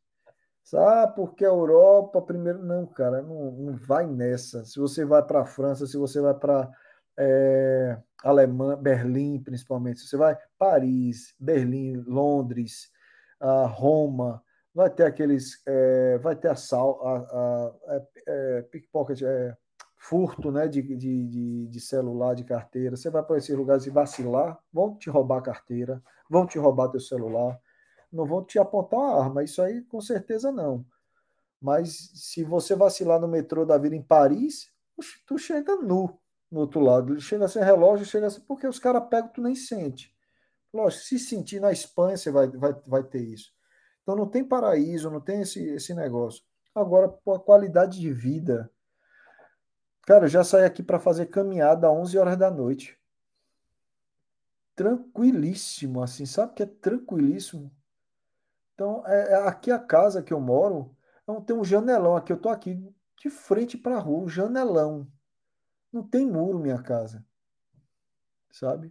Ah, 0.74 1.06
porque 1.06 1.44
a 1.44 1.48
Europa 1.48 2.20
primeiro. 2.20 2.62
Não, 2.62 2.86
cara, 2.86 3.22
não, 3.22 3.52
não 3.52 3.76
vai 3.76 4.06
nessa. 4.06 4.64
Se 4.64 4.78
você 4.78 5.04
vai 5.04 5.22
para 5.22 5.42
a 5.42 5.46
França, 5.46 5.86
se 5.86 5.96
você 5.96 6.20
vai 6.20 6.34
para 6.34 6.70
é, 7.18 7.98
Alemanha, 8.22 8.76
Berlim, 8.76 9.42
principalmente, 9.42 10.00
se 10.00 10.08
você 10.08 10.16
vai 10.16 10.36
Paris, 10.58 11.34
Berlim, 11.38 11.96
Londres, 12.06 12.90
a 13.40 13.66
Roma, 13.66 14.42
vai 14.74 14.90
ter 14.90 15.04
aqueles. 15.04 15.62
É, 15.66 16.18
vai 16.18 16.36
ter 16.36 16.48
a, 16.48 16.52
a, 16.52 17.16
a, 17.16 17.74
é, 17.88 18.06
é, 18.26 18.62
pickpocket, 18.62 19.22
é, 19.22 19.56
furto 19.96 20.50
né, 20.50 20.68
de, 20.68 20.82
de, 20.82 21.66
de, 21.68 21.80
celular, 21.80 22.34
de 22.34 22.44
carteira. 22.44 22.96
Você 22.96 23.10
vai 23.10 23.22
para 23.22 23.38
esses 23.38 23.56
lugares 23.56 23.86
e 23.86 23.90
vacilar, 23.90 24.58
vão 24.72 24.96
te 24.96 25.10
roubar 25.10 25.38
a 25.38 25.42
carteira, 25.42 26.02
vão 26.30 26.46
te 26.46 26.58
roubar 26.58 26.88
teu 26.88 27.00
celular 27.00 27.60
não 28.12 28.26
vão 28.26 28.44
te 28.44 28.58
apontar 28.58 28.98
uma 28.98 29.22
arma, 29.22 29.44
isso 29.44 29.60
aí 29.62 29.82
com 29.82 30.00
certeza 30.00 30.50
não. 30.50 30.84
Mas 31.60 32.10
se 32.14 32.44
você 32.44 32.74
vacilar 32.74 33.20
no 33.20 33.28
metrô 33.28 33.64
da 33.64 33.76
vida 33.76 33.94
em 33.94 34.02
Paris, 34.02 34.70
tu 35.26 35.38
chega 35.38 35.76
nu 35.76 36.18
no 36.50 36.60
outro 36.60 36.80
lado. 36.80 37.20
Chega 37.20 37.48
sem 37.48 37.62
relógio, 37.62 38.06
chega 38.06 38.28
assim, 38.28 38.40
porque 38.40 38.66
os 38.66 38.78
caras 38.78 39.08
pegam, 39.08 39.28
tu 39.28 39.42
nem 39.42 39.54
sente. 39.54 40.14
Lógico, 40.72 41.04
se 41.04 41.18
sentir 41.18 41.60
na 41.60 41.72
Espanha, 41.72 42.16
você 42.16 42.30
vai, 42.30 42.48
vai, 42.48 42.72
vai 42.86 43.02
ter 43.02 43.22
isso. 43.22 43.52
Então 44.02 44.16
não 44.16 44.28
tem 44.28 44.44
paraíso, 44.44 45.10
não 45.10 45.20
tem 45.20 45.42
esse, 45.42 45.62
esse 45.68 45.94
negócio. 45.94 46.42
Agora, 46.74 47.06
a 47.06 47.38
qualidade 47.38 47.98
de 47.98 48.12
vida. 48.12 48.70
Cara, 50.02 50.24
eu 50.24 50.28
já 50.28 50.44
saí 50.44 50.64
aqui 50.64 50.82
para 50.82 50.98
fazer 50.98 51.26
caminhada 51.26 51.88
às 51.88 51.92
11 51.92 52.18
horas 52.18 52.36
da 52.38 52.50
noite. 52.50 52.98
Tranquilíssimo, 54.74 56.02
assim, 56.02 56.24
sabe 56.24 56.54
que 56.54 56.62
é 56.62 56.66
tranquilíssimo? 56.66 57.70
Então, 58.74 59.02
é, 59.06 59.32
é, 59.32 59.34
aqui 59.48 59.72
a 59.72 59.78
casa 59.78 60.22
que 60.22 60.32
eu 60.32 60.40
moro, 60.40 60.96
então, 61.28 61.42
tem 61.42 61.54
um 61.54 61.62
janelão 61.62 62.16
aqui. 62.16 62.32
Eu 62.32 62.36
estou 62.36 62.50
aqui 62.50 62.82
de 63.20 63.28
frente 63.28 63.76
para 63.76 63.96
a 63.96 64.00
rua, 64.00 64.24
um 64.24 64.28
janelão. 64.28 65.06
Não 65.92 66.02
tem 66.02 66.26
muro 66.26 66.58
minha 66.58 66.82
casa. 66.82 67.22
Sabe? 68.50 68.90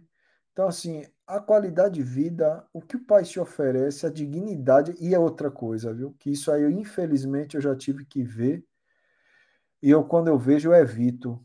Então, 0.52 0.68
assim, 0.68 1.04
a 1.28 1.38
qualidade 1.38 1.94
de 1.94 2.02
vida, 2.02 2.66
o 2.72 2.80
que 2.80 2.96
o 2.96 3.04
pai 3.04 3.22
te 3.22 3.38
oferece, 3.38 4.06
a 4.06 4.10
dignidade, 4.10 4.94
e 4.98 5.14
é 5.14 5.18
outra 5.18 5.50
coisa, 5.50 5.92
viu? 5.92 6.14
Que 6.18 6.30
isso 6.30 6.50
aí, 6.50 6.64
infelizmente, 6.72 7.54
eu 7.54 7.60
já 7.60 7.76
tive 7.76 8.04
que 8.04 8.24
ver. 8.24 8.64
E 9.82 9.90
eu, 9.90 10.02
quando 10.02 10.28
eu 10.28 10.38
vejo, 10.38 10.70
eu 10.70 10.74
evito 10.74 11.40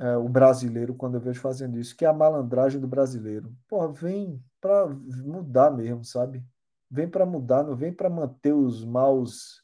é, 0.00 0.16
o 0.16 0.28
brasileiro, 0.28 0.94
quando 0.94 1.14
eu 1.14 1.20
vejo 1.20 1.40
fazendo 1.40 1.78
isso, 1.78 1.96
que 1.96 2.04
é 2.04 2.08
a 2.08 2.12
malandragem 2.12 2.80
do 2.80 2.88
brasileiro. 2.88 3.54
Pô, 3.68 3.86
vem 3.92 4.42
para 4.60 4.88
mudar 4.88 5.70
mesmo, 5.70 6.04
sabe? 6.04 6.42
vem 6.90 7.08
para 7.08 7.26
mudar, 7.26 7.62
não 7.62 7.76
vem 7.76 7.92
para 7.92 8.08
manter 8.08 8.52
os 8.52 8.84
maus 8.84 9.62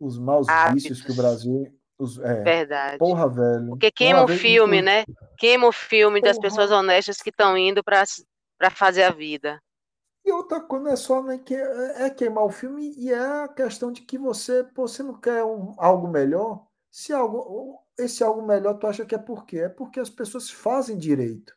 os 0.00 0.18
maus 0.18 0.48
Hábitos. 0.48 0.82
vícios 0.82 1.02
que 1.02 1.12
o 1.12 1.14
Brasil 1.14 1.72
os, 1.96 2.18
é, 2.18 2.42
Verdade. 2.42 2.98
Porra, 2.98 3.28
velho. 3.28 3.68
Porque 3.68 3.92
queima 3.92 4.24
o 4.24 4.28
filme, 4.28 4.82
né? 4.82 5.04
Queima 5.38 5.68
o 5.68 5.72
filme 5.72 6.20
porra. 6.20 6.32
das 6.32 6.40
pessoas 6.40 6.72
honestas 6.72 7.18
que 7.18 7.30
estão 7.30 7.56
indo 7.56 7.84
para 7.84 8.02
fazer 8.70 9.04
a 9.04 9.10
vida. 9.10 9.60
E 10.24 10.30
outra 10.30 10.60
coisa, 10.60 10.90
é 10.90 10.96
só 10.96 11.22
né, 11.22 11.38
que 11.38 11.54
é, 11.54 12.04
é 12.04 12.10
queimar 12.10 12.44
o 12.44 12.50
filme 12.50 12.94
e 12.96 13.10
é 13.12 13.18
a 13.18 13.48
questão 13.48 13.90
de 13.90 14.02
que 14.02 14.16
você, 14.16 14.62
pô, 14.62 14.86
você 14.86 15.02
não 15.02 15.20
quer 15.20 15.44
um, 15.44 15.74
algo 15.78 16.06
melhor. 16.08 16.66
Se 16.90 17.12
algo, 17.12 17.82
esse 17.98 18.22
algo 18.22 18.42
melhor 18.42 18.74
tu 18.74 18.86
acha 18.86 19.04
que 19.04 19.14
é 19.14 19.18
por 19.18 19.44
quê? 19.44 19.60
É 19.60 19.68
porque 19.68 19.98
as 19.98 20.10
pessoas 20.10 20.50
fazem 20.50 20.96
direito, 20.96 21.56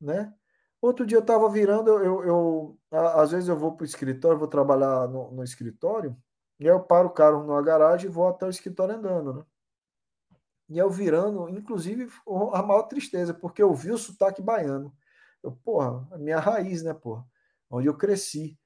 né? 0.00 0.32
Outro 0.80 1.06
dia 1.06 1.18
eu 1.18 1.22
estava 1.22 1.48
virando, 1.48 1.90
eu, 1.90 2.24
eu, 2.24 2.78
às 2.90 3.30
vezes 3.32 3.48
eu 3.48 3.56
vou 3.56 3.76
para 3.76 3.84
o 3.84 3.86
escritório, 3.86 4.38
vou 4.38 4.48
trabalhar 4.48 5.08
no, 5.08 5.30
no, 5.30 5.44
escritório, 5.44 6.16
e 6.58 6.64
aí 6.68 6.74
eu 6.74 6.82
paro 6.82 7.08
o 7.08 7.12
carro 7.12 7.44
numa 7.44 7.62
garagem 7.62 8.10
e 8.10 8.12
vou 8.12 8.26
até 8.28 8.46
o 8.46 8.50
escritório 8.50 8.96
andando, 8.96 9.32
né? 9.34 9.44
E 10.68 10.78
eu 10.78 10.90
virando, 10.90 11.48
inclusive, 11.50 12.10
a 12.52 12.62
maior 12.62 12.84
tristeza, 12.84 13.34
porque 13.34 13.62
eu 13.62 13.74
vi 13.74 13.92
o 13.92 13.98
sotaque 13.98 14.40
baiano. 14.42 14.92
Eu, 15.42 15.52
porra, 15.52 16.06
a 16.12 16.18
minha 16.18 16.38
raiz, 16.38 16.82
né, 16.82 16.94
porra? 16.94 17.26
Onde 17.70 17.88
eu 17.88 17.96
cresci. 17.96 18.58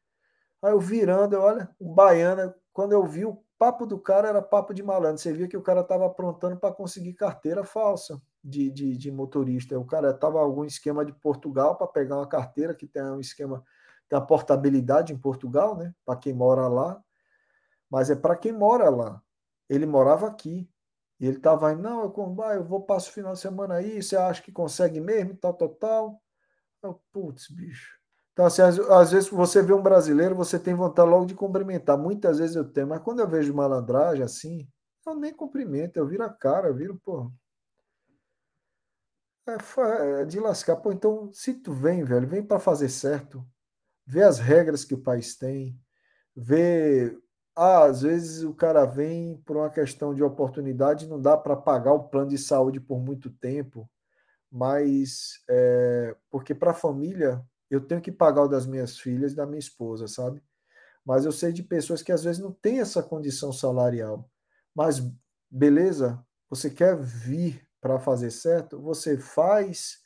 Aí 0.63 0.73
eu 0.73 0.81
virando, 0.81 1.35
eu, 1.35 1.43
olha, 1.43 1.71
o 1.79 1.95
baiano, 1.95 2.55
quando 2.73 2.93
eu 2.93 3.05
vi 3.05 3.25
o, 3.25 3.43
papo 3.59 3.87
do 3.87 3.99
cara 3.99 4.29
era 4.29 4.43
papo 4.43 4.75
de 4.75 4.83
malandro. 4.83 5.19
Você 5.19 5.33
via 5.33 5.49
que 5.49 5.57
o 5.57 5.63
cara 5.63 5.81
estava 5.81 6.07
aprontando 6.07 6.57
para 6.57 6.75
conseguir 6.75 7.15
carteira 7.15 7.65
falsa 7.65 8.21
de, 8.43 8.71
de, 8.71 8.97
de, 8.97 9.11
motorista. 9.11 9.79
O 9.79 9.85
cara 9.85 10.11
estava 10.11 10.39
algum 10.41 10.65
esquema 10.65 11.05
de 11.05 11.13
Portugal 11.13 11.77
para 11.77 11.87
pegar 11.87 12.17
uma 12.17 12.29
carteira 12.29 12.75
que 12.75 12.87
tem 12.87 13.03
um 13.03 13.21
esquema, 13.21 13.65
tem 14.09 14.19
a 14.19 14.23
portabilidade 14.23 15.13
em 15.13 15.19
Portugal, 15.19 15.77
né? 15.77 15.95
Para 16.05 16.17
quem 16.19 16.33
mora 16.33 16.69
lá. 16.69 17.03
Mas 17.91 18.11
é 18.11 18.17
para 18.17 18.37
quem 18.37 18.53
mora 18.53 18.91
lá. 18.91 19.23
Ele 19.69 19.87
morava 19.87 20.27
aqui. 20.27 20.69
E 21.19 21.27
ele 21.27 21.39
estava 21.39 21.71
aí, 21.71 21.77
não, 21.77 22.03
eu, 22.05 22.43
ah, 22.43 22.55
eu 22.55 22.65
vou 22.65 22.83
passar 22.83 23.09
o 23.09 23.13
final 23.13 23.33
de 23.33 23.41
semana 23.41 23.77
aí, 23.77 24.03
você 24.03 24.17
acha 24.17 24.43
que 24.43 24.53
consegue 24.53 25.01
mesmo, 25.01 25.35
tal, 25.35 25.55
tal, 25.55 25.69
tal. 25.71 26.23
Putz, 27.13 27.49
bicho. 27.51 27.97
Então, 28.33 28.45
assim, 28.45 28.61
às, 28.63 28.79
às, 28.79 29.13
vezes 29.13 29.31
você 29.31 29.63
vê 29.63 29.73
um 29.73 29.83
brasileiro, 29.83 30.35
você 30.35 30.59
tem 30.59 30.75
vontade 30.75 31.09
logo 31.09 31.25
de 31.25 31.35
cumprimentar. 31.35 31.97
Muitas 31.97 32.39
vezes 32.39 32.55
eu 32.55 32.71
tenho, 32.71 32.87
mas 32.87 33.03
quando 33.03 33.21
eu 33.21 33.29
vejo 33.29 33.55
malandragem 33.55 34.23
assim, 34.23 34.69
eu 35.07 35.15
nem 35.15 35.33
cumprimento, 35.33 35.97
eu 35.97 36.07
viro 36.07 36.23
a 36.23 36.29
cara, 36.29 36.69
eu 36.69 36.75
viro, 36.75 37.01
pô. 37.03 37.33
É, 39.49 40.23
é 40.23 40.25
de 40.25 40.41
lascar. 40.41 40.77
Pô, 40.77 40.93
então, 40.93 41.33
se 41.33 41.55
tu 41.55 41.73
vem, 41.73 42.05
velho, 42.05 42.29
vem 42.29 42.43
para 42.43 42.59
fazer 42.59 42.89
certo. 42.89 43.47
Vê 44.05 44.23
as 44.23 44.39
regras 44.39 44.85
que 44.85 44.95
o 44.95 45.03
país 45.03 45.37
tem. 45.37 45.81
Vê. 46.35 47.17
Ah, 47.55 47.85
às 47.85 48.03
vezes 48.03 48.43
o 48.43 48.53
cara 48.53 48.85
vem 48.85 49.39
por 49.47 49.57
uma 49.57 49.71
questão 49.71 50.15
de 50.15 50.23
oportunidade, 50.23 51.09
não 51.09 51.19
dá 51.21 51.39
para 51.39 51.57
pagar 51.57 51.95
o 51.95 52.09
plano 52.09 52.29
de 52.29 52.37
saúde 52.37 52.79
por 52.79 53.01
muito 53.01 53.31
tempo, 53.31 53.89
mas 54.57 55.45
é, 55.51 56.17
porque 56.31 56.55
para 56.55 56.71
a 56.71 56.75
família 56.75 57.45
eu 57.71 57.79
tenho 57.79 58.01
que 58.01 58.11
pagar 58.11 58.45
o 58.45 58.49
das 58.49 58.67
minhas 58.67 58.99
filhas 58.99 59.33
e 59.33 59.37
da 59.37 59.45
minha 59.45 59.59
esposa, 59.59 60.09
sabe? 60.09 60.43
Mas 61.05 61.27
eu 61.27 61.33
sei 61.33 61.53
de 61.53 61.63
pessoas 61.63 62.03
que 62.03 62.11
às 62.11 62.25
vezes 62.25 62.41
não 62.41 62.51
têm 62.51 62.81
essa 62.81 63.03
condição 63.03 63.53
salarial. 63.53 64.31
Mas 64.75 65.03
beleza, 65.51 66.25
você 66.49 66.71
quer 66.71 66.97
vir 66.97 67.69
para 67.83 68.01
fazer 68.01 68.31
certo, 68.31 68.81
você 68.81 69.19
faz 69.19 70.03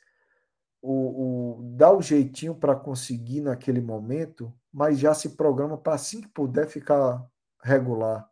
o, 0.81 1.59
o 1.59 1.75
dá 1.77 1.89
o 1.89 2.01
jeitinho 2.01 2.53
para 2.53 2.75
conseguir 2.75 3.39
naquele 3.39 3.79
momento, 3.79 4.53
mas 4.69 4.99
já 4.99 5.13
se 5.13 5.29
programa 5.29 5.77
para 5.77 5.93
assim 5.93 6.19
que 6.19 6.27
puder 6.27 6.67
ficar 6.67 7.25
regular. 7.63 8.29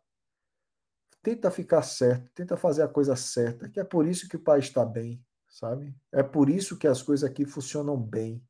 Tenta 1.22 1.50
ficar 1.50 1.80
certo, 1.80 2.30
tenta 2.34 2.58
fazer 2.58 2.82
a 2.82 2.88
coisa 2.88 3.16
certa, 3.16 3.70
que 3.70 3.80
é 3.80 3.84
por 3.84 4.06
isso 4.06 4.28
que 4.28 4.36
o 4.36 4.42
país 4.42 4.66
está 4.66 4.84
bem, 4.84 5.24
sabe? 5.50 5.94
É 6.12 6.22
por 6.22 6.48
isso 6.48 6.78
que 6.78 6.86
as 6.86 7.02
coisas 7.02 7.28
aqui 7.28 7.44
funcionam 7.44 7.96
bem. 7.96 8.42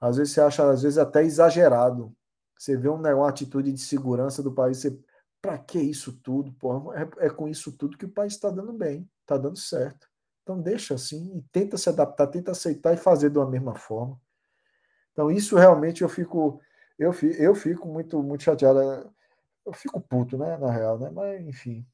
Às 0.00 0.16
vezes 0.16 0.32
você 0.32 0.40
acha, 0.40 0.70
às 0.70 0.82
vezes, 0.82 0.98
até 0.98 1.22
exagerado. 1.22 2.14
Você 2.56 2.76
vê 2.76 2.88
uma, 2.88 3.14
uma 3.14 3.28
atitude 3.28 3.72
de 3.72 3.80
segurança 3.80 4.42
do 4.42 4.52
país, 4.52 4.78
você. 4.78 4.98
Para 5.40 5.58
que 5.58 5.80
isso 5.80 6.12
tudo? 6.22 6.52
Porra, 6.52 7.08
é, 7.18 7.26
é 7.26 7.30
com 7.30 7.48
isso 7.48 7.72
tudo 7.72 7.98
que 7.98 8.04
o 8.04 8.12
país 8.12 8.34
está 8.34 8.48
dando 8.48 8.72
bem, 8.72 9.10
está 9.22 9.36
dando 9.36 9.58
certo. 9.58 10.08
Então 10.42 10.60
deixa 10.60 10.94
assim 10.94 11.36
e 11.36 11.42
tenta 11.50 11.76
se 11.76 11.88
adaptar, 11.88 12.28
tenta 12.28 12.52
aceitar 12.52 12.94
e 12.94 12.96
fazer 12.96 13.30
da 13.30 13.44
mesma 13.44 13.74
forma. 13.74 14.20
Então 15.12 15.30
isso 15.30 15.56
realmente 15.56 16.02
eu 16.02 16.08
fico 16.08 16.60
eu 16.98 17.12
fico, 17.12 17.34
eu 17.42 17.54
fico 17.54 17.88
muito 17.88 18.22
muito 18.22 18.44
chateado, 18.44 19.12
eu 19.66 19.72
fico 19.72 20.00
puto, 20.00 20.38
né, 20.38 20.56
na 20.56 20.70
real, 20.70 20.98
né? 20.98 21.10
Mas 21.10 21.44
enfim, 21.46 21.86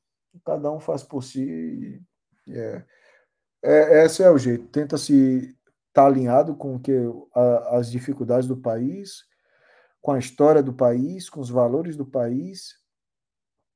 cada 0.45 0.70
um 0.70 0.81
faz 0.81 1.03
por 1.03 1.22
si 1.22 2.03
e 2.47 2.53
é, 2.55 2.85
é 3.63 4.05
esse 4.05 4.23
é 4.23 4.31
o 4.31 4.39
jeito. 4.39 4.67
Tenta 4.69 4.97
se 4.97 5.57
está 5.89 6.07
alinhado 6.07 6.55
com 6.55 6.79
que 6.79 6.93
a, 7.35 7.79
as 7.79 7.91
dificuldades 7.91 8.47
do 8.47 8.57
país, 8.57 9.25
com 10.01 10.13
a 10.13 10.19
história 10.19 10.63
do 10.63 10.73
país, 10.73 11.29
com 11.29 11.41
os 11.41 11.51
valores 11.51 11.97
do 11.97 12.07
país 12.07 12.79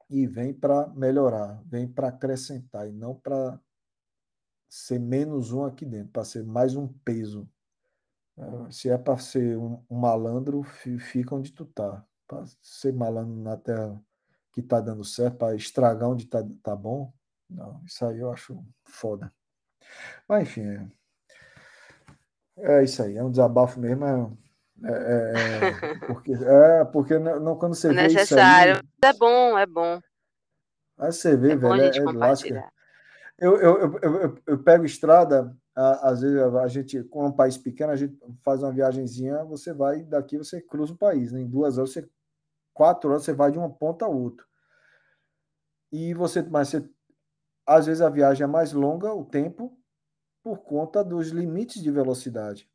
e 0.08 0.26
vem 0.26 0.52
para 0.52 0.88
melhorar, 0.88 1.62
vem 1.64 1.88
para 1.88 2.08
acrescentar 2.08 2.86
e 2.88 2.92
não 2.92 3.14
para 3.14 3.58
ser 4.68 4.98
menos 4.98 5.52
um 5.52 5.64
aqui 5.64 5.84
dentro, 5.84 6.12
para 6.12 6.24
ser 6.24 6.44
mais 6.44 6.76
um 6.76 6.86
peso. 6.86 7.48
É, 8.36 8.70
se 8.70 8.88
é 8.88 8.96
para 8.96 9.18
ser 9.18 9.58
um, 9.58 9.82
um, 9.90 9.98
malandro, 9.98 10.62
fica 10.62 11.34
onde 11.34 11.52
tu 11.52 11.64
tá. 11.64 12.04
Para 12.26 12.44
ser 12.62 12.92
malandro 12.92 13.34
na 13.42 13.56
terra 13.56 14.02
que 14.52 14.60
está 14.60 14.80
dando 14.80 15.04
certo, 15.04 15.38
para 15.38 15.54
estragar 15.56 16.08
onde 16.08 16.24
está 16.24 16.42
tá 16.62 16.76
bom, 16.76 17.12
não, 17.48 17.82
isso 17.84 18.04
aí 18.04 18.18
eu 18.18 18.30
acho 18.30 18.64
foda. 18.84 19.32
Mas 20.28 20.42
enfim, 20.42 20.90
é, 22.58 22.78
é 22.78 22.84
isso 22.84 23.02
aí, 23.02 23.16
é 23.16 23.24
um 23.24 23.30
desabafo 23.30 23.80
mesmo. 23.80 24.38
É, 24.84 24.90
é, 24.90 25.68
é 25.68 25.98
porque, 26.06 26.32
é, 26.32 26.84
porque 26.86 27.18
não, 27.18 27.56
quando 27.56 27.74
você 27.74 27.88
é 27.88 27.94
vê 27.94 28.02
necessário. 28.02 28.72
Isso 28.74 28.82
aí, 29.02 29.10
é 29.10 29.12
bom, 29.12 29.58
é 29.58 29.66
bom. 29.66 30.00
Aí 30.98 31.12
você 31.12 31.36
vê, 31.36 31.52
é 31.52 31.56
velho, 31.56 31.82
é, 31.82 31.96
é 31.96 32.12
lasca. 32.12 32.72
Eu, 33.38 33.56
eu, 33.56 33.78
eu, 33.80 33.98
eu, 34.02 34.38
eu 34.46 34.62
pego 34.62 34.84
estrada, 34.84 35.56
às 35.74 36.20
vezes 36.20 36.38
a 36.38 36.68
gente, 36.68 37.02
com 37.04 37.26
um 37.26 37.32
país 37.32 37.56
pequeno, 37.56 37.92
a 37.92 37.96
gente 37.96 38.16
faz 38.44 38.62
uma 38.62 38.70
viagemzinha, 38.70 39.42
você 39.44 39.72
vai 39.72 40.02
daqui, 40.02 40.36
você 40.36 40.60
cruza 40.60 40.92
o 40.92 40.98
país, 40.98 41.32
né? 41.32 41.40
Em 41.40 41.48
duas 41.48 41.78
horas, 41.78 41.92
você, 41.92 42.08
quatro 42.72 43.10
horas, 43.10 43.24
você 43.24 43.32
vai 43.32 43.50
de 43.50 43.58
uma 43.58 43.70
ponta 43.70 44.04
a 44.04 44.08
outra. 44.08 44.46
E 45.90 46.14
você, 46.14 46.42
mas 46.42 46.68
você, 46.68 46.88
às 47.66 47.86
vezes 47.86 48.00
a 48.00 48.08
viagem 48.08 48.44
é 48.44 48.46
mais 48.46 48.72
longa, 48.72 49.12
o 49.12 49.24
tempo, 49.24 49.76
por 50.42 50.58
conta 50.58 51.04
dos 51.04 51.28
limites 51.28 51.82
de 51.82 51.90
velocidade. 51.90 52.68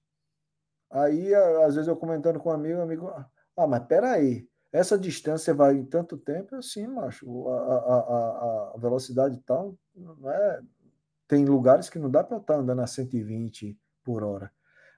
Aí, 0.89 1.33
às 1.35 1.75
vezes, 1.75 1.87
eu 1.87 1.97
comentando 1.97 2.39
com 2.39 2.49
um 2.49 2.53
amigo, 2.53 2.79
um 2.79 2.83
amigo, 2.83 3.07
ah, 3.07 3.67
mas 3.67 3.83
peraí, 3.85 4.47
essa 4.71 4.97
distância 4.97 5.53
vai 5.53 5.75
em 5.75 5.85
tanto 5.85 6.17
tempo? 6.17 6.55
assim, 6.55 6.87
macho, 6.87 7.47
a, 7.49 7.57
a, 7.57 8.71
a, 8.75 8.77
velocidade 8.77 9.37
tal, 9.45 9.77
não 9.95 10.31
é... 10.31 10.61
Tem 11.27 11.43
lugares 11.43 11.89
que 11.89 11.99
não 11.99 12.09
dá 12.09 12.23
para 12.23 12.37
estar 12.37 12.53
tá 12.53 12.59
andando 12.59 12.81
a 12.81 12.87
120 12.87 13.77
por 14.01 14.23
hora. 14.23 14.49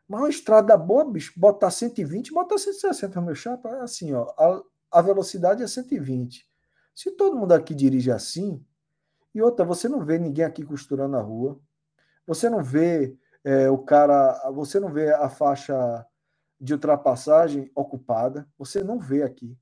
Mas 0.08 0.22
uma 0.22 0.30
estrada 0.30 0.78
boa, 0.78 1.04
bicho, 1.04 1.34
botar 1.36 1.72
120, 1.72 2.32
botar 2.32 2.60
160, 2.60 3.20
meu 3.22 3.34
chapa, 3.34 3.70
é 3.70 3.82
assim, 3.82 4.14
ó, 4.14 4.32
a, 4.38 4.62
a 4.92 5.02
velocidade 5.02 5.64
é 5.64 5.68
120. 5.68 6.48
Se 6.94 7.12
todo 7.12 7.36
mundo 7.36 7.54
aqui 7.54 7.74
dirige 7.74 8.12
assim, 8.12 8.64
e 9.34 9.42
outra, 9.42 9.66
você 9.66 9.88
não 9.88 10.04
vê 10.04 10.20
ninguém 10.20 10.46
aqui 10.46 10.64
costurando 10.64 11.16
a 11.16 11.22
rua, 11.22 11.60
você 12.30 12.48
não 12.48 12.64
vê 12.64 13.18
é, 13.44 13.72
o 13.72 13.78
cara, 13.80 14.52
você 14.52 14.80
não 14.80 14.94
vê 14.94 15.12
a 15.12 15.28
faixa 15.28 16.06
de 16.62 16.74
ultrapassagem 16.74 17.72
ocupada, 17.74 18.48
você 18.56 18.84
não 18.84 19.00
vê 19.00 19.24
aqui. 19.24 19.58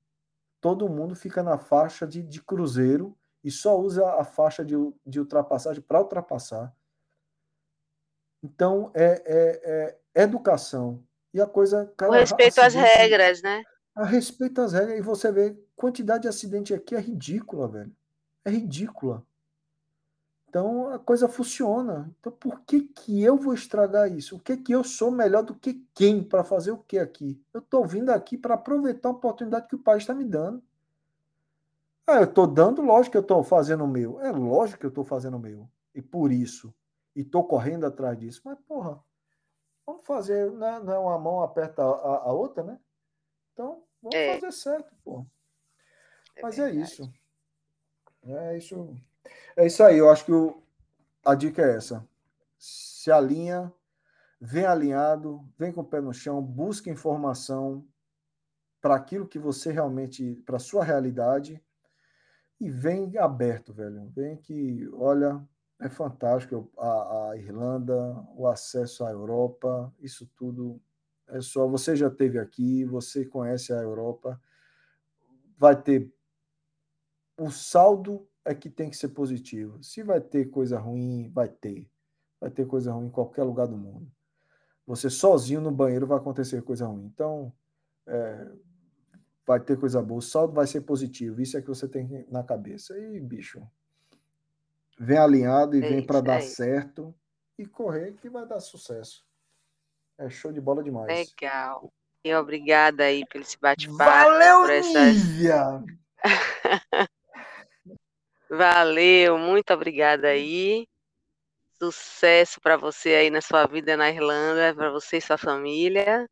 Todo 0.60 0.90
mundo 0.90 1.16
fica 1.16 1.42
na 1.42 1.58
faixa 1.58 2.06
de, 2.06 2.22
de 2.22 2.44
cruzeiro 2.44 3.18
e 3.42 3.50
só 3.50 3.80
usa 3.80 4.06
a 4.16 4.26
faixa 4.26 4.66
de, 4.66 4.76
de 5.06 5.18
ultrapassagem 5.18 5.82
para 5.82 6.02
ultrapassar. 6.02 6.76
Então, 8.44 8.92
é, 8.94 9.24
é, 9.26 9.98
é, 10.16 10.24
educação. 10.24 11.02
E 11.34 11.40
a 11.40 11.48
coisa. 11.48 11.90
Cara, 11.96 12.12
o 12.12 12.16
respeito 12.16 12.60
às 12.60 12.74
regras, 12.74 13.42
né? 13.42 13.64
A 13.96 14.04
respeito 14.04 14.60
às 14.60 14.74
regras. 14.74 15.00
E 15.00 15.02
você 15.02 15.32
vê, 15.32 15.58
quantidade 15.74 16.24
de 16.24 16.28
acidente 16.28 16.74
aqui 16.74 16.96
é 16.96 17.00
ridícula, 17.00 17.66
velho. 17.70 17.96
É 18.44 18.50
ridícula. 18.50 19.26
Então 20.50 20.90
a 20.90 21.00
coisa 21.00 21.28
funciona. 21.28 22.10
Então 22.20 22.32
por 22.32 22.62
que, 22.62 22.82
que 22.82 23.22
eu 23.22 23.38
vou 23.38 23.54
estragar 23.54 24.12
isso? 24.12 24.38
O 24.38 24.40
que 24.40 24.58
que 24.58 24.72
eu 24.72 24.84
sou 24.84 25.12
melhor 25.12 25.44
do 25.44 25.54
que 25.54 25.86
quem 25.94 26.24
para 26.24 26.44
fazer 26.44 26.72
o 26.72 26.78
que 26.78 26.98
aqui? 26.98 27.42
Eu 27.54 27.60
estou 27.60 27.86
vindo 27.86 28.10
aqui 28.10 28.38
para 28.38 28.56
aproveitar 28.56 29.10
a 29.10 29.12
oportunidade 29.12 29.68
que 29.68 29.76
o 29.76 29.84
país 29.84 30.04
está 30.04 30.14
me 30.14 30.24
dando. 30.24 30.64
Ah, 32.06 32.20
eu 32.20 32.24
estou 32.24 32.48
dando, 32.48 32.82
lógico 32.82 33.12
que 33.12 33.18
eu 33.18 33.22
estou 33.22 33.44
fazendo 33.44 33.84
o 33.84 33.88
meu. 33.88 34.22
É 34.22 34.32
lógico 34.32 34.80
que 34.80 34.86
eu 34.86 34.90
estou 34.90 35.04
fazendo 35.04 35.36
o 35.36 35.40
meu. 35.40 35.70
E 35.94 36.02
por 36.02 36.32
isso. 36.32 36.74
E 37.14 37.22
estou 37.22 37.44
correndo 37.44 37.86
atrás 37.86 38.18
disso. 38.18 38.42
Mas, 38.46 38.58
porra, 38.60 39.04
vamos 39.86 40.06
fazer, 40.06 40.50
né? 40.54 40.80
Não 40.80 40.94
é 40.94 41.00
uma 41.00 41.20
mão 41.20 41.42
aperta 41.42 41.84
a, 41.84 41.86
a 41.86 42.32
outra, 42.32 42.64
né? 42.64 42.80
Então, 43.52 43.84
vamos 44.02 44.16
é. 44.16 44.36
fazer 44.36 44.52
certo, 44.54 44.96
porra. 45.04 45.26
É 46.38 46.42
Mas 46.42 46.58
é 46.58 46.64
verdade. 46.64 46.80
é 46.80 46.84
isso. 46.84 47.14
É 48.24 48.58
isso. 48.58 48.98
É 49.56 49.66
isso 49.66 49.84
aí, 49.84 49.98
eu 49.98 50.10
acho 50.10 50.26
que 50.26 50.32
o, 50.32 50.62
a 51.26 51.36
dica 51.36 51.62
é 51.62 51.76
essa. 51.76 52.08
Se 52.58 53.12
alinha, 53.12 53.72
vem 54.40 54.66
alinhado, 54.66 55.48
vem 55.58 55.72
com 55.72 55.82
o 55.82 55.86
pé 55.86 56.00
no 56.02 56.14
chão, 56.14 56.42
busca 56.42 56.90
informação 56.90 57.86
para 58.82 58.96
aquilo 58.96 59.28
que 59.28 59.40
você 59.40 59.72
realmente, 59.72 60.42
para 60.46 60.60
sua 60.60 60.84
realidade, 60.84 61.62
e 62.60 62.70
vem 62.70 63.18
aberto, 63.18 63.74
velho. 63.74 64.08
Vem 64.16 64.38
que, 64.38 64.90
olha, 64.94 65.42
é 65.80 65.90
fantástico 65.90 66.72
a, 66.78 67.30
a 67.30 67.38
Irlanda, 67.38 67.96
o 68.36 68.48
acesso 68.48 69.06
à 69.06 69.12
Europa, 69.12 69.94
isso 70.00 70.26
tudo 70.36 70.82
é 71.28 71.42
só. 71.42 71.68
Você 71.68 71.96
já 71.96 72.10
teve 72.10 72.40
aqui, 72.40 72.84
você 72.86 73.26
conhece 73.26 73.74
a 73.74 73.82
Europa, 73.82 74.42
vai 75.58 75.76
ter 75.76 76.12
o 77.38 77.52
saldo 77.52 78.28
é 78.48 78.56
que 78.56 78.70
tem 78.70 78.90
que 78.90 78.96
ser 78.96 79.10
positivo. 79.10 79.84
Se 79.84 80.02
vai 80.02 80.22
ter 80.22 80.46
coisa 80.46 80.80
ruim, 80.80 81.30
vai 81.34 81.50
ter. 81.50 81.86
Vai 82.40 82.50
ter 82.50 82.66
coisa 82.66 82.94
ruim 82.94 83.08
em 83.08 83.12
qualquer 83.12 83.44
lugar 83.44 83.68
do 83.68 83.78
mundo. 83.78 84.10
Você 84.86 85.10
sozinho 85.10 85.60
no 85.60 85.70
banheiro 85.70 86.08
vai 86.08 86.18
acontecer 86.18 86.64
coisa 86.64 86.88
ruim. 86.88 87.06
Então, 87.14 87.52
é, 88.08 88.48
vai 89.46 89.60
ter 89.60 89.78
coisa 89.78 90.02
boa, 90.02 90.20
o 90.20 90.22
saldo 90.22 90.54
vai 90.54 90.66
ser 90.66 90.82
positivo. 90.82 91.42
Isso 91.42 91.58
é 91.58 91.62
que 91.62 91.68
você 91.68 91.90
tem 91.90 92.26
na 92.32 92.42
cabeça. 92.42 92.98
E, 92.98 93.20
bicho, 93.20 93.62
vem 94.98 95.18
alinhado 95.18 95.76
e 95.76 95.84
é 95.84 95.90
vem 95.90 96.06
para 96.06 96.22
dar 96.22 96.38
é 96.38 96.42
certo 96.42 97.14
e 97.58 97.66
correr 97.66 98.14
que 98.14 98.30
vai 98.30 98.48
dar 98.48 98.62
sucesso. 98.62 99.28
É 100.18 100.30
show 100.30 100.54
de 100.54 100.62
bola 100.62 100.82
demais. 100.82 101.08
Legal. 101.08 101.92
E 102.24 102.34
obrigada 102.34 103.04
aí 103.04 103.26
pelo 103.28 103.44
esse 103.44 103.60
bate-papo. 103.60 103.98
Valeu, 103.98 104.62
por 104.62 104.70
essa... 104.70 105.06
Nívia! 105.12 105.84
Valeu, 108.50 109.38
muito 109.38 109.74
obrigada 109.74 110.28
aí. 110.28 110.88
Sucesso 111.80 112.60
para 112.62 112.78
você 112.78 113.10
aí 113.10 113.30
na 113.30 113.42
sua 113.42 113.68
vida 113.68 113.96
na 113.96 114.10
Irlanda, 114.10 114.74
para 114.74 114.90
você 114.90 115.18
e 115.18 115.22
sua 115.22 115.38
família. 115.38 116.28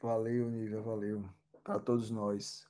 Valeu, 0.00 0.50
Nívia, 0.50 0.80
valeu. 0.80 1.24
Para 1.62 1.78
todos 1.78 2.10
nós. 2.10 2.66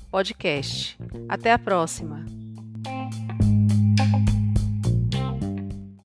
podcast. 0.09 0.97
Até 1.29 1.51
a 1.51 1.59
próxima! 1.59 2.42